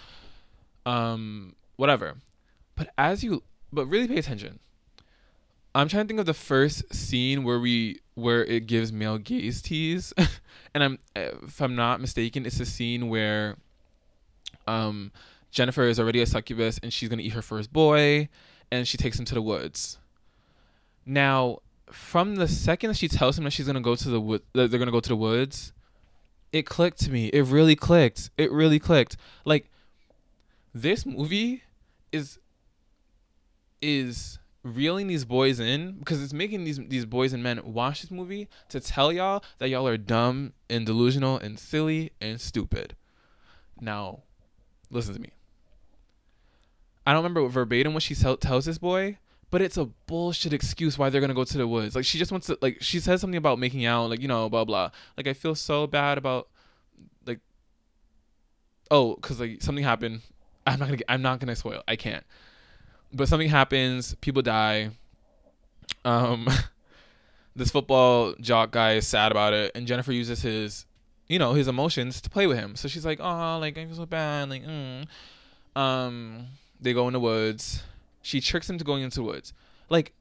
Um, 0.85 1.55
whatever. 1.77 2.17
But 2.75 2.91
as 2.99 3.23
you, 3.23 3.43
but 3.73 3.87
really 3.87 4.09
pay 4.09 4.19
attention. 4.19 4.59
I'm 5.75 5.89
trying 5.89 6.05
to 6.05 6.09
think 6.09 6.21
of 6.21 6.27
the 6.27 6.35
first 6.35 6.93
scene 6.95 7.45
where 7.45 7.61
we 7.61 8.01
where 8.15 8.45
it 8.45 8.67
gives 8.67 8.93
male 8.93 9.19
gaze 9.19 9.61
tease, 9.61 10.13
and 10.75 10.83
I'm 10.83 10.99
if 11.15 11.61
I'm 11.61 11.77
not 11.77 12.01
mistaken, 12.01 12.47
it's 12.47 12.59
a 12.61 12.67
scene 12.67 13.09
where 13.09 13.57
um, 14.67 15.13
Jennifer 15.51 15.83
is 15.83 16.01
already 16.01 16.23
a 16.23 16.27
succubus 16.27 16.81
and 16.83 16.93
she's 16.93 17.09
gonna 17.09 17.23
eat 17.23 17.35
her 17.35 17.43
first 17.43 17.73
boy, 17.73 18.29
and 18.73 18.89
she 18.89 18.97
takes 18.97 19.19
him 19.19 19.25
to 19.27 19.35
the 19.35 19.43
woods. 19.43 19.99
Now, 21.05 21.59
from 21.91 22.37
the 22.37 22.49
second 22.49 22.89
that 22.89 22.97
she 22.97 23.09
tells 23.09 23.39
him 23.39 23.45
that 23.45 23.51
she's 23.51 23.67
gonna 23.67 23.81
go 23.81 23.95
to 23.95 24.09
the 24.09 24.21
wood, 24.21 24.43
they're 24.53 24.69
gonna 24.69 24.91
go 24.91 25.01
to 25.01 25.09
the 25.09 25.17
woods, 25.17 25.73
it 26.53 26.67
clicked 26.67 27.01
to 27.01 27.11
me. 27.11 27.27
It 27.29 27.43
really 27.43 27.77
clicked. 27.77 28.31
It 28.39 28.51
really 28.51 28.79
clicked. 28.79 29.17
Like, 29.45 29.71
this 30.75 31.07
movie 31.07 31.63
is 32.13 32.39
is 33.83 34.39
reeling 34.63 35.07
these 35.07 35.25
boys 35.25 35.61
in 35.61 35.93
because 35.93 36.23
it's 36.23 36.33
making 36.33 36.65
these 36.65 36.79
these 36.89 37.05
boys 37.05 37.33
and 37.33 37.43
men 37.43 37.61
watch 37.65 38.03
this 38.03 38.11
movie 38.11 38.49
to 38.69 38.81
tell 38.81 39.13
y'all 39.13 39.45
that 39.59 39.69
y'all 39.69 39.87
are 39.87 39.97
dumb 39.97 40.53
and 40.69 40.87
delusional 40.87 41.39
and 41.39 41.59
silly 41.59 42.13
and 42.21 42.41
stupid. 42.41 42.97
Now, 43.81 44.23
listen 44.91 45.15
to 45.15 45.21
me. 45.21 45.31
I 47.07 47.13
don't 47.13 47.23
remember 47.23 47.47
verbatim 47.49 47.95
what 47.95 48.03
she 48.03 48.15
tell, 48.15 48.37
tells 48.37 48.65
this 48.65 48.79
boy, 48.79 49.19
but 49.51 49.63
it's 49.63 49.77
a 49.77 49.87
bullshit 50.07 50.53
excuse 50.53 50.99
why 50.99 51.11
they're 51.11 51.21
gonna 51.21 51.35
go 51.35 51.45
to 51.45 51.59
the 51.59 51.69
woods. 51.69 51.95
Like 51.95 52.05
she 52.05 52.19
just 52.19 52.33
wants 52.33 52.49
to 52.49 52.59
like 52.61 52.79
she 52.81 53.01
says 53.01 53.21
something 53.21 53.37
about 53.37 53.59
making 53.59 53.85
out, 53.85 54.11
like 54.11 54.21
you 54.21 54.29
know, 54.29 54.49
blah 54.49 54.65
blah. 54.65 54.91
Like 55.17 55.27
I 55.27 55.33
feel 55.33 55.55
so 55.55 55.87
bad 55.87 56.19
about 56.19 56.49
like 57.27 57.41
oh, 58.91 59.17
cause 59.17 59.41
like 59.41 59.63
something 59.63 59.85
happened. 59.85 60.23
I'm 60.67 60.79
not 60.79 60.89
gonna 60.89 61.03
I'm 61.09 61.23
not 61.23 61.41
gonna 61.41 61.57
spoil. 61.57 61.83
I 61.87 61.97
can't. 61.97 62.25
But 63.13 63.29
something 63.29 63.49
happens. 63.49 64.15
People 64.17 64.43
die. 64.43 64.91
Um, 66.05 66.49
this 67.57 67.71
football 67.71 68.35
jock 68.41 68.73
guy 68.73 68.95
is 68.95 69.07
sad 69.07 69.31
about 69.31 69.53
it, 69.53 69.73
and 69.75 69.87
Jennifer 69.87 70.13
uses 70.13 70.43
his 70.43 70.87
you 71.29 71.39
know 71.39 71.55
his 71.55 71.69
emotions 71.69 72.21
to 72.21 72.31
play 72.31 72.47
with 72.47 72.59
him. 72.59 72.75
So 72.77 72.89
she's 72.89 73.07
like, 73.07 73.21
"Oh, 73.21 73.59
like 73.61 73.79
I 73.79 73.87
feel 73.87 73.95
so 73.95 74.07
bad." 74.07 74.51
Like, 74.51 74.65
mm. 74.65 75.07
um, 75.77 76.47
they 76.81 76.93
go 76.93 77.07
in 77.07 77.13
the 77.13 77.21
woods. 77.21 77.83
She 78.27 78.41
tricks 78.41 78.69
him 78.69 78.79
to 78.79 78.85
going 78.85 79.03
into 79.03 79.23
woods. 79.23 79.53
Like 79.89 80.13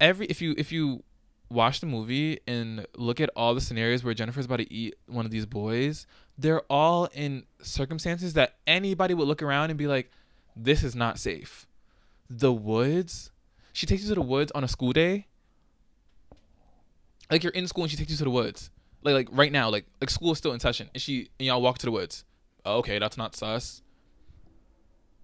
every 0.00 0.26
if 0.26 0.42
you 0.42 0.54
if 0.58 0.70
you 0.72 1.02
watch 1.50 1.80
the 1.80 1.86
movie 1.86 2.40
and 2.46 2.86
look 2.96 3.20
at 3.20 3.30
all 3.34 3.54
the 3.54 3.60
scenarios 3.60 4.04
where 4.04 4.12
Jennifer's 4.12 4.44
about 4.44 4.58
to 4.58 4.72
eat 4.72 4.96
one 5.06 5.24
of 5.24 5.30
these 5.30 5.46
boys, 5.46 6.06
they're 6.36 6.62
all 6.70 7.06
in 7.14 7.44
circumstances 7.62 8.34
that 8.34 8.56
anybody 8.66 9.14
would 9.14 9.26
look 9.26 9.42
around 9.42 9.70
and 9.70 9.78
be 9.78 9.86
like, 9.86 10.10
"This 10.54 10.82
is 10.82 10.94
not 10.94 11.18
safe." 11.18 11.66
The 12.28 12.52
woods. 12.52 13.30
She 13.72 13.86
takes 13.86 14.02
you 14.02 14.08
to 14.08 14.16
the 14.16 14.22
woods 14.22 14.52
on 14.54 14.64
a 14.64 14.68
school 14.68 14.92
day. 14.92 15.26
Like 17.30 17.42
you're 17.42 17.52
in 17.52 17.66
school 17.66 17.84
and 17.84 17.90
she 17.90 17.96
takes 17.96 18.10
you 18.10 18.16
to 18.18 18.24
the 18.24 18.30
woods 18.30 18.70
like 19.02 19.14
like 19.14 19.28
right 19.32 19.52
now, 19.52 19.70
like 19.70 19.86
like 20.00 20.10
school 20.10 20.32
is 20.32 20.38
still 20.38 20.52
in 20.52 20.60
session, 20.60 20.90
and 20.94 21.02
she 21.02 21.28
and 21.38 21.46
y'all 21.46 21.62
walk 21.62 21.78
to 21.78 21.86
the 21.86 21.92
woods. 21.92 22.24
Oh, 22.64 22.78
okay, 22.78 22.98
that's 22.98 23.16
not 23.16 23.34
sus. 23.34 23.82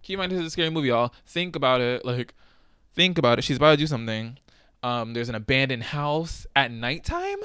Keep 0.05 0.15
in 0.15 0.19
mind 0.19 0.33
this 0.33 0.41
is 0.41 0.47
a 0.47 0.51
scary 0.51 0.69
movie, 0.69 0.89
y'all. 0.89 1.15
Think 1.25 1.57
about 1.57 1.81
it. 1.81 2.05
Like, 2.05 2.35
think 2.95 3.17
about 3.17 3.39
it. 3.39 3.43
She's 3.43 3.57
about 3.57 3.71
to 3.71 3.77
do 3.79 3.87
something. 3.87 4.37
Um, 4.83 5.15
there's 5.15 5.31
an 5.31 5.35
abandoned 5.35 5.83
house 5.83 6.47
at 6.55 6.71
nighttime. 6.71 7.39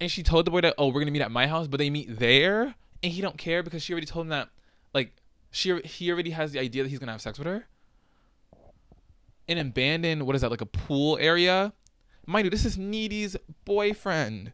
And 0.00 0.08
she 0.08 0.22
told 0.22 0.46
the 0.46 0.52
boy 0.52 0.60
that, 0.60 0.74
oh, 0.78 0.86
we're 0.86 1.00
gonna 1.00 1.10
meet 1.10 1.20
at 1.20 1.32
my 1.32 1.48
house, 1.48 1.66
but 1.66 1.78
they 1.78 1.90
meet 1.90 2.16
there, 2.16 2.76
and 3.02 3.12
he 3.12 3.20
don't 3.20 3.36
care 3.36 3.64
because 3.64 3.82
she 3.82 3.92
already 3.92 4.06
told 4.06 4.26
him 4.26 4.30
that, 4.30 4.50
like, 4.94 5.12
she 5.50 5.80
he 5.80 6.12
already 6.12 6.30
has 6.30 6.52
the 6.52 6.60
idea 6.60 6.84
that 6.84 6.88
he's 6.88 7.00
gonna 7.00 7.12
have 7.12 7.20
sex 7.20 7.38
with 7.38 7.46
her. 7.48 7.66
An 9.48 9.58
abandoned, 9.58 10.26
what 10.26 10.36
is 10.36 10.42
that, 10.42 10.50
like 10.52 10.60
a 10.60 10.66
pool 10.66 11.18
area? 11.20 11.72
Mind 12.24 12.44
you, 12.44 12.50
this 12.50 12.64
is 12.64 12.78
Needy's 12.78 13.36
boyfriend. 13.64 14.52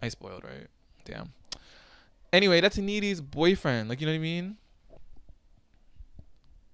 I 0.00 0.08
spoiled, 0.08 0.44
right? 0.44 0.68
Damn. 1.04 1.32
Anyway, 2.32 2.60
that's 2.60 2.78
Needy's 2.78 3.20
boyfriend. 3.20 3.88
Like, 3.88 4.00
you 4.00 4.06
know 4.06 4.12
what 4.12 4.18
I 4.18 4.20
mean? 4.20 4.58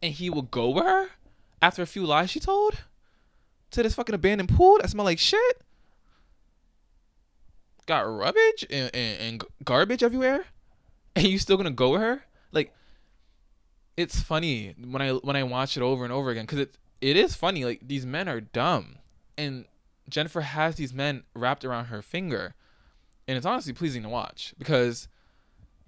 And 0.02 0.12
he 0.12 0.30
will 0.30 0.42
go 0.42 0.70
with 0.70 0.84
her 0.84 1.08
after 1.60 1.82
a 1.82 1.86
few 1.86 2.06
lies 2.06 2.30
she 2.30 2.40
told 2.40 2.78
to 3.70 3.82
this 3.82 3.94
fucking 3.94 4.14
abandoned 4.14 4.48
pool 4.48 4.78
that 4.80 4.90
smell 4.90 5.04
like 5.04 5.18
shit. 5.18 5.62
Got 7.86 8.00
rubbish 8.02 8.64
and, 8.70 8.90
and, 8.94 9.20
and 9.20 9.44
garbage 9.64 10.02
everywhere, 10.02 10.44
and 11.16 11.26
you 11.26 11.38
still 11.38 11.56
gonna 11.56 11.70
go 11.70 11.92
with 11.92 12.02
her? 12.02 12.22
Like, 12.52 12.74
it's 13.96 14.20
funny 14.20 14.74
when 14.78 15.00
I 15.00 15.12
when 15.12 15.36
I 15.36 15.42
watch 15.42 15.76
it 15.76 15.82
over 15.82 16.04
and 16.04 16.12
over 16.12 16.30
again 16.30 16.44
because 16.44 16.60
it 16.60 16.76
it 17.00 17.16
is 17.16 17.34
funny. 17.34 17.64
Like 17.64 17.80
these 17.82 18.04
men 18.04 18.28
are 18.28 18.40
dumb, 18.40 18.98
and 19.36 19.64
Jennifer 20.08 20.42
has 20.42 20.76
these 20.76 20.92
men 20.92 21.24
wrapped 21.34 21.64
around 21.64 21.86
her 21.86 22.02
finger, 22.02 22.54
and 23.26 23.36
it's 23.36 23.46
honestly 23.46 23.72
pleasing 23.72 24.02
to 24.02 24.08
watch 24.08 24.54
because 24.58 25.08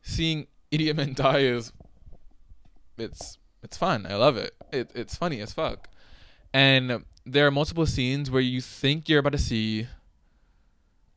seeing 0.03 0.47
idiot 0.71 0.97
men 0.97 1.13
die 1.13 1.41
is 1.41 1.73
it's 2.97 3.39
it's 3.63 3.77
fun. 3.77 4.07
I 4.09 4.17
love 4.17 4.37
it. 4.37 4.55
It 4.73 4.91
it's 4.95 5.17
funny 5.17 5.41
as 5.41 5.53
fuck, 5.53 5.89
and 6.53 7.05
there 7.27 7.47
are 7.47 7.51
multiple 7.51 7.87
scenes 7.87 8.31
where 8.31 8.43
you 8.43 8.61
think 8.61 9.09
you're 9.09 9.21
about 9.21 9.33
to 9.33 9.39
see 9.39 9.87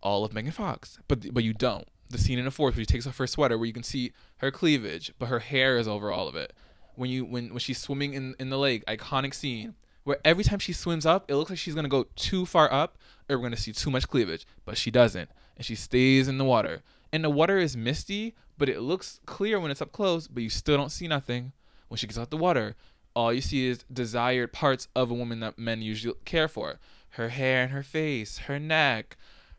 all 0.01 0.25
of 0.25 0.33
Megan 0.33 0.51
Fox, 0.51 0.99
but 1.07 1.33
but 1.33 1.43
you 1.43 1.53
don't. 1.53 1.87
The 2.09 2.17
scene 2.17 2.37
in 2.37 2.45
the 2.45 2.51
fourth 2.51 2.75
where 2.75 2.81
she 2.81 2.85
takes 2.85 3.07
off 3.07 3.17
her 3.17 3.27
sweater, 3.27 3.57
where 3.57 3.65
you 3.65 3.73
can 3.73 3.83
see 3.83 4.11
her 4.37 4.51
cleavage, 4.51 5.13
but 5.17 5.27
her 5.27 5.39
hair 5.39 5.77
is 5.77 5.87
over 5.87 6.11
all 6.11 6.27
of 6.27 6.35
it. 6.35 6.53
When 6.95 7.09
you 7.09 7.25
when 7.25 7.49
when 7.49 7.59
she's 7.59 7.79
swimming 7.79 8.13
in 8.13 8.35
in 8.39 8.49
the 8.49 8.57
lake, 8.57 8.85
iconic 8.85 9.33
scene 9.33 9.75
where 10.03 10.17
every 10.25 10.43
time 10.43 10.59
she 10.59 10.73
swims 10.73 11.05
up, 11.05 11.29
it 11.29 11.35
looks 11.35 11.49
like 11.49 11.59
she's 11.59 11.75
gonna 11.75 11.87
go 11.87 12.05
too 12.15 12.45
far 12.45 12.71
up, 12.71 12.97
or 13.29 13.37
we're 13.37 13.43
gonna 13.43 13.57
see 13.57 13.71
too 13.71 13.89
much 13.89 14.07
cleavage, 14.07 14.45
but 14.65 14.77
she 14.77 14.91
doesn't, 14.91 15.29
and 15.55 15.65
she 15.65 15.75
stays 15.75 16.27
in 16.27 16.37
the 16.37 16.43
water. 16.43 16.81
And 17.11 17.23
the 17.23 17.29
water 17.29 17.57
is 17.57 17.77
misty, 17.77 18.35
but 18.57 18.69
it 18.69 18.81
looks 18.81 19.19
clear 19.25 19.59
when 19.59 19.71
it's 19.71 19.81
up 19.81 19.91
close, 19.91 20.27
but 20.27 20.43
you 20.43 20.49
still 20.49 20.77
don't 20.77 20.91
see 20.91 21.07
nothing. 21.07 21.53
When 21.93 21.99
she 21.99 22.07
gets 22.07 22.17
out 22.17 22.31
the 22.31 22.37
water, 22.37 22.75
all 23.15 23.31
you 23.31 23.39
see 23.39 23.67
is 23.67 23.85
desired 23.93 24.51
parts 24.51 24.87
of 24.95 25.11
a 25.11 25.13
woman 25.13 25.41
that 25.41 25.59
men 25.59 25.83
usually 25.83 26.15
care 26.25 26.47
for 26.47 26.79
her 27.09 27.29
hair 27.29 27.61
and 27.61 27.71
her 27.71 27.83
face, 27.83 28.39
her 28.39 28.57
neck, 28.57 29.15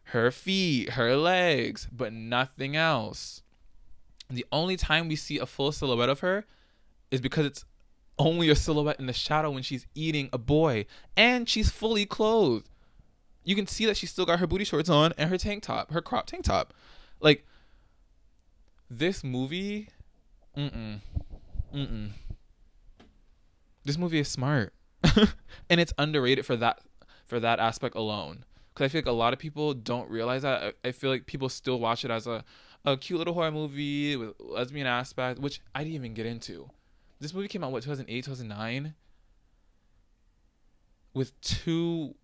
her 0.07 0.33
feet, 0.33 0.95
her 0.95 1.15
legs, 1.15 1.87
but 1.93 2.13
nothing 2.13 2.75
else. 2.75 3.45
The 4.29 4.45
only 4.51 4.77
time 4.77 5.07
we 5.07 5.15
see 5.15 5.39
a 5.39 5.47
full 5.47 5.71
silhouette 5.71 6.09
of 6.09 6.19
her 6.21 6.45
is 7.13 7.21
because 7.21 7.47
it's 7.47 7.65
only 8.19 8.49
a 8.49 8.57
silhouette 8.57 8.99
in 8.99 9.07
the 9.07 9.13
shadow 9.13 9.53
when 9.53 9.63
she's 9.63 9.87
eating 9.95 10.29
a 10.33 10.39
boy 10.39 10.87
and 11.17 11.49
she's 11.49 11.71
fully 11.71 12.05
clothed. 12.05 12.69
You 13.45 13.55
can 13.55 13.69
see 13.69 13.87
that 13.87 13.97
she 13.97 14.07
still 14.07 14.27
got 14.27 14.41
her 14.41 14.49
booty 14.49 14.65
shorts 14.65 14.91
on 14.91 15.13
and 15.17 15.31
her 15.31 15.39
tank 15.39 15.63
top, 15.63 15.93
her 15.93 16.03
crop 16.03 16.27
tank 16.27 16.47
top. 16.47 16.75
Like 17.21 17.47
this 18.91 19.23
movie, 19.23 19.91
mm-mm, 20.57 21.01
mm-mm. 21.73 22.11
This 23.85 23.99
movie 23.99 24.19
is 24.19 24.29
smart. 24.29 24.73
and 25.71 25.81
it's 25.81 25.93
underrated 25.99 26.47
for 26.47 26.57
that 26.57 26.81
for 27.27 27.41
that 27.41 27.59
aspect 27.59 27.95
alone. 27.95 28.45
Cuz 28.75 28.85
I 28.85 28.89
feel 28.89 29.01
like 29.01 29.07
a 29.07 29.13
lot 29.13 29.33
of 29.33 29.39
people 29.39 29.75
don't 29.75 30.11
realize 30.11 30.43
that. 30.43 30.75
I, 30.85 30.89
I 30.89 30.93
feel 30.93 31.11
like 31.11 31.27
people 31.27 31.49
still 31.49 31.79
watch 31.79 32.05
it 32.05 32.11
as 32.11 32.27
a 32.27 32.45
a 32.85 32.97
cute 32.97 33.19
little 33.19 33.35
horror 33.35 33.51
movie 33.51 34.17
with 34.17 34.35
lesbian 34.39 34.87
aspect, 34.87 35.41
which 35.41 35.61
I 35.75 35.85
didn't 35.85 35.95
even 35.95 36.15
get 36.15 36.27
into 36.27 36.71
this 37.21 37.33
movie 37.33 37.49
came 37.49 37.65
out 37.65 37.73
what 37.73 37.83
2008 37.83 38.25
2009 38.25 38.95
with 41.15 41.41
two 41.41 42.15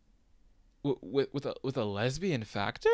with 0.83 1.29
with 1.33 1.47
a 1.47 1.55
with 1.63 1.77
a 1.77 1.85
lesbian 1.85 2.45
factor. 2.45 2.91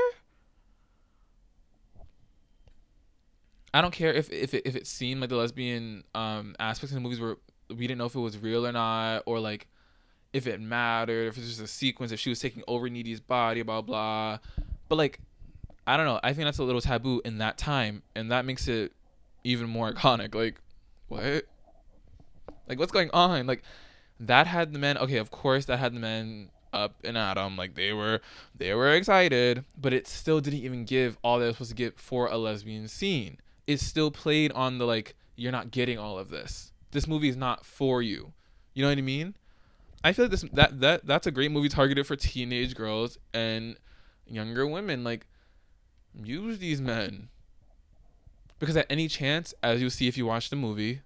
I 3.74 3.82
don't 3.82 3.92
care 3.92 4.12
if 4.12 4.30
if 4.30 4.54
it, 4.54 4.62
if 4.64 4.76
it 4.76 4.86
seemed 4.86 5.20
like 5.20 5.30
the 5.30 5.36
lesbian 5.36 6.04
um 6.14 6.54
aspects 6.60 6.92
in 6.92 6.96
the 6.96 7.00
movies 7.00 7.20
were 7.20 7.38
we 7.68 7.86
didn't 7.86 7.98
know 7.98 8.06
if 8.06 8.14
it 8.14 8.20
was 8.20 8.38
real 8.38 8.66
or 8.66 8.72
not 8.72 9.22
or 9.26 9.40
like 9.40 9.66
if 10.32 10.46
it 10.46 10.60
mattered 10.60 11.28
if 11.28 11.36
it 11.36 11.40
was 11.40 11.48
just 11.48 11.60
a 11.62 11.66
sequence 11.66 12.12
if 12.12 12.20
she 12.20 12.28
was 12.28 12.40
taking 12.40 12.62
over 12.68 12.88
Needy's 12.88 13.20
body 13.20 13.62
blah 13.62 13.82
blah. 13.82 14.38
But 14.88 14.96
like 14.96 15.20
I 15.86 15.96
don't 15.96 16.06
know. 16.06 16.18
I 16.22 16.32
think 16.32 16.46
that's 16.46 16.58
a 16.58 16.64
little 16.64 16.80
taboo 16.80 17.22
in 17.24 17.38
that 17.38 17.58
time 17.58 18.02
and 18.14 18.30
that 18.30 18.44
makes 18.44 18.68
it 18.68 18.92
even 19.44 19.68
more 19.68 19.92
iconic. 19.94 20.34
Like 20.34 20.60
what? 21.08 21.44
Like 22.68 22.78
what's 22.78 22.92
going 22.92 23.10
on? 23.12 23.46
Like 23.46 23.62
that 24.20 24.46
had 24.46 24.72
the 24.72 24.78
men 24.78 24.96
okay 24.98 25.18
of 25.18 25.30
course 25.30 25.66
that 25.66 25.78
had 25.78 25.94
the 25.94 26.00
men 26.00 26.48
up 26.72 26.94
and 27.04 27.16
at 27.16 27.34
them 27.34 27.56
like 27.56 27.74
they 27.74 27.92
were 27.92 28.20
they 28.56 28.74
were 28.74 28.94
excited 28.94 29.64
but 29.78 29.92
it 29.92 30.06
still 30.06 30.40
didn't 30.40 30.60
even 30.60 30.84
give 30.84 31.16
all 31.22 31.38
they 31.38 31.46
were 31.46 31.52
supposed 31.52 31.70
to 31.70 31.76
give 31.76 31.94
for 31.96 32.26
a 32.28 32.36
lesbian 32.36 32.88
scene. 32.88 33.38
It 33.66 33.80
still 33.80 34.10
played 34.10 34.52
on 34.52 34.78
the 34.78 34.86
like 34.86 35.14
you're 35.36 35.52
not 35.52 35.70
getting 35.70 35.98
all 35.98 36.18
of 36.18 36.30
this 36.30 36.72
this 36.97 37.07
movie 37.07 37.28
is 37.28 37.36
not 37.36 37.64
for 37.64 38.03
you 38.03 38.32
you 38.74 38.82
know 38.82 38.88
what 38.88 38.99
i 38.99 39.03
mean 39.03 39.34
i 40.03 40.12
feel 40.12 40.24
like 40.24 40.30
this 40.30 40.44
that 40.53 40.80
that 40.80 41.07
that's 41.07 41.26
a 41.26 41.30
great 41.30 41.51
movie 41.51 41.68
targeted 41.68 42.07
for 42.07 42.16
teenage 42.16 42.74
girls 42.74 43.18
and 43.32 43.76
younger 44.26 44.66
women 44.66 45.05
like 45.05 45.26
use 46.14 46.59
these 46.59 46.80
men 46.80 47.28
because 48.59 48.76
at 48.76 48.86
any 48.90 49.07
chance 49.07 49.55
as 49.62 49.80
you 49.80 49.90
see 49.90 50.09
if 50.09 50.16
you 50.16 50.26
watch 50.26 50.51
the 50.51 50.57
movie 50.57 51.01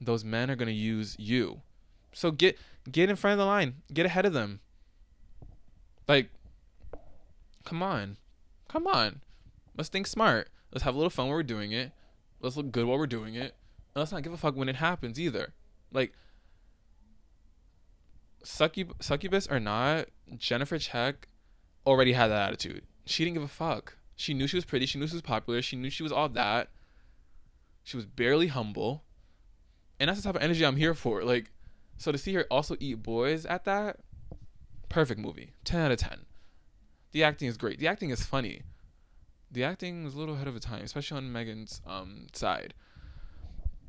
those 0.00 0.24
men 0.24 0.50
are 0.50 0.56
to 0.56 0.72
use 0.72 1.16
you 1.18 1.62
so 2.12 2.30
get 2.30 2.58
get 2.90 3.10
in 3.10 3.16
front 3.16 3.32
of 3.32 3.38
the 3.38 3.46
line 3.46 3.76
get 3.92 4.06
ahead 4.06 4.26
of 4.26 4.32
them 4.32 4.60
like, 6.06 6.30
come 7.64 7.82
on. 7.82 8.16
Come 8.68 8.86
on. 8.86 9.20
Let's 9.76 9.88
think 9.88 10.06
smart. 10.06 10.48
Let's 10.72 10.84
have 10.84 10.94
a 10.94 10.98
little 10.98 11.10
fun 11.10 11.26
while 11.26 11.36
we're 11.36 11.42
doing 11.42 11.72
it. 11.72 11.92
Let's 12.40 12.56
look 12.56 12.70
good 12.70 12.86
while 12.86 12.98
we're 12.98 13.06
doing 13.06 13.34
it. 13.34 13.54
Let's 13.94 14.12
not 14.12 14.22
give 14.22 14.32
a 14.32 14.36
fuck 14.36 14.56
when 14.56 14.68
it 14.68 14.76
happens 14.76 15.20
either. 15.20 15.52
Like, 15.92 16.12
succub- 18.42 19.02
succubus 19.02 19.46
or 19.46 19.60
not, 19.60 20.08
Jennifer 20.36 20.78
Check 20.78 21.28
already 21.86 22.12
had 22.12 22.28
that 22.28 22.48
attitude. 22.48 22.84
She 23.06 23.24
didn't 23.24 23.34
give 23.34 23.42
a 23.42 23.48
fuck. 23.48 23.96
She 24.16 24.34
knew 24.34 24.46
she 24.46 24.56
was 24.56 24.64
pretty. 24.64 24.86
She 24.86 24.98
knew 24.98 25.06
she 25.06 25.14
was 25.14 25.22
popular. 25.22 25.62
She 25.62 25.76
knew 25.76 25.90
she 25.90 26.02
was 26.02 26.12
all 26.12 26.28
that. 26.30 26.70
She 27.82 27.96
was 27.96 28.06
barely 28.06 28.48
humble. 28.48 29.04
And 30.00 30.08
that's 30.08 30.20
the 30.20 30.24
type 30.28 30.36
of 30.36 30.42
energy 30.42 30.64
I'm 30.64 30.76
here 30.76 30.94
for. 30.94 31.22
Like, 31.22 31.50
so 31.96 32.10
to 32.12 32.18
see 32.18 32.34
her 32.34 32.46
also 32.50 32.76
eat 32.80 33.02
boys 33.02 33.46
at 33.46 33.64
that, 33.64 34.00
perfect 34.88 35.20
movie. 35.20 35.52
10 35.64 35.80
out 35.80 35.92
of 35.92 35.98
10. 35.98 36.26
The 37.12 37.22
acting 37.22 37.48
is 37.48 37.56
great. 37.56 37.78
The 37.78 37.88
acting 37.88 38.10
is 38.10 38.24
funny. 38.24 38.62
The 39.50 39.62
acting 39.62 40.06
is 40.06 40.14
a 40.14 40.18
little 40.18 40.34
ahead 40.34 40.48
of 40.48 40.56
its 40.56 40.66
time, 40.66 40.82
especially 40.82 41.18
on 41.18 41.32
Megan's 41.32 41.80
um, 41.86 42.26
side. 42.32 42.74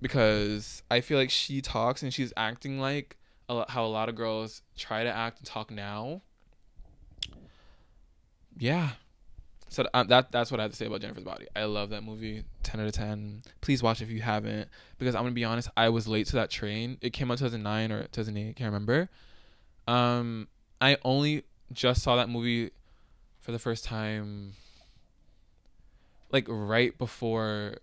Because 0.06 0.84
I 0.92 1.02
feel 1.02 1.18
like 1.18 1.32
she 1.32 1.62
talks 1.62 2.04
and 2.04 2.14
she's 2.14 2.32
acting 2.38 2.80
like 2.80 3.18
a 3.50 3.72
how 3.72 3.84
a 3.84 3.88
lot 3.88 4.08
of 4.08 4.14
girls 4.14 4.62
try 4.78 5.04
to 5.04 5.10
act 5.10 5.40
and 5.40 5.48
talk 5.48 5.72
now. 5.72 6.22
Yeah. 8.56 8.90
So 9.68 9.88
um, 9.96 10.06
that 10.10 10.32
that's 10.32 10.52
what 10.52 10.60
I 10.60 10.64
have 10.64 10.72
to 10.74 10.78
say 10.78 10.86
about 10.86 11.02
Jennifer's 11.02 11.24
Body. 11.24 11.48
I 11.56 11.64
love 11.64 11.90
that 11.90 12.04
movie. 12.04 12.44
10 12.62 12.82
out 12.82 12.86
of 12.86 12.94
10. 12.94 13.42
Please 13.62 13.82
watch 13.82 14.00
if 14.04 14.12
you 14.12 14.22
haven't 14.22 14.70
because 15.00 15.16
I'm 15.16 15.24
going 15.24 15.32
to 15.32 15.36
be 15.36 15.44
honest, 15.44 15.70
I 15.76 15.90
was 15.90 16.08
late 16.08 16.28
to 16.28 16.36
that 16.36 16.52
train. 16.52 17.00
It 17.02 17.10
came 17.10 17.32
out 17.32 17.40
2009 17.40 17.92
or 17.92 18.04
2008, 18.04 18.56
can't 18.56 18.68
remember. 18.68 19.10
Um 19.88 20.50
I 20.80 20.98
only 21.04 21.46
just 21.74 22.04
saw 22.04 22.16
that 22.18 22.30
movie 22.30 22.70
for 23.40 23.52
the 23.52 23.58
first 23.58 23.84
time 23.84 24.54
like 26.32 26.46
right 26.48 26.96
before 26.96 27.78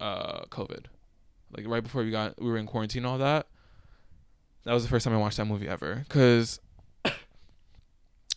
uh 0.00 0.46
COVID. 0.46 0.86
Like 1.54 1.66
right 1.66 1.82
before 1.82 2.02
we 2.02 2.10
got 2.10 2.40
we 2.40 2.48
were 2.48 2.56
in 2.58 2.66
quarantine 2.66 3.04
all 3.04 3.18
that. 3.18 3.46
That 4.64 4.72
was 4.72 4.82
the 4.82 4.88
first 4.88 5.04
time 5.04 5.14
I 5.14 5.18
watched 5.18 5.36
that 5.36 5.44
movie 5.44 5.68
ever 5.68 6.04
cuz 6.08 6.60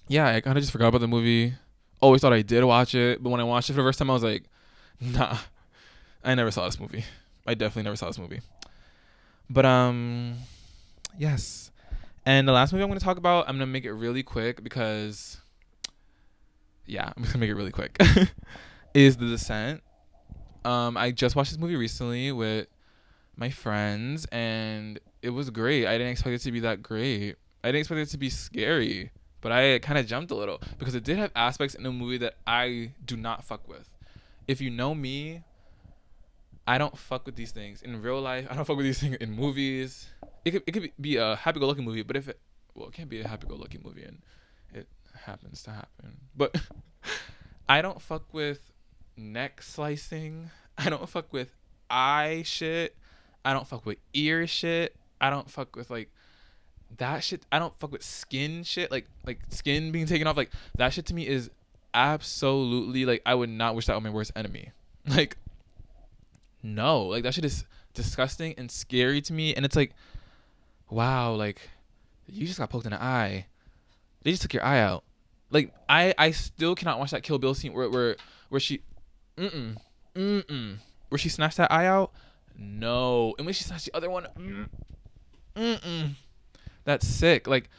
yeah, 0.07 0.28
I 0.28 0.41
kind 0.41 0.57
of 0.57 0.64
just 0.64 0.72
forgot 0.72 0.88
about 0.88 1.01
the 1.01 1.07
movie. 1.07 1.53
Always 2.01 2.22
thought 2.22 2.34
I 2.34 2.41
did 2.41 2.64
watch 2.64 2.95
it, 2.95 3.22
but 3.22 3.30
when 3.30 3.39
I 3.39 3.43
watched 3.43 3.70
it 3.70 3.74
for 3.74 3.82
the 3.82 3.88
first 3.88 3.99
time 3.99 4.10
I 4.10 4.14
was 4.14 4.24
like, 4.24 4.43
"Nah. 4.99 5.38
I 6.24 6.36
never 6.36 6.51
saw 6.51 6.66
this 6.66 6.80
movie. 6.80 7.05
I 7.45 7.53
definitely 7.53 7.84
never 7.84 7.95
saw 7.95 8.07
this 8.07 8.20
movie." 8.20 8.41
But 9.49 9.66
um 9.66 10.36
yes. 11.18 11.72
And 12.26 12.47
the 12.47 12.51
last 12.51 12.72
movie 12.72 12.84
I'm 12.84 12.89
going 12.89 12.99
to 12.99 13.05
talk 13.05 13.18
about, 13.18 13.47
I'm 13.47 13.55
going 13.55 13.68
to 13.68 13.72
make 13.72 13.86
it 13.86 13.93
really 13.93 14.24
quick 14.24 14.64
because, 14.64 15.38
yeah, 16.86 17.07
I'm 17.07 17.24
going 17.24 17.32
to 17.32 17.38
make 17.39 17.49
it 17.49 17.55
really 17.55 17.72
quick, 17.72 17.97
is 18.93 19.18
The 19.18 19.26
Descent. 19.26 19.82
Um, 20.64 20.97
I 20.97 21.12
just 21.12 21.36
watched 21.36 21.51
this 21.51 21.60
movie 21.60 21.76
recently 21.76 22.32
with 22.32 22.68
my 23.39 23.49
friends, 23.49 24.25
and 24.31 24.99
it 25.21 25.31
was 25.31 25.49
great. 25.49 25.87
I 25.87 25.93
didn't 25.93 26.11
expect 26.11 26.35
it 26.35 26.39
to 26.39 26.51
be 26.51 26.59
that 26.61 26.83
great. 26.83 27.35
I 27.63 27.69
didn't 27.69 27.79
expect 27.79 27.99
it 28.01 28.09
to 28.09 28.17
be 28.17 28.29
scary, 28.29 29.11
but 29.41 29.51
I 29.51 29.79
kind 29.79 29.97
of 29.97 30.05
jumped 30.05 30.31
a 30.31 30.35
little 30.35 30.61
because 30.77 30.95
it 30.95 31.03
did 31.03 31.17
have 31.17 31.31
aspects 31.35 31.75
in 31.75 31.83
the 31.83 31.91
movie 31.91 32.17
that 32.17 32.35
I 32.45 32.93
do 33.05 33.17
not 33.17 33.43
fuck 33.43 33.67
with. 33.67 33.89
If 34.47 34.61
you 34.61 34.69
know 34.69 34.93
me, 34.93 35.43
I 36.67 36.77
don't 36.77 36.97
fuck 36.97 37.25
with 37.25 37.35
these 37.35 37.51
things 37.51 37.81
in 37.81 38.01
real 38.01 38.21
life. 38.21 38.47
I 38.49 38.55
don't 38.55 38.65
fuck 38.65 38.77
with 38.77 38.85
these 38.85 38.99
things 38.99 39.17
in 39.17 39.31
movies 39.31 40.09
it 40.45 40.51
could 40.51 40.63
it 40.67 40.71
could 40.71 40.91
be 40.99 41.17
a 41.17 41.35
happy-go-lucky 41.35 41.81
movie, 41.81 42.03
but 42.03 42.15
if 42.15 42.27
it 42.27 42.39
well, 42.73 42.87
it 42.87 42.93
can't 42.93 43.09
be 43.09 43.21
a 43.21 43.27
happy-go-lucky 43.27 43.79
movie, 43.83 44.03
and 44.03 44.21
it 44.73 44.87
happens 45.25 45.63
to 45.63 45.71
happen. 45.71 46.17
But 46.35 46.55
I 47.69 47.81
don't 47.81 48.01
fuck 48.01 48.33
with 48.33 48.59
neck 49.17 49.61
slicing. 49.61 50.49
I 50.77 50.89
don't 50.89 51.07
fuck 51.09 51.31
with 51.33 51.49
eye 51.89 52.43
shit. 52.45 52.95
I 53.43 53.53
don't 53.53 53.67
fuck 53.67 53.85
with 53.85 53.97
ear 54.13 54.47
shit. 54.47 54.95
I 55.21 55.29
don't 55.29 55.49
fuck 55.49 55.75
with 55.75 55.89
like 55.89 56.09
that 56.97 57.23
shit. 57.23 57.45
I 57.51 57.59
don't 57.59 57.77
fuck 57.79 57.91
with 57.91 58.03
skin 58.03 58.63
shit. 58.63 58.91
Like 58.91 59.07
like 59.25 59.39
skin 59.49 59.91
being 59.91 60.05
taken 60.05 60.27
off. 60.27 60.37
Like 60.37 60.51
that 60.77 60.93
shit 60.93 61.05
to 61.07 61.13
me 61.13 61.27
is 61.27 61.49
absolutely 61.93 63.05
like 63.05 63.21
I 63.25 63.35
would 63.35 63.49
not 63.49 63.75
wish 63.75 63.85
that 63.87 63.95
on 63.95 64.03
my 64.03 64.09
worst 64.09 64.31
enemy. 64.35 64.71
Like 65.07 65.37
no, 66.61 67.03
like 67.03 67.23
that 67.23 67.33
shit 67.33 67.45
is 67.45 67.63
disgusting 67.93 68.53
and 68.57 68.69
scary 68.69 69.21
to 69.21 69.33
me. 69.33 69.55
And 69.55 69.65
it's 69.65 69.75
like 69.75 69.93
wow, 70.89 71.33
like 71.33 71.61
you 72.27 72.45
just 72.45 72.59
got 72.59 72.69
poked 72.69 72.85
in 72.85 72.91
the 72.91 73.01
eye. 73.01 73.47
They 74.23 74.31
just 74.31 74.43
took 74.43 74.53
your 74.53 74.63
eye 74.63 74.79
out. 74.79 75.03
Like 75.49 75.73
I 75.87 76.13
I 76.17 76.31
still 76.31 76.75
cannot 76.75 76.99
watch 76.99 77.11
that 77.11 77.23
Kill 77.23 77.39
Bill 77.39 77.55
scene 77.55 77.73
where 77.73 77.89
where 77.89 78.17
where 78.49 78.59
she 78.59 78.81
mm 79.37 79.49
mm 79.49 79.77
mm 80.15 80.43
mm 80.45 80.77
where 81.07 81.17
she 81.17 81.29
snatched 81.29 81.57
that 81.57 81.71
eye 81.71 81.85
out. 81.87 82.11
No, 82.60 83.36
and 83.38 83.45
when 83.45 83.53
she 83.53 83.64
snatched 83.64 83.86
the 83.86 83.95
other 83.95 84.10
one, 84.10 84.28
mm 84.38 84.68
mm, 85.55 86.16
that's 86.84 87.07
sick. 87.07 87.47
Like 87.47 87.70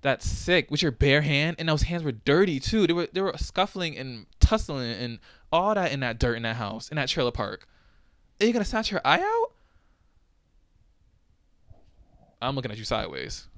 that's 0.00 0.24
sick 0.26 0.70
with 0.70 0.80
your 0.80 0.92
bare 0.92 1.22
hand, 1.22 1.56
and 1.58 1.68
those 1.68 1.82
hands 1.82 2.04
were 2.04 2.12
dirty 2.12 2.60
too. 2.60 2.86
They 2.86 2.92
were 2.92 3.08
they 3.12 3.20
were 3.20 3.34
scuffling 3.36 3.98
and 3.98 4.26
tussling 4.38 4.92
and 4.92 5.18
all 5.50 5.74
that 5.74 5.90
in 5.90 6.00
that 6.00 6.20
dirt 6.20 6.36
in 6.36 6.44
that 6.44 6.56
house 6.56 6.88
in 6.88 6.96
that 6.96 7.08
trailer 7.08 7.32
park. 7.32 7.66
Are 8.40 8.46
you 8.46 8.52
gonna 8.52 8.64
snatch 8.64 8.90
her 8.90 9.04
eye 9.04 9.20
out? 9.20 9.52
I'm 12.40 12.54
looking 12.54 12.70
at 12.70 12.78
you 12.78 12.84
sideways. 12.84 13.48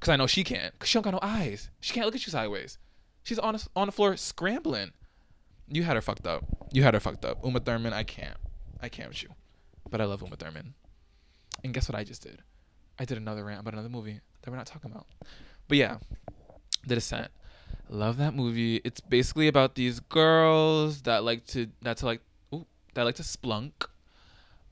Cause 0.00 0.08
I 0.08 0.16
know 0.16 0.28
she 0.28 0.44
can't. 0.44 0.76
Cause 0.78 0.88
she 0.88 0.94
don't 0.94 1.02
got 1.02 1.12
no 1.12 1.20
eyes. 1.22 1.70
She 1.80 1.92
can't 1.92 2.06
look 2.06 2.14
at 2.14 2.24
you 2.24 2.30
sideways. 2.30 2.78
She's 3.24 3.38
on 3.38 3.56
a, 3.56 3.60
on 3.74 3.86
the 3.86 3.92
floor 3.92 4.16
scrambling. 4.16 4.92
You 5.68 5.82
had 5.84 5.96
her 5.96 6.02
fucked 6.02 6.26
up. 6.26 6.44
You 6.72 6.82
had 6.82 6.94
her 6.94 7.00
fucked 7.00 7.24
up. 7.24 7.38
Uma 7.44 7.60
Thurman, 7.60 7.92
I 7.92 8.02
can't. 8.02 8.36
I 8.80 8.88
can't 8.88 9.08
with 9.08 9.22
you. 9.22 9.30
But 9.92 10.00
I 10.00 10.06
love 10.06 10.22
Uma 10.22 10.34
Thurman. 10.34 10.74
And 11.62 11.72
guess 11.72 11.88
what 11.88 11.96
I 11.96 12.02
just 12.02 12.22
did? 12.22 12.42
I 12.98 13.04
did 13.04 13.18
another 13.18 13.44
rant 13.44 13.60
about 13.60 13.74
another 13.74 13.88
movie 13.88 14.20
that 14.42 14.50
we're 14.50 14.56
not 14.56 14.66
talking 14.66 14.90
about. 14.90 15.06
But 15.68 15.78
yeah, 15.78 15.98
The 16.84 16.96
Descent. 16.96 17.30
Love 17.88 18.16
that 18.16 18.34
movie. 18.34 18.80
It's 18.84 19.00
basically 19.00 19.46
about 19.46 19.76
these 19.76 20.00
girls 20.00 21.02
that 21.02 21.22
like 21.22 21.46
to 21.48 21.68
that 21.82 21.98
to 21.98 22.06
like 22.06 22.22
ooh, 22.52 22.66
that 22.94 23.04
like 23.04 23.16
to 23.16 23.22
splunk 23.22 23.72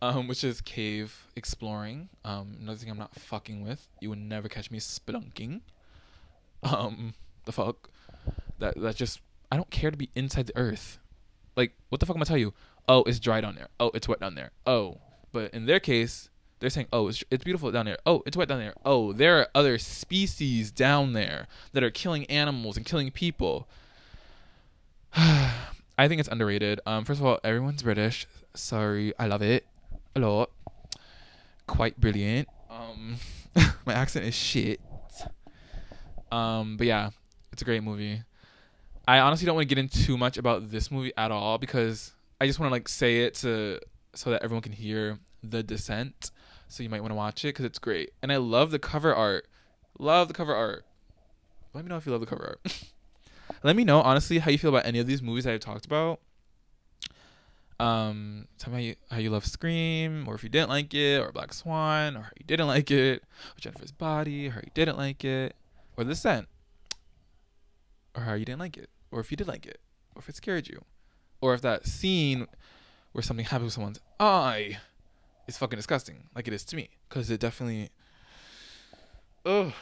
um, 0.03 0.29
which 0.29 0.43
is 0.45 0.61
cave 0.61 1.27
exploring. 1.37 2.09
Um, 2.25 2.57
another 2.61 2.79
thing 2.79 2.91
I'm 2.91 2.99
not 2.99 3.15
fucking 3.15 3.63
with. 3.63 3.87
You 4.01 4.11
would 4.11 4.19
never 4.19 4.49
catch 4.49 4.71
me 4.71 4.79
splunking. 4.79 5.61
Um, 6.63 7.15
the 7.45 7.53
fuck. 7.53 7.91
That 8.59 8.81
that 8.81 8.97
just 8.97 9.21
I 9.51 9.57
don't 9.57 9.71
care 9.71 9.91
to 9.91 9.97
be 9.97 10.11
inside 10.15 10.47
the 10.47 10.57
earth. 10.57 10.99
Like, 11.57 11.73
what 11.89 12.01
the 12.01 12.07
fuck 12.07 12.17
am 12.17 12.23
I 12.23 12.25
tell 12.25 12.39
you? 12.39 12.55
Oh, 12.89 13.03
it's 13.05 13.19
dry 13.19 13.41
down 13.41 13.55
there. 13.55 13.69
Oh, 13.79 13.91
it's 13.95 14.09
wet 14.09 14.21
down 14.21 14.35
there. 14.35 14.53
Oh, 14.67 14.99
but 15.33 15.53
in 15.55 15.67
their 15.67 15.81
case, 15.81 16.29
they're 16.59 16.71
saying, 16.71 16.89
oh, 16.93 17.09
it's 17.09 17.25
it's 17.31 17.45
beautiful 17.45 17.71
down 17.73 17.87
there. 17.87 17.99
Oh, 18.05 18.23
it's 18.27 18.37
wet 18.37 18.49
down 18.49 18.59
there. 18.59 18.75
Oh, 18.85 19.13
there 19.13 19.39
are 19.39 19.49
other 19.55 19.79
species 19.79 20.71
down 20.71 21.13
there 21.15 21.47
that 21.73 21.83
are 21.83 21.91
killing 21.91 22.25
animals 22.27 22.77
and 22.77 22.85
killing 22.85 23.11
people. 23.11 23.69
I 25.17 26.09
think 26.09 26.21
it's 26.21 26.29
underrated. 26.29 26.81
Um, 26.87 27.05
first 27.05 27.21
of 27.21 27.27
all, 27.27 27.41
everyone's 27.45 27.83
British. 27.83 28.27
Sorry, 28.55 29.13
I 29.19 29.27
love 29.27 29.43
it 29.43 29.67
a 30.17 30.21
lot. 30.21 30.51
Quite 31.67 32.01
brilliant. 32.01 32.49
Um, 32.71 33.17
my 33.87 33.95
accent 33.95 34.27
is 34.27 34.35
shit. 34.35 34.81
Um, 36.33 36.77
but 36.77 36.87
yeah, 36.87 37.11
It's 37.53 37.63
a 37.63 37.65
great 37.65 37.83
movie. 37.83 38.23
I 39.09 39.19
honestly 39.19 39.47
don't 39.47 39.57
want 39.57 39.69
to 39.69 39.75
get 39.75 39.81
into 39.81 40.05
too 40.05 40.17
much 40.17 40.39
about 40.39 40.71
this 40.71 40.91
movie 40.91 41.13
at 41.17 41.33
all 41.33 41.59
because 41.59 42.13
I 42.41 42.47
just 42.47 42.61
want 42.61 42.71
to 42.71 42.73
like 42.73 42.89
say 42.89 43.25
it 43.25 43.35
to 43.37 43.81
so 44.15 44.31
that 44.31 44.43
everyone 44.43 44.63
can 44.63 44.73
hear 44.73 45.19
the 45.43 45.63
descent. 45.63 46.31
So 46.69 46.83
you 46.83 46.89
might 46.89 47.01
want 47.01 47.11
to 47.11 47.17
watch 47.17 47.45
it 47.45 47.49
because 47.49 47.65
it's 47.65 47.79
great, 47.79 48.13
and 48.23 48.33
I 48.33 48.37
love 48.37 48.71
the 48.71 48.79
cover 48.79 49.15
art. 49.15 49.47
Love 49.99 50.29
the 50.29 50.35
cover 50.35 50.55
art. 50.55 50.85
Let 51.75 51.85
me 51.85 51.89
know 51.89 51.97
if 51.97 52.07
you 52.07 52.13
love 52.13 52.21
the 52.21 52.27
cover 52.27 52.59
art. 52.65 52.93
Let 53.63 53.77
me 53.77 53.85
know 53.85 54.01
honestly 54.01 54.39
how 54.39 54.51
you 54.51 54.59
feel 54.59 54.71
about 54.71 54.87
any 54.87 54.99
of 54.99 55.07
these 55.07 55.21
movies 55.21 55.45
that 55.45 55.53
I've 55.53 55.61
talked 55.61 55.85
about. 55.85 56.21
Um, 57.81 58.47
tell 58.59 58.73
me 58.73 58.77
how 58.77 58.83
you, 58.83 58.95
how 59.11 59.19
you 59.19 59.31
love 59.31 59.47
Scream, 59.47 60.29
or 60.29 60.35
if 60.35 60.43
you 60.43 60.51
didn't 60.51 60.69
like 60.69 60.93
it, 60.93 61.21
or 61.21 61.33
Black 61.33 61.55
Swan, 61.55 62.17
or 62.17 62.21
how 62.21 62.31
you 62.39 62.45
didn't 62.47 62.67
like 62.67 62.91
it, 62.91 63.23
or 63.23 63.59
Jennifer's 63.59 63.91
Body, 63.91 64.49
or 64.49 64.51
how 64.51 64.61
you 64.63 64.71
didn't 64.75 64.99
like 64.99 65.25
it, 65.25 65.57
or 65.97 66.05
The 66.05 66.11
Descent, 66.11 66.47
or 68.15 68.25
how 68.25 68.35
you 68.35 68.45
didn't 68.45 68.61
like 68.61 68.77
it, 68.77 68.91
or 69.11 69.21
if 69.21 69.31
you 69.31 69.37
did 69.37 69.49
like 69.49 69.65
it, 69.65 69.81
or 70.15 70.21
if 70.21 70.29
it 70.29 70.37
scared 70.37 70.69
you, 70.69 70.85
or 71.41 71.55
if 71.55 71.63
that 71.63 71.87
scene 71.87 72.47
where 73.13 73.23
something 73.23 73.47
happens 73.47 73.67
with 73.67 73.73
someone's 73.75 74.01
eye 74.19 74.79
is 75.47 75.59
fucking 75.59 75.77
disgusting, 75.77 76.29
like 76.35 76.49
it 76.49 76.55
is 76.55 76.65
to 76.67 76.77
me, 76.77 76.91
because 77.09 77.31
it 77.31 77.41
definitely. 77.41 77.91
Ugh. 79.45 79.73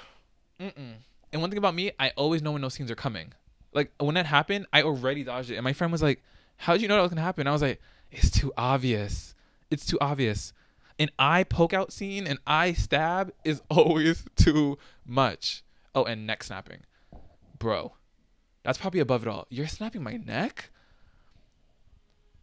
Mm-mm. 0.60 0.94
And 1.32 1.40
one 1.40 1.50
thing 1.50 1.58
about 1.58 1.74
me, 1.74 1.92
I 1.98 2.10
always 2.16 2.42
know 2.42 2.52
when 2.52 2.62
those 2.62 2.74
scenes 2.74 2.90
are 2.90 2.96
coming. 2.96 3.32
Like 3.72 3.92
when 3.98 4.14
that 4.14 4.26
happened, 4.26 4.66
I 4.72 4.82
already 4.82 5.24
dodged 5.24 5.50
it, 5.50 5.56
and 5.56 5.64
my 5.64 5.72
friend 5.72 5.92
was 5.92 6.02
like 6.02 6.22
how 6.58 6.74
did 6.74 6.82
you 6.82 6.88
know 6.88 6.96
that 6.96 7.02
was 7.02 7.10
gonna 7.10 7.22
happen? 7.22 7.46
I 7.46 7.52
was 7.52 7.62
like, 7.62 7.80
it's 8.10 8.30
too 8.30 8.52
obvious. 8.58 9.34
It's 9.70 9.86
too 9.86 9.98
obvious. 10.00 10.52
An 10.98 11.08
eye 11.18 11.44
poke 11.44 11.72
out 11.72 11.92
scene, 11.92 12.26
an 12.26 12.38
eye 12.46 12.72
stab 12.72 13.32
is 13.44 13.62
always 13.70 14.24
too 14.36 14.76
much. 15.06 15.62
Oh, 15.94 16.04
and 16.04 16.26
neck 16.26 16.42
snapping. 16.42 16.80
Bro, 17.58 17.94
that's 18.64 18.78
probably 18.78 19.00
above 19.00 19.22
it 19.22 19.28
all. 19.28 19.46
You're 19.48 19.68
snapping 19.68 20.02
my 20.02 20.16
neck? 20.16 20.70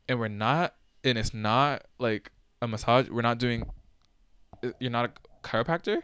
And 0.08 0.20
we're 0.20 0.28
not, 0.28 0.76
and 1.04 1.18
it's 1.18 1.34
not 1.34 1.86
like 2.00 2.32
a 2.62 2.68
massage. 2.68 3.10
We're 3.10 3.22
not 3.22 3.38
doing, 3.38 3.64
uh, 4.64 4.72
you're 4.80 4.92
not 4.92 5.06
a 5.06 5.48
chiropractor? 5.48 6.02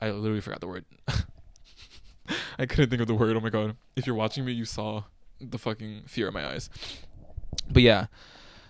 I 0.00 0.10
literally 0.10 0.40
forgot 0.40 0.60
the 0.60 0.66
word. 0.66 0.84
I 2.58 2.66
couldn't 2.66 2.90
think 2.90 3.00
of 3.00 3.08
the 3.08 3.14
word. 3.14 3.36
Oh 3.36 3.40
my 3.40 3.50
god. 3.50 3.76
If 3.94 4.06
you're 4.06 4.16
watching 4.16 4.44
me, 4.44 4.52
you 4.52 4.64
saw 4.64 5.04
the 5.40 5.58
fucking 5.58 6.04
fear 6.06 6.28
in 6.28 6.34
my 6.34 6.46
eyes. 6.46 6.70
But 7.70 7.82
yeah, 7.82 8.06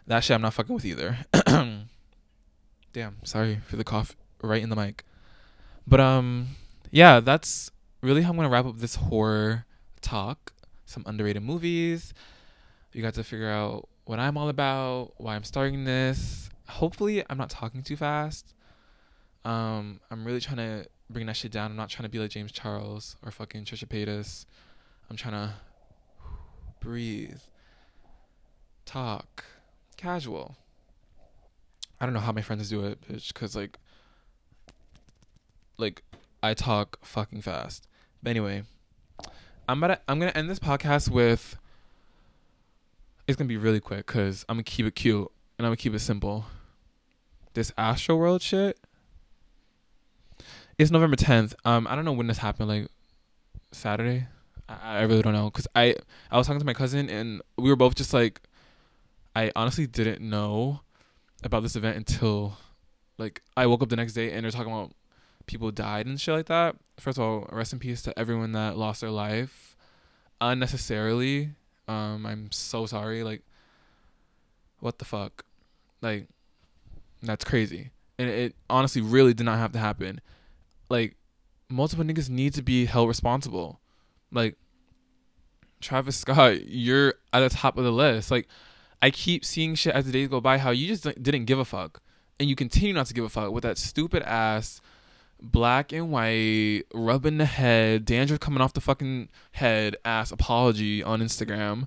that 0.06 0.20
shit 0.20 0.34
I'm 0.34 0.42
not 0.42 0.54
fucking 0.54 0.74
with 0.74 0.84
either. 0.84 1.18
Damn, 2.92 3.16
sorry 3.24 3.60
for 3.66 3.76
the 3.76 3.84
cough 3.84 4.16
right 4.42 4.62
in 4.62 4.70
the 4.70 4.76
mic. 4.76 5.04
But 5.86 6.00
um 6.00 6.48
yeah, 6.90 7.20
that's 7.20 7.70
really 8.02 8.22
how 8.22 8.30
I'm 8.30 8.36
gonna 8.36 8.48
wrap 8.48 8.66
up 8.66 8.78
this 8.78 8.96
horror 8.96 9.66
talk. 10.00 10.52
Some 10.84 11.02
underrated 11.06 11.42
movies. 11.42 12.14
You 12.92 13.02
got 13.02 13.14
to 13.14 13.24
figure 13.24 13.50
out 13.50 13.88
what 14.06 14.18
I'm 14.18 14.38
all 14.38 14.48
about, 14.48 15.12
why 15.18 15.34
I'm 15.34 15.44
starting 15.44 15.84
this. 15.84 16.48
Hopefully 16.68 17.22
I'm 17.28 17.36
not 17.36 17.50
talking 17.50 17.82
too 17.82 17.96
fast. 17.96 18.54
Um, 19.44 20.00
I'm 20.10 20.24
really 20.24 20.40
trying 20.40 20.56
to 20.58 20.88
bring 21.10 21.26
that 21.26 21.36
shit 21.36 21.52
down. 21.52 21.72
I'm 21.72 21.76
not 21.76 21.90
trying 21.90 22.04
to 22.04 22.10
be 22.10 22.18
like 22.18 22.30
James 22.30 22.52
Charles 22.52 23.16
or 23.24 23.30
fucking 23.30 23.64
Trisha 23.64 23.86
Paytas. 23.86 24.46
I'm 25.10 25.16
trying 25.16 25.34
to 25.34 25.54
breathe 26.80 27.38
talk, 28.84 29.44
casual. 29.96 30.56
I 32.00 32.06
don't 32.06 32.14
know 32.14 32.20
how 32.20 32.32
my 32.32 32.42
friends 32.42 32.70
do 32.70 32.84
it, 32.84 33.00
bitch, 33.00 33.34
cause 33.34 33.56
like, 33.56 33.78
like, 35.78 36.02
I 36.42 36.54
talk 36.54 37.04
fucking 37.04 37.42
fast. 37.42 37.88
But 38.22 38.30
anyway, 38.30 38.62
I'm 39.68 39.80
gonna 39.80 39.98
I'm 40.06 40.20
gonna 40.20 40.32
end 40.32 40.48
this 40.48 40.60
podcast 40.60 41.10
with. 41.10 41.56
It's 43.26 43.36
gonna 43.36 43.48
be 43.48 43.56
really 43.56 43.80
quick, 43.80 44.06
cause 44.06 44.44
I'm 44.48 44.56
gonna 44.56 44.62
keep 44.62 44.86
it 44.86 44.94
cute 44.94 45.30
and 45.58 45.66
I'm 45.66 45.70
gonna 45.70 45.76
keep 45.76 45.94
it 45.94 45.98
simple. 45.98 46.44
This 47.54 47.72
Astro 47.76 48.16
World 48.16 48.40
shit. 48.40 48.78
It's 50.78 50.90
November 50.90 51.16
10th. 51.16 51.54
Um, 51.64 51.86
I 51.88 51.96
don't 51.96 52.04
know 52.04 52.12
when 52.12 52.28
this 52.28 52.38
happened. 52.38 52.68
Like 52.68 52.88
Saturday. 53.72 54.28
I, 54.68 54.98
I 54.98 55.02
really 55.02 55.22
don't 55.22 55.32
know, 55.32 55.50
cause 55.50 55.66
I 55.74 55.96
I 56.30 56.38
was 56.38 56.46
talking 56.46 56.60
to 56.60 56.66
my 56.66 56.74
cousin 56.74 57.10
and 57.10 57.42
we 57.58 57.68
were 57.68 57.76
both 57.76 57.96
just 57.96 58.14
like 58.14 58.40
I 59.34 59.50
honestly 59.56 59.86
didn't 59.86 60.20
know 60.20 60.80
about 61.42 61.62
this 61.62 61.74
event 61.74 61.96
until 61.96 62.56
like 63.18 63.42
I 63.56 63.66
woke 63.66 63.82
up 63.82 63.88
the 63.88 63.96
next 63.96 64.12
day 64.12 64.32
and 64.32 64.44
they're 64.44 64.52
talking 64.52 64.72
about 64.72 64.92
people 65.46 65.70
died 65.72 66.06
and 66.06 66.20
shit 66.20 66.34
like 66.34 66.46
that. 66.46 66.76
First 66.98 67.18
of 67.18 67.24
all, 67.24 67.48
rest 67.50 67.72
in 67.72 67.80
peace 67.80 68.02
to 68.02 68.16
everyone 68.18 68.52
that 68.52 68.76
lost 68.76 69.00
their 69.00 69.10
life 69.10 69.76
unnecessarily. 70.40 71.50
Um, 71.88 72.26
I'm 72.26 72.50
so 72.52 72.86
sorry. 72.86 73.22
Like, 73.22 73.42
what 74.80 74.98
the 74.98 75.04
fuck? 75.04 75.44
Like, 76.00 76.28
that's 77.22 77.44
crazy. 77.44 77.90
And 78.18 78.28
it 78.28 78.54
honestly 78.70 79.02
really 79.02 79.34
did 79.34 79.44
not 79.44 79.58
have 79.58 79.72
to 79.72 79.78
happen. 79.78 80.20
Like, 80.88 81.16
multiple 81.68 82.04
niggas 82.04 82.30
need 82.30 82.54
to 82.54 82.62
be 82.62 82.86
held 82.86 83.08
responsible. 83.08 83.80
Like, 84.32 84.56
Travis 85.80 86.16
Scott, 86.16 86.66
you're 86.66 87.14
at 87.32 87.40
the 87.40 87.50
top 87.50 87.76
of 87.76 87.84
the 87.84 87.92
list. 87.92 88.30
Like, 88.30 88.48
I 89.02 89.10
keep 89.10 89.44
seeing 89.44 89.74
shit 89.74 89.94
as 89.94 90.06
the 90.06 90.12
days 90.12 90.28
go 90.28 90.40
by 90.40 90.58
how 90.58 90.70
you 90.70 90.86
just 90.86 91.04
didn't 91.22 91.44
give 91.44 91.58
a 91.58 91.64
fuck 91.64 92.00
and 92.38 92.48
you 92.48 92.56
continue 92.56 92.94
not 92.94 93.06
to 93.06 93.14
give 93.14 93.24
a 93.24 93.28
fuck 93.28 93.52
with 93.52 93.62
that 93.62 93.78
stupid 93.78 94.22
ass 94.22 94.80
black 95.40 95.92
and 95.92 96.10
white 96.10 96.82
rubbing 96.94 97.38
the 97.38 97.44
head 97.44 98.04
dandruff 98.04 98.40
coming 98.40 98.60
off 98.60 98.72
the 98.72 98.80
fucking 98.80 99.28
head 99.52 99.96
ass 100.04 100.30
apology 100.30 101.02
on 101.02 101.20
Instagram. 101.20 101.86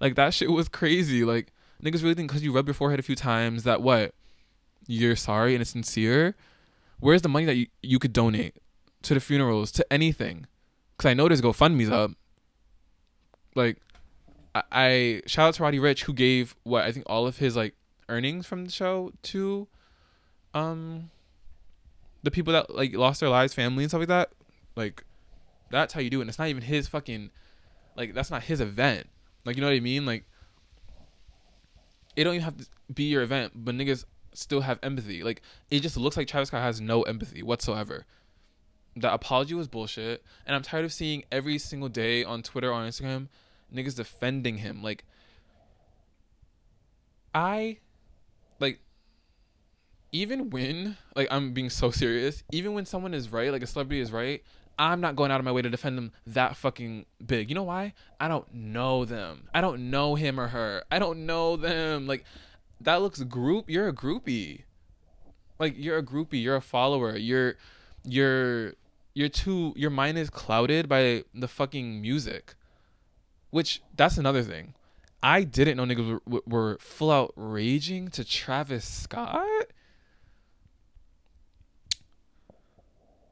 Like 0.00 0.14
that 0.14 0.34
shit 0.34 0.50
was 0.50 0.68
crazy. 0.68 1.24
Like 1.24 1.52
niggas 1.82 2.02
really 2.02 2.14
think 2.14 2.28
because 2.28 2.42
you 2.42 2.52
rub 2.52 2.66
your 2.66 2.74
forehead 2.74 3.00
a 3.00 3.02
few 3.02 3.16
times 3.16 3.64
that 3.64 3.82
what 3.82 4.14
you're 4.86 5.16
sorry 5.16 5.54
and 5.54 5.62
it's 5.62 5.70
sincere. 5.70 6.34
Where's 6.98 7.22
the 7.22 7.28
money 7.28 7.44
that 7.46 7.56
you, 7.56 7.66
you 7.82 7.98
could 7.98 8.12
donate 8.12 8.56
to 9.02 9.14
the 9.14 9.20
funerals 9.20 9.70
to 9.72 9.92
anything? 9.92 10.46
Because 10.96 11.10
I 11.10 11.14
know 11.14 11.28
there's 11.28 11.42
GoFundMe's 11.42 11.90
up. 11.90 12.12
Like 13.54 13.78
I, 14.54 15.22
shout 15.26 15.48
out 15.48 15.54
to 15.54 15.62
Roddy 15.62 15.78
Ricch 15.78 16.04
who 16.04 16.14
gave 16.14 16.56
what 16.62 16.84
I 16.84 16.92
think 16.92 17.04
all 17.08 17.26
of 17.26 17.38
his 17.38 17.56
like 17.56 17.74
earnings 18.08 18.46
from 18.46 18.64
the 18.64 18.70
show 18.70 19.12
to 19.22 19.68
um 20.54 21.10
the 22.26 22.30
people 22.32 22.52
that 22.52 22.74
like 22.74 22.92
lost 22.92 23.20
their 23.20 23.28
lives, 23.28 23.54
family 23.54 23.84
and 23.84 23.90
stuff 23.90 24.00
like 24.00 24.08
that. 24.08 24.32
Like 24.74 25.04
that's 25.70 25.94
how 25.94 26.00
you 26.00 26.10
do 26.10 26.18
it. 26.18 26.22
And 26.22 26.28
it's 26.28 26.40
not 26.40 26.48
even 26.48 26.62
his 26.62 26.88
fucking 26.88 27.30
like 27.96 28.14
that's 28.14 28.32
not 28.32 28.42
his 28.42 28.60
event. 28.60 29.08
Like 29.44 29.54
you 29.54 29.62
know 29.62 29.68
what 29.68 29.76
I 29.76 29.80
mean? 29.80 30.04
Like 30.04 30.24
it 32.16 32.24
don't 32.24 32.34
even 32.34 32.44
have 32.44 32.56
to 32.56 32.66
be 32.92 33.04
your 33.04 33.22
event, 33.22 33.52
but 33.54 33.76
niggas 33.76 34.04
still 34.34 34.62
have 34.62 34.80
empathy. 34.82 35.22
Like 35.22 35.40
it 35.70 35.80
just 35.80 35.96
looks 35.96 36.16
like 36.16 36.26
Travis 36.26 36.48
Scott 36.48 36.62
has 36.62 36.80
no 36.80 37.02
empathy 37.02 37.44
whatsoever. 37.44 38.06
That 38.96 39.14
apology 39.14 39.54
was 39.54 39.68
bullshit, 39.68 40.24
and 40.46 40.56
I'm 40.56 40.62
tired 40.62 40.84
of 40.84 40.92
seeing 40.92 41.22
every 41.30 41.58
single 41.58 41.88
day 41.88 42.24
on 42.24 42.42
Twitter 42.42 42.70
or 42.70 42.74
on 42.74 42.88
Instagram 42.88 43.28
niggas 43.72 43.94
defending 43.94 44.58
him. 44.58 44.82
Like, 44.82 45.04
I, 47.34 47.78
like, 48.58 48.80
even 50.16 50.48
when, 50.48 50.96
like, 51.14 51.28
I'm 51.30 51.52
being 51.52 51.68
so 51.68 51.90
serious, 51.90 52.42
even 52.50 52.72
when 52.72 52.86
someone 52.86 53.12
is 53.12 53.30
right, 53.30 53.52
like 53.52 53.62
a 53.62 53.66
celebrity 53.66 54.00
is 54.00 54.10
right, 54.10 54.42
I'm 54.78 55.00
not 55.00 55.14
going 55.14 55.30
out 55.30 55.40
of 55.40 55.44
my 55.44 55.52
way 55.52 55.62
to 55.62 55.68
defend 55.68 55.98
them 55.98 56.12
that 56.26 56.56
fucking 56.56 57.04
big. 57.24 57.50
You 57.50 57.54
know 57.54 57.64
why? 57.64 57.92
I 58.18 58.28
don't 58.28 58.52
know 58.54 59.04
them. 59.04 59.48
I 59.54 59.60
don't 59.60 59.90
know 59.90 60.14
him 60.14 60.40
or 60.40 60.48
her. 60.48 60.84
I 60.90 60.98
don't 60.98 61.26
know 61.26 61.56
them. 61.56 62.06
Like, 62.06 62.24
that 62.80 63.02
looks 63.02 63.22
group. 63.22 63.68
You're 63.68 63.88
a 63.88 63.92
groupie. 63.92 64.62
Like, 65.58 65.74
you're 65.76 65.98
a 65.98 66.02
groupie. 66.02 66.42
You're 66.42 66.56
a 66.56 66.62
follower. 66.62 67.16
You're, 67.16 67.56
you're, 68.04 68.72
you're 69.14 69.28
too, 69.28 69.74
your 69.76 69.90
mind 69.90 70.16
is 70.16 70.30
clouded 70.30 70.88
by 70.88 71.24
the 71.34 71.48
fucking 71.48 72.00
music. 72.00 72.54
Which 73.50 73.82
that's 73.94 74.16
another 74.16 74.42
thing. 74.42 74.74
I 75.22 75.44
didn't 75.44 75.76
know 75.76 75.84
niggas 75.84 76.20
were, 76.26 76.42
were 76.46 76.78
full 76.80 77.10
out 77.10 77.32
raging 77.36 78.08
to 78.08 78.24
Travis 78.24 78.86
Scott. 78.86 79.66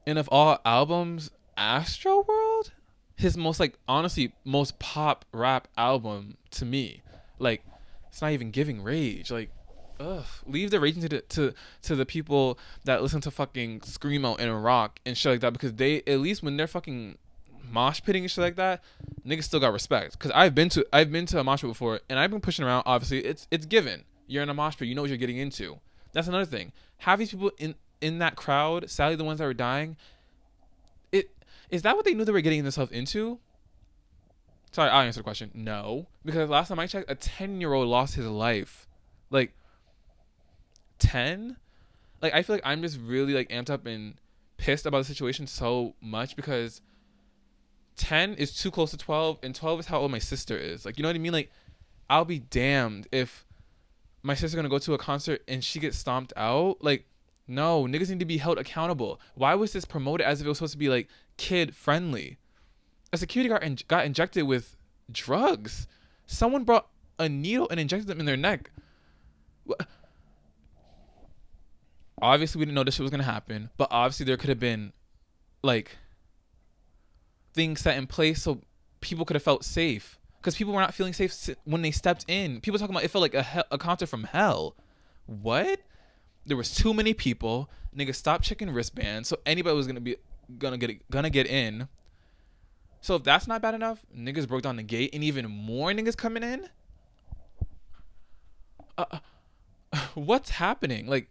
And 0.06 0.18
of 0.18 0.28
all 0.30 0.60
albums, 0.64 1.30
Astro 1.56 2.24
World, 2.26 2.72
his 3.16 3.36
most 3.36 3.60
like 3.60 3.78
honestly 3.88 4.34
most 4.44 4.78
pop 4.78 5.24
rap 5.32 5.68
album 5.76 6.36
to 6.52 6.64
me. 6.64 7.02
Like 7.38 7.64
it's 8.08 8.20
not 8.20 8.32
even 8.32 8.50
giving 8.50 8.82
rage. 8.82 9.30
Like 9.30 9.50
ugh, 10.00 10.24
leave 10.46 10.70
the 10.70 10.80
raging 10.80 11.02
to 11.02 11.08
the, 11.08 11.20
to 11.20 11.54
to 11.82 11.96
the 11.96 12.06
people 12.06 12.58
that 12.84 13.02
listen 13.02 13.20
to 13.22 13.30
fucking 13.30 13.80
screamo 13.80 14.38
and 14.38 14.64
rock 14.64 14.98
and 15.06 15.16
shit 15.16 15.32
like 15.32 15.40
that 15.40 15.52
because 15.52 15.74
they 15.74 16.02
at 16.06 16.20
least 16.20 16.42
when 16.42 16.56
they're 16.56 16.66
fucking 16.66 17.18
mosh 17.70 18.02
pitting 18.02 18.24
and 18.24 18.30
shit 18.30 18.42
like 18.42 18.56
that, 18.56 18.82
niggas 19.26 19.44
still 19.44 19.60
got 19.60 19.72
respect. 19.72 20.18
Cause 20.18 20.32
I've 20.34 20.54
been 20.54 20.68
to 20.70 20.86
I've 20.92 21.10
been 21.10 21.26
to 21.26 21.40
a 21.40 21.44
mosh 21.44 21.62
pit 21.62 21.70
before 21.70 22.00
and 22.08 22.18
I've 22.18 22.30
been 22.30 22.40
pushing 22.40 22.64
around. 22.64 22.82
Obviously, 22.86 23.24
it's 23.24 23.46
it's 23.50 23.66
given. 23.66 24.04
You're 24.26 24.42
in 24.42 24.48
a 24.48 24.54
mosh 24.54 24.76
pit, 24.76 24.88
you 24.88 24.94
know 24.94 25.02
what 25.02 25.10
you're 25.10 25.18
getting 25.18 25.36
into. 25.38 25.78
That's 26.12 26.28
another 26.28 26.46
thing. 26.46 26.72
Have 26.98 27.18
these 27.18 27.30
people 27.30 27.50
in 27.58 27.74
in 28.00 28.18
that 28.18 28.36
crowd, 28.36 28.90
sadly 28.90 29.16
the 29.16 29.24
ones 29.24 29.38
that 29.38 29.46
were 29.46 29.54
dying, 29.54 29.96
it 31.12 31.30
is 31.70 31.82
that 31.82 31.96
what 31.96 32.04
they 32.04 32.14
knew 32.14 32.24
they 32.24 32.32
were 32.32 32.40
getting 32.40 32.62
themselves 32.62 32.92
into? 32.92 33.38
Sorry, 34.72 34.90
I'll 34.90 35.02
answer 35.02 35.20
the 35.20 35.24
question. 35.24 35.50
No, 35.54 36.06
because 36.24 36.50
last 36.50 36.68
time 36.68 36.78
I 36.78 36.86
checked, 36.86 37.10
a 37.10 37.14
ten 37.14 37.60
year 37.60 37.72
old 37.72 37.88
lost 37.88 38.14
his 38.16 38.26
life. 38.26 38.88
Like 39.30 39.52
ten. 40.98 41.56
Like 42.20 42.34
I 42.34 42.42
feel 42.42 42.56
like 42.56 42.66
I'm 42.66 42.82
just 42.82 42.98
really 43.00 43.34
like 43.34 43.48
amped 43.50 43.70
up 43.70 43.86
and 43.86 44.14
pissed 44.56 44.86
about 44.86 44.98
the 44.98 45.04
situation 45.04 45.46
so 45.46 45.94
much 46.00 46.36
because 46.36 46.80
10 47.96 48.34
is 48.34 48.54
too 48.54 48.70
close 48.70 48.90
to 48.90 48.96
12 48.96 49.38
and 49.42 49.54
12 49.54 49.80
is 49.80 49.86
how 49.86 50.00
old 50.00 50.10
my 50.10 50.18
sister 50.18 50.56
is 50.56 50.84
like 50.84 50.98
you 50.98 51.02
know 51.02 51.08
what 51.08 51.16
i 51.16 51.18
mean 51.18 51.32
like 51.32 51.50
i'll 52.08 52.24
be 52.24 52.38
damned 52.38 53.06
if 53.12 53.44
my 54.22 54.34
sister's 54.34 54.54
gonna 54.54 54.68
go 54.68 54.78
to 54.78 54.94
a 54.94 54.98
concert 54.98 55.42
and 55.46 55.62
she 55.62 55.78
gets 55.78 55.96
stomped 55.96 56.32
out 56.36 56.82
like 56.82 57.04
no 57.46 57.84
niggas 57.84 58.08
need 58.08 58.20
to 58.20 58.24
be 58.24 58.38
held 58.38 58.58
accountable 58.58 59.20
why 59.34 59.54
was 59.54 59.72
this 59.72 59.84
promoted 59.84 60.26
as 60.26 60.40
if 60.40 60.46
it 60.46 60.48
was 60.48 60.58
supposed 60.58 60.72
to 60.72 60.78
be 60.78 60.88
like 60.88 61.08
kid 61.36 61.74
friendly 61.74 62.38
a 63.12 63.18
security 63.18 63.48
guard 63.48 63.62
in- 63.62 63.78
got 63.88 64.04
injected 64.04 64.44
with 64.44 64.76
drugs 65.10 65.86
someone 66.26 66.64
brought 66.64 66.86
a 67.18 67.28
needle 67.28 67.68
and 67.70 67.78
injected 67.78 68.08
them 68.08 68.18
in 68.20 68.26
their 68.26 68.36
neck 68.36 68.70
obviously 72.20 72.58
we 72.58 72.64
didn't 72.64 72.74
know 72.74 72.84
this 72.84 72.94
shit 72.94 73.02
was 73.02 73.10
gonna 73.10 73.22
happen, 73.22 73.70
but 73.76 73.88
obviously 73.90 74.24
there 74.24 74.36
could 74.36 74.48
have 74.48 74.60
been 74.60 74.92
like 75.62 75.96
things 77.52 77.80
set 77.80 77.96
in 77.96 78.06
place 78.06 78.42
so 78.42 78.60
people 79.00 79.24
could 79.24 79.34
have 79.36 79.42
felt 79.42 79.64
safe 79.64 80.18
because 80.40 80.56
people 80.56 80.72
were 80.72 80.80
not 80.80 80.94
feeling 80.94 81.12
safe 81.12 81.50
when 81.64 81.82
they 81.82 81.90
stepped 81.90 82.24
in. 82.28 82.60
People 82.60 82.78
talking 82.78 82.94
about 82.94 83.04
it 83.04 83.10
felt 83.10 83.22
like 83.22 83.34
a 83.34 83.42
he- 83.42 83.62
a 83.70 83.78
concert 83.78 84.06
from 84.06 84.24
hell. 84.24 84.74
What? 85.26 85.80
There 86.46 86.56
was 86.56 86.74
too 86.74 86.92
many 86.92 87.14
people. 87.14 87.70
Niggas 87.96 88.16
stopped 88.16 88.44
checking 88.44 88.70
wristbands, 88.70 89.28
so 89.28 89.38
anybody 89.46 89.74
was 89.76 89.86
gonna 89.86 90.00
be 90.00 90.16
gonna 90.58 90.78
get 90.78 91.10
gonna 91.10 91.30
get 91.30 91.46
in. 91.46 91.88
So 93.00 93.16
if 93.16 93.22
that's 93.22 93.46
not 93.46 93.62
bad 93.62 93.74
enough, 93.74 94.04
niggas 94.16 94.48
broke 94.48 94.62
down 94.62 94.76
the 94.76 94.82
gate, 94.82 95.10
and 95.12 95.22
even 95.22 95.46
more 95.46 95.90
niggas 95.92 96.16
coming 96.16 96.42
in. 96.42 96.68
Uh, 98.96 99.18
what's 100.14 100.50
happening? 100.50 101.06
Like, 101.06 101.28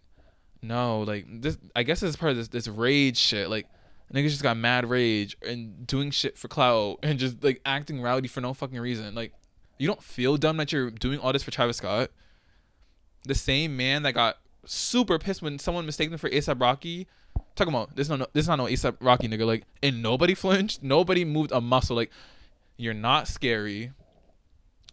no, 0.61 1.01
like 1.01 1.25
this. 1.41 1.57
I 1.75 1.83
guess 1.83 1.99
this 1.99 2.11
is 2.11 2.15
part 2.15 2.31
of 2.31 2.37
this 2.37 2.47
this 2.47 2.67
rage 2.67 3.17
shit. 3.17 3.49
Like 3.49 3.67
niggas 4.13 4.29
just 4.29 4.43
got 4.43 4.57
mad 4.57 4.89
rage 4.89 5.35
and 5.45 5.85
doing 5.87 6.11
shit 6.11 6.37
for 6.37 6.47
clout 6.47 6.99
and 7.03 7.19
just 7.19 7.43
like 7.43 7.61
acting 7.65 8.01
rowdy 8.01 8.27
for 8.27 8.41
no 8.41 8.53
fucking 8.53 8.79
reason. 8.79 9.15
Like, 9.15 9.33
you 9.77 9.87
don't 9.87 10.03
feel 10.03 10.37
dumb 10.37 10.57
that 10.57 10.71
you're 10.71 10.91
doing 10.91 11.19
all 11.19 11.33
this 11.33 11.43
for 11.43 11.51
Travis 11.51 11.77
Scott. 11.77 12.11
The 13.25 13.35
same 13.35 13.75
man 13.77 14.03
that 14.03 14.13
got 14.13 14.37
super 14.65 15.19
pissed 15.19 15.41
when 15.41 15.59
someone 15.59 15.85
mistaken 15.85 16.17
for 16.17 16.29
ASAP 16.29 16.59
Rocky. 16.59 17.07
Talk 17.55 17.67
about 17.67 17.95
this, 17.95 18.09
no, 18.09 18.15
no, 18.15 18.27
this 18.33 18.43
is 18.43 18.47
not 18.47 18.57
no 18.57 18.65
ASAP 18.65 18.97
Rocky 18.99 19.27
nigga. 19.27 19.45
Like, 19.45 19.63
and 19.81 20.01
nobody 20.01 20.33
flinched, 20.33 20.83
nobody 20.83 21.25
moved 21.25 21.51
a 21.51 21.61
muscle. 21.61 21.95
Like, 21.95 22.11
you're 22.77 22.93
not 22.93 23.27
scary. 23.27 23.91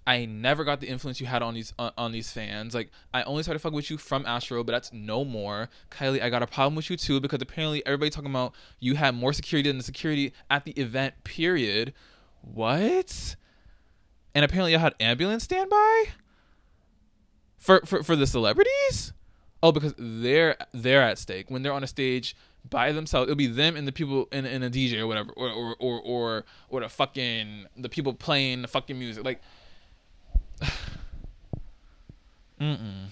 I 0.06 0.24
never 0.24 0.64
got 0.64 0.80
the 0.80 0.88
influence 0.88 1.20
you 1.20 1.26
had 1.26 1.42
on 1.42 1.54
these 1.54 1.72
on 1.78 2.10
these 2.10 2.32
fans. 2.32 2.74
Like 2.74 2.90
I 3.14 3.22
only 3.22 3.42
started 3.42 3.60
fucking 3.60 3.76
with 3.76 3.90
you 3.90 3.98
from 3.98 4.26
Astro, 4.26 4.64
but 4.64 4.72
that's 4.72 4.92
no 4.92 5.24
more. 5.24 5.68
Kylie, 5.90 6.20
I 6.20 6.30
got 6.30 6.42
a 6.42 6.46
problem 6.46 6.74
with 6.74 6.90
you 6.90 6.96
too 6.96 7.20
because 7.20 7.40
apparently 7.40 7.84
everybody 7.86 8.10
talking 8.10 8.30
about 8.30 8.54
you 8.80 8.96
had 8.96 9.14
more 9.14 9.32
security 9.32 9.68
than 9.68 9.78
the 9.78 9.84
security 9.84 10.32
at 10.50 10.64
the 10.64 10.72
event. 10.72 11.22
Period. 11.22 11.92
What? 12.40 13.36
And 14.34 14.44
apparently 14.44 14.74
I 14.74 14.78
had 14.78 14.94
ambulance 14.98 15.44
standby 15.44 16.06
for 17.58 17.80
for 17.84 18.02
for 18.02 18.16
the 18.16 18.26
celebrities. 18.26 19.12
Oh, 19.62 19.72
because 19.72 19.94
they're 19.98 20.56
they're 20.72 21.02
at 21.02 21.18
stake 21.18 21.50
when 21.50 21.62
they're 21.62 21.72
on 21.72 21.84
a 21.84 21.86
stage 21.86 22.34
by 22.68 22.92
themselves. 22.92 23.24
It'll 23.24 23.36
be 23.36 23.46
them 23.46 23.76
and 23.76 23.86
the 23.86 23.92
people 23.92 24.28
in 24.32 24.46
in 24.46 24.62
a 24.62 24.70
DJ 24.70 24.98
or 24.98 25.06
whatever, 25.06 25.32
or 25.36 25.50
or 25.50 25.76
or 25.78 26.00
or, 26.00 26.44
or 26.70 26.80
the 26.80 26.88
fucking 26.88 27.66
the 27.76 27.88
people 27.88 28.14
playing 28.14 28.62
the 28.62 28.68
fucking 28.68 28.98
music 28.98 29.24
like 29.24 29.40
Mm-mm. 32.60 33.06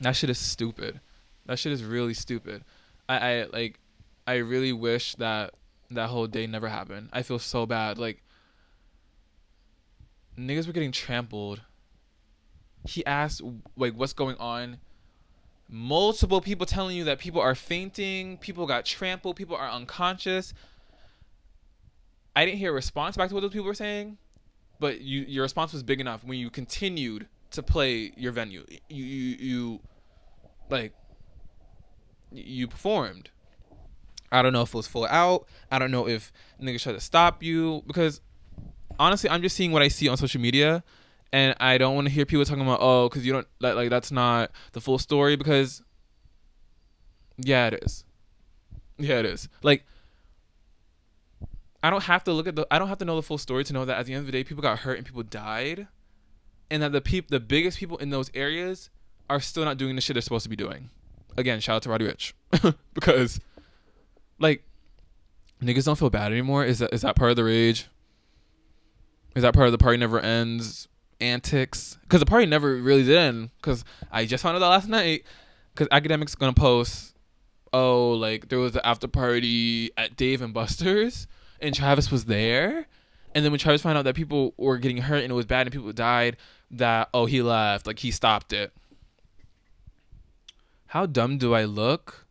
That 0.00 0.12
shit 0.12 0.30
is 0.30 0.38
stupid. 0.38 1.00
That 1.46 1.58
shit 1.58 1.72
is 1.72 1.82
really 1.82 2.14
stupid. 2.14 2.64
I, 3.08 3.16
I 3.16 3.44
like 3.44 3.78
I 4.26 4.36
really 4.36 4.72
wish 4.72 5.14
that 5.16 5.54
that 5.90 6.08
whole 6.08 6.26
day 6.26 6.46
never 6.46 6.68
happened. 6.68 7.08
I 7.12 7.22
feel 7.22 7.38
so 7.38 7.64
bad. 7.66 7.98
Like 7.98 8.22
niggas 10.38 10.66
were 10.66 10.72
getting 10.72 10.92
trampled. 10.92 11.62
He 12.86 13.04
asked 13.06 13.42
like 13.76 13.94
what's 13.94 14.12
going 14.12 14.36
on. 14.36 14.78
Multiple 15.68 16.40
people 16.40 16.64
telling 16.66 16.96
you 16.96 17.04
that 17.04 17.18
people 17.18 17.40
are 17.40 17.54
fainting, 17.54 18.38
people 18.38 18.66
got 18.66 18.84
trampled, 18.84 19.36
people 19.36 19.56
are 19.56 19.68
unconscious. 19.68 20.54
I 22.34 22.46
didn't 22.46 22.58
hear 22.58 22.70
a 22.70 22.74
response 22.74 23.16
back 23.16 23.28
to 23.28 23.34
what 23.34 23.40
those 23.40 23.52
people 23.52 23.66
were 23.66 23.74
saying 23.74 24.16
but 24.80 25.00
you 25.00 25.22
your 25.22 25.42
response 25.42 25.72
was 25.72 25.82
big 25.82 26.00
enough 26.00 26.24
when 26.24 26.38
you 26.38 26.50
continued 26.50 27.26
to 27.50 27.62
play 27.62 28.12
your 28.16 28.32
venue. 28.32 28.64
You 28.88 29.04
you, 29.04 29.36
you 29.38 29.80
like 30.70 30.92
you 32.30 32.68
performed. 32.68 33.30
I 34.30 34.42
don't 34.42 34.52
know 34.52 34.62
if 34.62 34.70
it 34.70 34.74
was 34.74 34.86
full 34.86 35.06
out. 35.06 35.46
I 35.70 35.78
don't 35.78 35.90
know 35.90 36.06
if 36.06 36.32
niggas 36.60 36.82
tried 36.82 36.92
to 36.92 37.00
stop 37.00 37.42
you 37.42 37.82
because 37.86 38.20
honestly, 38.98 39.30
I'm 39.30 39.42
just 39.42 39.56
seeing 39.56 39.72
what 39.72 39.82
I 39.82 39.88
see 39.88 40.08
on 40.08 40.16
social 40.16 40.40
media, 40.40 40.84
and 41.32 41.54
I 41.60 41.78
don't 41.78 41.94
want 41.94 42.06
to 42.06 42.12
hear 42.12 42.24
people 42.24 42.44
talking 42.44 42.62
about 42.62 42.78
oh, 42.80 43.08
because 43.08 43.26
you 43.26 43.32
don't 43.32 43.46
like 43.60 43.74
like 43.74 43.90
that's 43.90 44.10
not 44.10 44.50
the 44.72 44.80
full 44.80 44.98
story 44.98 45.36
because 45.36 45.82
yeah, 47.36 47.68
it 47.68 47.82
is. 47.82 48.04
Yeah, 48.98 49.20
it 49.20 49.26
is. 49.26 49.48
Like 49.62 49.84
I 51.82 51.90
don't 51.90 52.04
have 52.04 52.24
to 52.24 52.32
look 52.32 52.46
at 52.46 52.56
the 52.56 52.66
I 52.70 52.78
don't 52.78 52.88
have 52.88 52.98
to 52.98 53.04
know 53.04 53.16
the 53.16 53.22
full 53.22 53.38
story 53.38 53.64
to 53.64 53.72
know 53.72 53.84
that 53.84 53.98
at 53.98 54.06
the 54.06 54.14
end 54.14 54.20
of 54.20 54.26
the 54.26 54.32
day 54.32 54.44
people 54.44 54.62
got 54.62 54.80
hurt 54.80 54.96
and 54.96 55.06
people 55.06 55.22
died 55.22 55.86
and 56.70 56.82
that 56.82 56.92
the 56.92 57.00
peop 57.00 57.28
the 57.28 57.40
biggest 57.40 57.78
people 57.78 57.96
in 57.98 58.10
those 58.10 58.30
areas 58.34 58.90
are 59.30 59.40
still 59.40 59.64
not 59.64 59.76
doing 59.76 59.94
the 59.94 60.00
shit 60.00 60.14
they're 60.14 60.22
supposed 60.22 60.44
to 60.44 60.50
be 60.50 60.56
doing. 60.56 60.90
Again, 61.36 61.60
shout 61.60 61.76
out 61.76 61.82
to 61.82 61.90
Roddy 61.90 62.06
Ricch 62.06 62.32
because 62.94 63.38
like 64.38 64.64
niggas 65.62 65.84
don't 65.84 65.98
feel 65.98 66.10
bad 66.10 66.32
anymore. 66.32 66.64
Is 66.64 66.78
that 66.78 66.92
is 66.92 67.02
that 67.02 67.14
part 67.14 67.30
of 67.30 67.36
the 67.36 67.44
rage? 67.44 67.88
Is 69.36 69.42
that 69.42 69.54
part 69.54 69.66
of 69.66 69.72
the 69.72 69.78
party 69.78 69.98
never 69.98 70.18
ends 70.18 70.88
antics? 71.20 71.98
Because 72.02 72.20
the 72.20 72.26
party 72.26 72.46
never 72.46 72.76
really 72.76 73.04
did 73.04 73.16
end. 73.16 73.50
Because 73.56 73.84
I 74.10 74.24
just 74.26 74.42
found 74.42 74.56
out 74.56 74.60
that 74.60 74.68
last 74.68 74.88
night. 74.88 75.24
Because 75.74 75.88
Akademiks 75.88 76.36
gonna 76.36 76.52
post, 76.52 77.14
oh, 77.72 78.10
like 78.12 78.48
there 78.48 78.58
was 78.58 78.74
an 78.74 78.82
after 78.84 79.08
party 79.08 79.90
at 79.96 80.16
Dave 80.16 80.42
and 80.42 80.52
Buster's 80.52 81.26
and 81.60 81.74
Travis 81.74 82.10
was 82.10 82.24
there. 82.24 82.86
And 83.34 83.44
then 83.44 83.52
when 83.52 83.58
Travis 83.58 83.82
found 83.82 83.98
out 83.98 84.04
that 84.04 84.16
people 84.16 84.54
were 84.56 84.78
getting 84.78 84.98
hurt 84.98 85.22
and 85.22 85.30
it 85.30 85.34
was 85.34 85.46
bad 85.46 85.66
and 85.66 85.72
people 85.72 85.92
died, 85.92 86.36
that 86.70 87.08
oh 87.14 87.26
he 87.26 87.42
left, 87.42 87.86
like 87.86 87.98
he 88.00 88.10
stopped 88.10 88.52
it. 88.52 88.72
How 90.86 91.06
dumb 91.06 91.38
do 91.38 91.54
I 91.54 91.64
look 91.64 92.26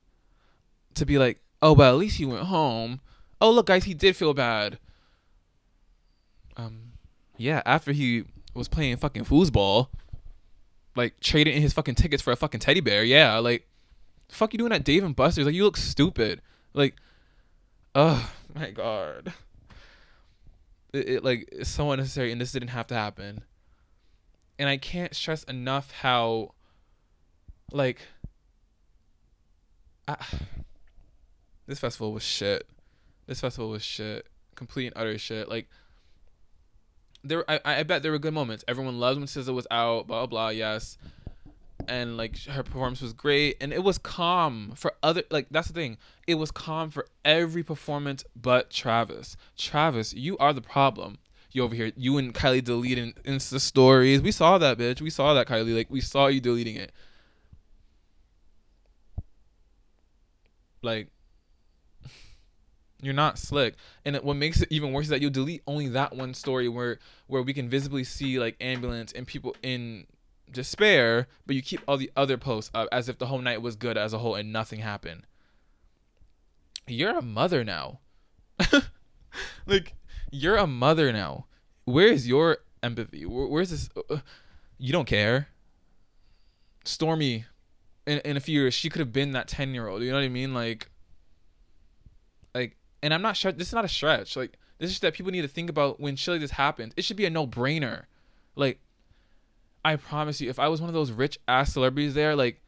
to 0.95 1.05
be 1.05 1.17
like, 1.17 1.39
oh, 1.61 1.75
but 1.75 1.89
at 1.89 1.97
least 1.97 2.17
he 2.17 2.25
went 2.25 2.43
home. 2.43 3.01
Oh 3.39 3.51
look, 3.51 3.67
guys, 3.67 3.83
he 3.83 3.93
did 3.93 4.15
feel 4.15 4.33
bad. 4.33 4.79
Um, 6.55 6.93
yeah, 7.37 7.61
after 7.65 7.91
he 7.91 8.25
was 8.57 8.67
playing 8.67 8.97
fucking 8.97 9.25
foosball, 9.25 9.87
like 10.95 11.19
trading 11.19 11.55
in 11.55 11.61
his 11.61 11.73
fucking 11.73 11.95
tickets 11.95 12.21
for 12.21 12.31
a 12.31 12.35
fucking 12.35 12.59
teddy 12.59 12.81
bear. 12.81 13.03
Yeah, 13.03 13.37
like, 13.37 13.67
fuck 14.29 14.53
you 14.53 14.57
doing 14.57 14.71
at 14.71 14.83
Dave 14.83 15.03
and 15.03 15.15
Buster's? 15.15 15.45
Like, 15.45 15.55
you 15.55 15.63
look 15.63 15.77
stupid. 15.77 16.41
Like, 16.73 16.95
oh 17.95 18.31
my 18.53 18.71
god. 18.71 19.33
It, 20.93 21.09
it 21.09 21.23
like 21.23 21.47
it's 21.51 21.69
so 21.69 21.91
unnecessary, 21.91 22.31
and 22.31 22.41
this 22.41 22.51
didn't 22.51 22.69
have 22.69 22.87
to 22.87 22.95
happen. 22.95 23.43
And 24.59 24.67
I 24.67 24.77
can't 24.77 25.15
stress 25.15 25.43
enough 25.43 25.91
how, 25.91 26.53
like, 27.71 28.01
I, 30.07 30.15
this 31.67 31.79
festival 31.79 32.11
was 32.11 32.23
shit. 32.23 32.67
This 33.27 33.41
festival 33.41 33.69
was 33.69 33.83
shit, 33.83 34.25
complete 34.55 34.87
and 34.87 34.97
utter 34.97 35.17
shit. 35.17 35.47
Like, 35.47 35.69
there, 37.27 37.49
I, 37.49 37.59
I 37.65 37.83
bet 37.83 38.03
there 38.03 38.11
were 38.11 38.19
good 38.19 38.33
moments. 38.33 38.63
Everyone 38.67 38.99
loved 38.99 39.19
when 39.19 39.27
SZA 39.27 39.53
was 39.53 39.67
out. 39.71 40.07
Blah 40.07 40.25
blah. 40.25 40.27
blah 40.27 40.49
yes, 40.49 40.97
and 41.87 42.17
like 42.17 42.37
her 42.45 42.63
performance 42.63 43.01
was 43.01 43.13
great. 43.13 43.57
And 43.61 43.71
it 43.73 43.83
was 43.83 43.97
calm 43.97 44.73
for 44.75 44.93
other 45.01 45.23
like 45.29 45.47
that's 45.51 45.67
the 45.67 45.73
thing. 45.73 45.97
It 46.25 46.35
was 46.35 46.51
calm 46.51 46.89
for 46.89 47.07
every 47.23 47.63
performance 47.63 48.23
but 48.35 48.69
travis. 48.69 49.37
Travis 49.57 50.13
you 50.13 50.37
are 50.37 50.53
the 50.53 50.61
problem. 50.61 51.17
You 51.51 51.63
over 51.63 51.75
here 51.75 51.91
you 51.95 52.17
and 52.17 52.33
kylie 52.33 52.63
deleting 52.63 53.13
insta 53.23 53.59
stories. 53.59 54.21
We 54.21 54.31
saw 54.31 54.57
that 54.57 54.77
bitch. 54.77 55.01
We 55.01 55.09
saw 55.09 55.33
that 55.33 55.47
kylie. 55.47 55.75
Like 55.75 55.89
we 55.89 56.01
saw 56.01 56.27
you 56.27 56.41
deleting 56.41 56.75
it. 56.75 56.91
Like 60.81 61.09
you're 63.01 63.13
not 63.13 63.37
slick 63.37 63.75
and 64.05 64.15
what 64.17 64.35
makes 64.35 64.61
it 64.61 64.67
even 64.71 64.91
worse 64.91 65.05
is 65.05 65.09
that 65.09 65.21
you'll 65.21 65.29
delete 65.29 65.61
only 65.67 65.87
that 65.87 66.15
one 66.15 66.33
story 66.33 66.67
where 66.67 66.97
where 67.27 67.41
we 67.41 67.53
can 67.53 67.69
visibly 67.69 68.03
see 68.03 68.39
like 68.39 68.55
ambulance 68.59 69.11
and 69.11 69.27
people 69.27 69.55
in 69.61 70.05
despair, 70.51 71.27
but 71.45 71.55
you 71.55 71.61
keep 71.61 71.81
all 71.87 71.97
the 71.97 72.11
other 72.15 72.37
posts 72.37 72.71
up 72.73 72.87
as 72.91 73.09
if 73.09 73.17
the 73.17 73.27
whole 73.27 73.39
night 73.39 73.61
was 73.61 73.75
good 73.75 73.97
as 73.97 74.13
a 74.13 74.19
whole 74.19 74.35
and 74.35 74.51
nothing 74.51 74.79
happened. 74.79 75.25
You're 76.87 77.17
a 77.17 77.21
mother 77.21 77.63
now. 77.63 77.99
like, 79.65 79.93
you're 80.31 80.55
a 80.55 80.67
mother 80.67 81.11
now. 81.11 81.45
where 81.85 82.07
is 82.07 82.27
your 82.27 82.59
empathy? 82.81 83.25
Where, 83.25 83.47
where's 83.47 83.71
this? 83.71 83.89
Uh, 83.95 84.15
uh, 84.15 84.19
you 84.77 84.93
don't 84.93 85.05
care. 85.05 85.49
Stormi 86.85 87.45
in 88.05 88.19
in 88.19 88.37
a 88.37 88.39
few 88.39 88.61
years, 88.61 88.73
she 88.73 88.89
could 88.89 88.99
have 88.99 89.11
been 89.11 89.33
that 89.33 89.49
ten 89.49 89.73
year 89.73 89.87
old. 89.87 90.01
You 90.01 90.11
know 90.11 90.17
what 90.17 90.23
I 90.23 90.29
mean? 90.29 90.53
Like, 90.53 90.89
and 93.01 93.13
I'm 93.13 93.21
not 93.21 93.37
sure. 93.37 93.51
This 93.51 93.67
is 93.67 93.73
not 93.73 93.85
a 93.85 93.89
stretch. 93.89 94.35
Like, 94.35 94.57
this 94.79 94.91
is 94.91 94.99
that 94.99 95.13
people 95.13 95.31
need 95.31 95.41
to 95.41 95.47
think 95.47 95.69
about 95.69 95.99
when 95.99 96.15
shit 96.15 96.33
like 96.33 96.41
this 96.41 96.51
happens. 96.51 96.93
It 96.95 97.03
should 97.03 97.17
be 97.17 97.25
a 97.25 97.29
no 97.29 97.47
brainer. 97.47 98.03
Like, 98.55 98.79
I 99.83 99.95
promise 99.95 100.41
you, 100.41 100.49
if 100.49 100.59
I 100.59 100.67
was 100.67 100.81
one 100.81 100.89
of 100.89 100.93
those 100.93 101.11
rich 101.11 101.39
ass 101.47 101.73
celebrities 101.73 102.13
there, 102.13 102.35
like, 102.35 102.61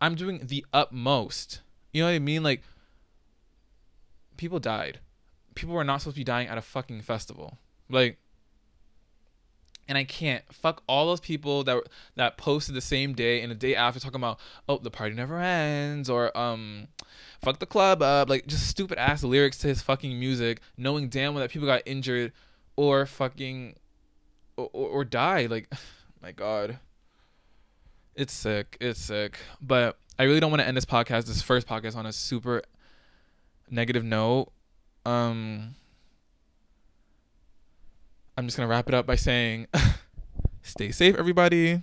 I'm 0.00 0.14
doing 0.14 0.40
the 0.44 0.64
utmost. 0.72 1.60
You 1.92 2.02
know 2.02 2.08
what 2.08 2.14
I 2.14 2.18
mean? 2.18 2.42
Like, 2.42 2.62
people 4.36 4.58
died. 4.58 5.00
People 5.54 5.74
were 5.74 5.84
not 5.84 6.00
supposed 6.00 6.16
to 6.16 6.20
be 6.20 6.24
dying 6.24 6.48
at 6.48 6.58
a 6.58 6.62
fucking 6.62 7.02
festival. 7.02 7.58
Like, 7.90 8.18
and 9.88 9.98
I 9.98 10.04
can't. 10.04 10.42
Fuck 10.52 10.82
all 10.86 11.06
those 11.06 11.20
people 11.20 11.64
that 11.64 11.82
that 12.16 12.36
posted 12.36 12.74
the 12.74 12.80
same 12.80 13.14
day 13.14 13.42
and 13.42 13.50
the 13.50 13.56
day 13.56 13.74
after 13.74 14.00
talking 14.00 14.16
about 14.16 14.38
oh 14.68 14.78
the 14.78 14.90
party 14.90 15.14
never 15.14 15.38
ends 15.38 16.08
or 16.08 16.36
um 16.36 16.88
fuck 17.42 17.58
the 17.58 17.66
club 17.66 18.02
up. 18.02 18.28
Like 18.28 18.46
just 18.46 18.66
stupid 18.66 18.98
ass 18.98 19.22
lyrics 19.22 19.58
to 19.58 19.68
his 19.68 19.82
fucking 19.82 20.18
music 20.18 20.60
knowing 20.76 21.08
damn 21.08 21.34
well 21.34 21.42
that 21.42 21.50
people 21.50 21.66
got 21.66 21.82
injured 21.86 22.32
or 22.76 23.06
fucking 23.06 23.76
or, 24.56 24.70
or, 24.72 24.88
or 24.88 25.04
died. 25.04 25.50
Like 25.50 25.72
my 26.22 26.32
god. 26.32 26.78
It's 28.14 28.32
sick. 28.32 28.76
It's 28.80 29.00
sick. 29.00 29.38
But 29.60 29.98
I 30.18 30.24
really 30.24 30.40
don't 30.40 30.50
want 30.50 30.60
to 30.60 30.68
end 30.68 30.76
this 30.76 30.84
podcast 30.84 31.26
this 31.26 31.42
first 31.42 31.66
podcast 31.66 31.96
on 31.96 32.06
a 32.06 32.12
super 32.12 32.62
negative 33.70 34.04
note. 34.04 34.52
Um 35.04 35.74
I'm 38.36 38.46
just 38.46 38.56
gonna 38.56 38.68
wrap 38.68 38.88
it 38.88 38.94
up 38.94 39.06
by 39.06 39.16
saying, 39.16 39.66
stay 40.62 40.90
safe, 40.90 41.16
everybody. 41.16 41.82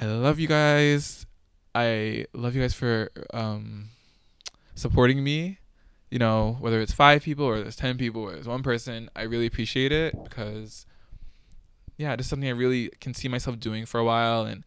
I 0.00 0.04
love 0.04 0.38
you 0.38 0.46
guys. 0.46 1.26
I 1.74 2.26
love 2.32 2.54
you 2.54 2.60
guys 2.60 2.74
for 2.74 3.10
um, 3.32 3.88
supporting 4.74 5.24
me. 5.24 5.58
You 6.10 6.18
know, 6.18 6.56
whether 6.60 6.80
it's 6.80 6.92
five 6.92 7.22
people 7.22 7.44
or 7.44 7.60
there's 7.60 7.76
ten 7.76 7.98
people 7.98 8.22
or 8.22 8.32
there's 8.32 8.48
one 8.48 8.62
person, 8.62 9.10
I 9.16 9.22
really 9.22 9.46
appreciate 9.46 9.92
it 9.92 10.14
because, 10.22 10.86
yeah, 11.96 12.14
it's 12.14 12.28
something 12.28 12.48
I 12.48 12.52
really 12.52 12.90
can 13.00 13.14
see 13.14 13.28
myself 13.28 13.58
doing 13.58 13.86
for 13.86 14.00
a 14.00 14.04
while 14.04 14.44
and 14.44 14.64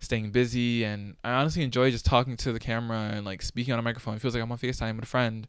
staying 0.00 0.30
busy. 0.30 0.84
And 0.84 1.16
I 1.24 1.32
honestly 1.32 1.62
enjoy 1.62 1.90
just 1.90 2.04
talking 2.04 2.36
to 2.38 2.52
the 2.52 2.60
camera 2.60 3.10
and 3.12 3.24
like 3.24 3.42
speaking 3.42 3.72
on 3.72 3.78
a 3.78 3.82
microphone. 3.82 4.16
It 4.16 4.22
feels 4.22 4.34
like 4.34 4.42
I'm 4.42 4.52
on 4.52 4.58
Facetime 4.58 4.96
with 4.96 5.04
a 5.04 5.08
friend. 5.08 5.46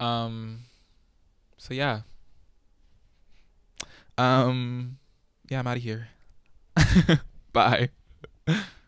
Um. 0.00 0.60
So 1.58 1.72
yeah, 1.72 2.02
um, 4.18 4.98
yeah, 5.48 5.58
I'm 5.58 5.66
out 5.66 5.76
of 5.76 5.82
here. 5.82 6.08
Bye. 7.52 7.90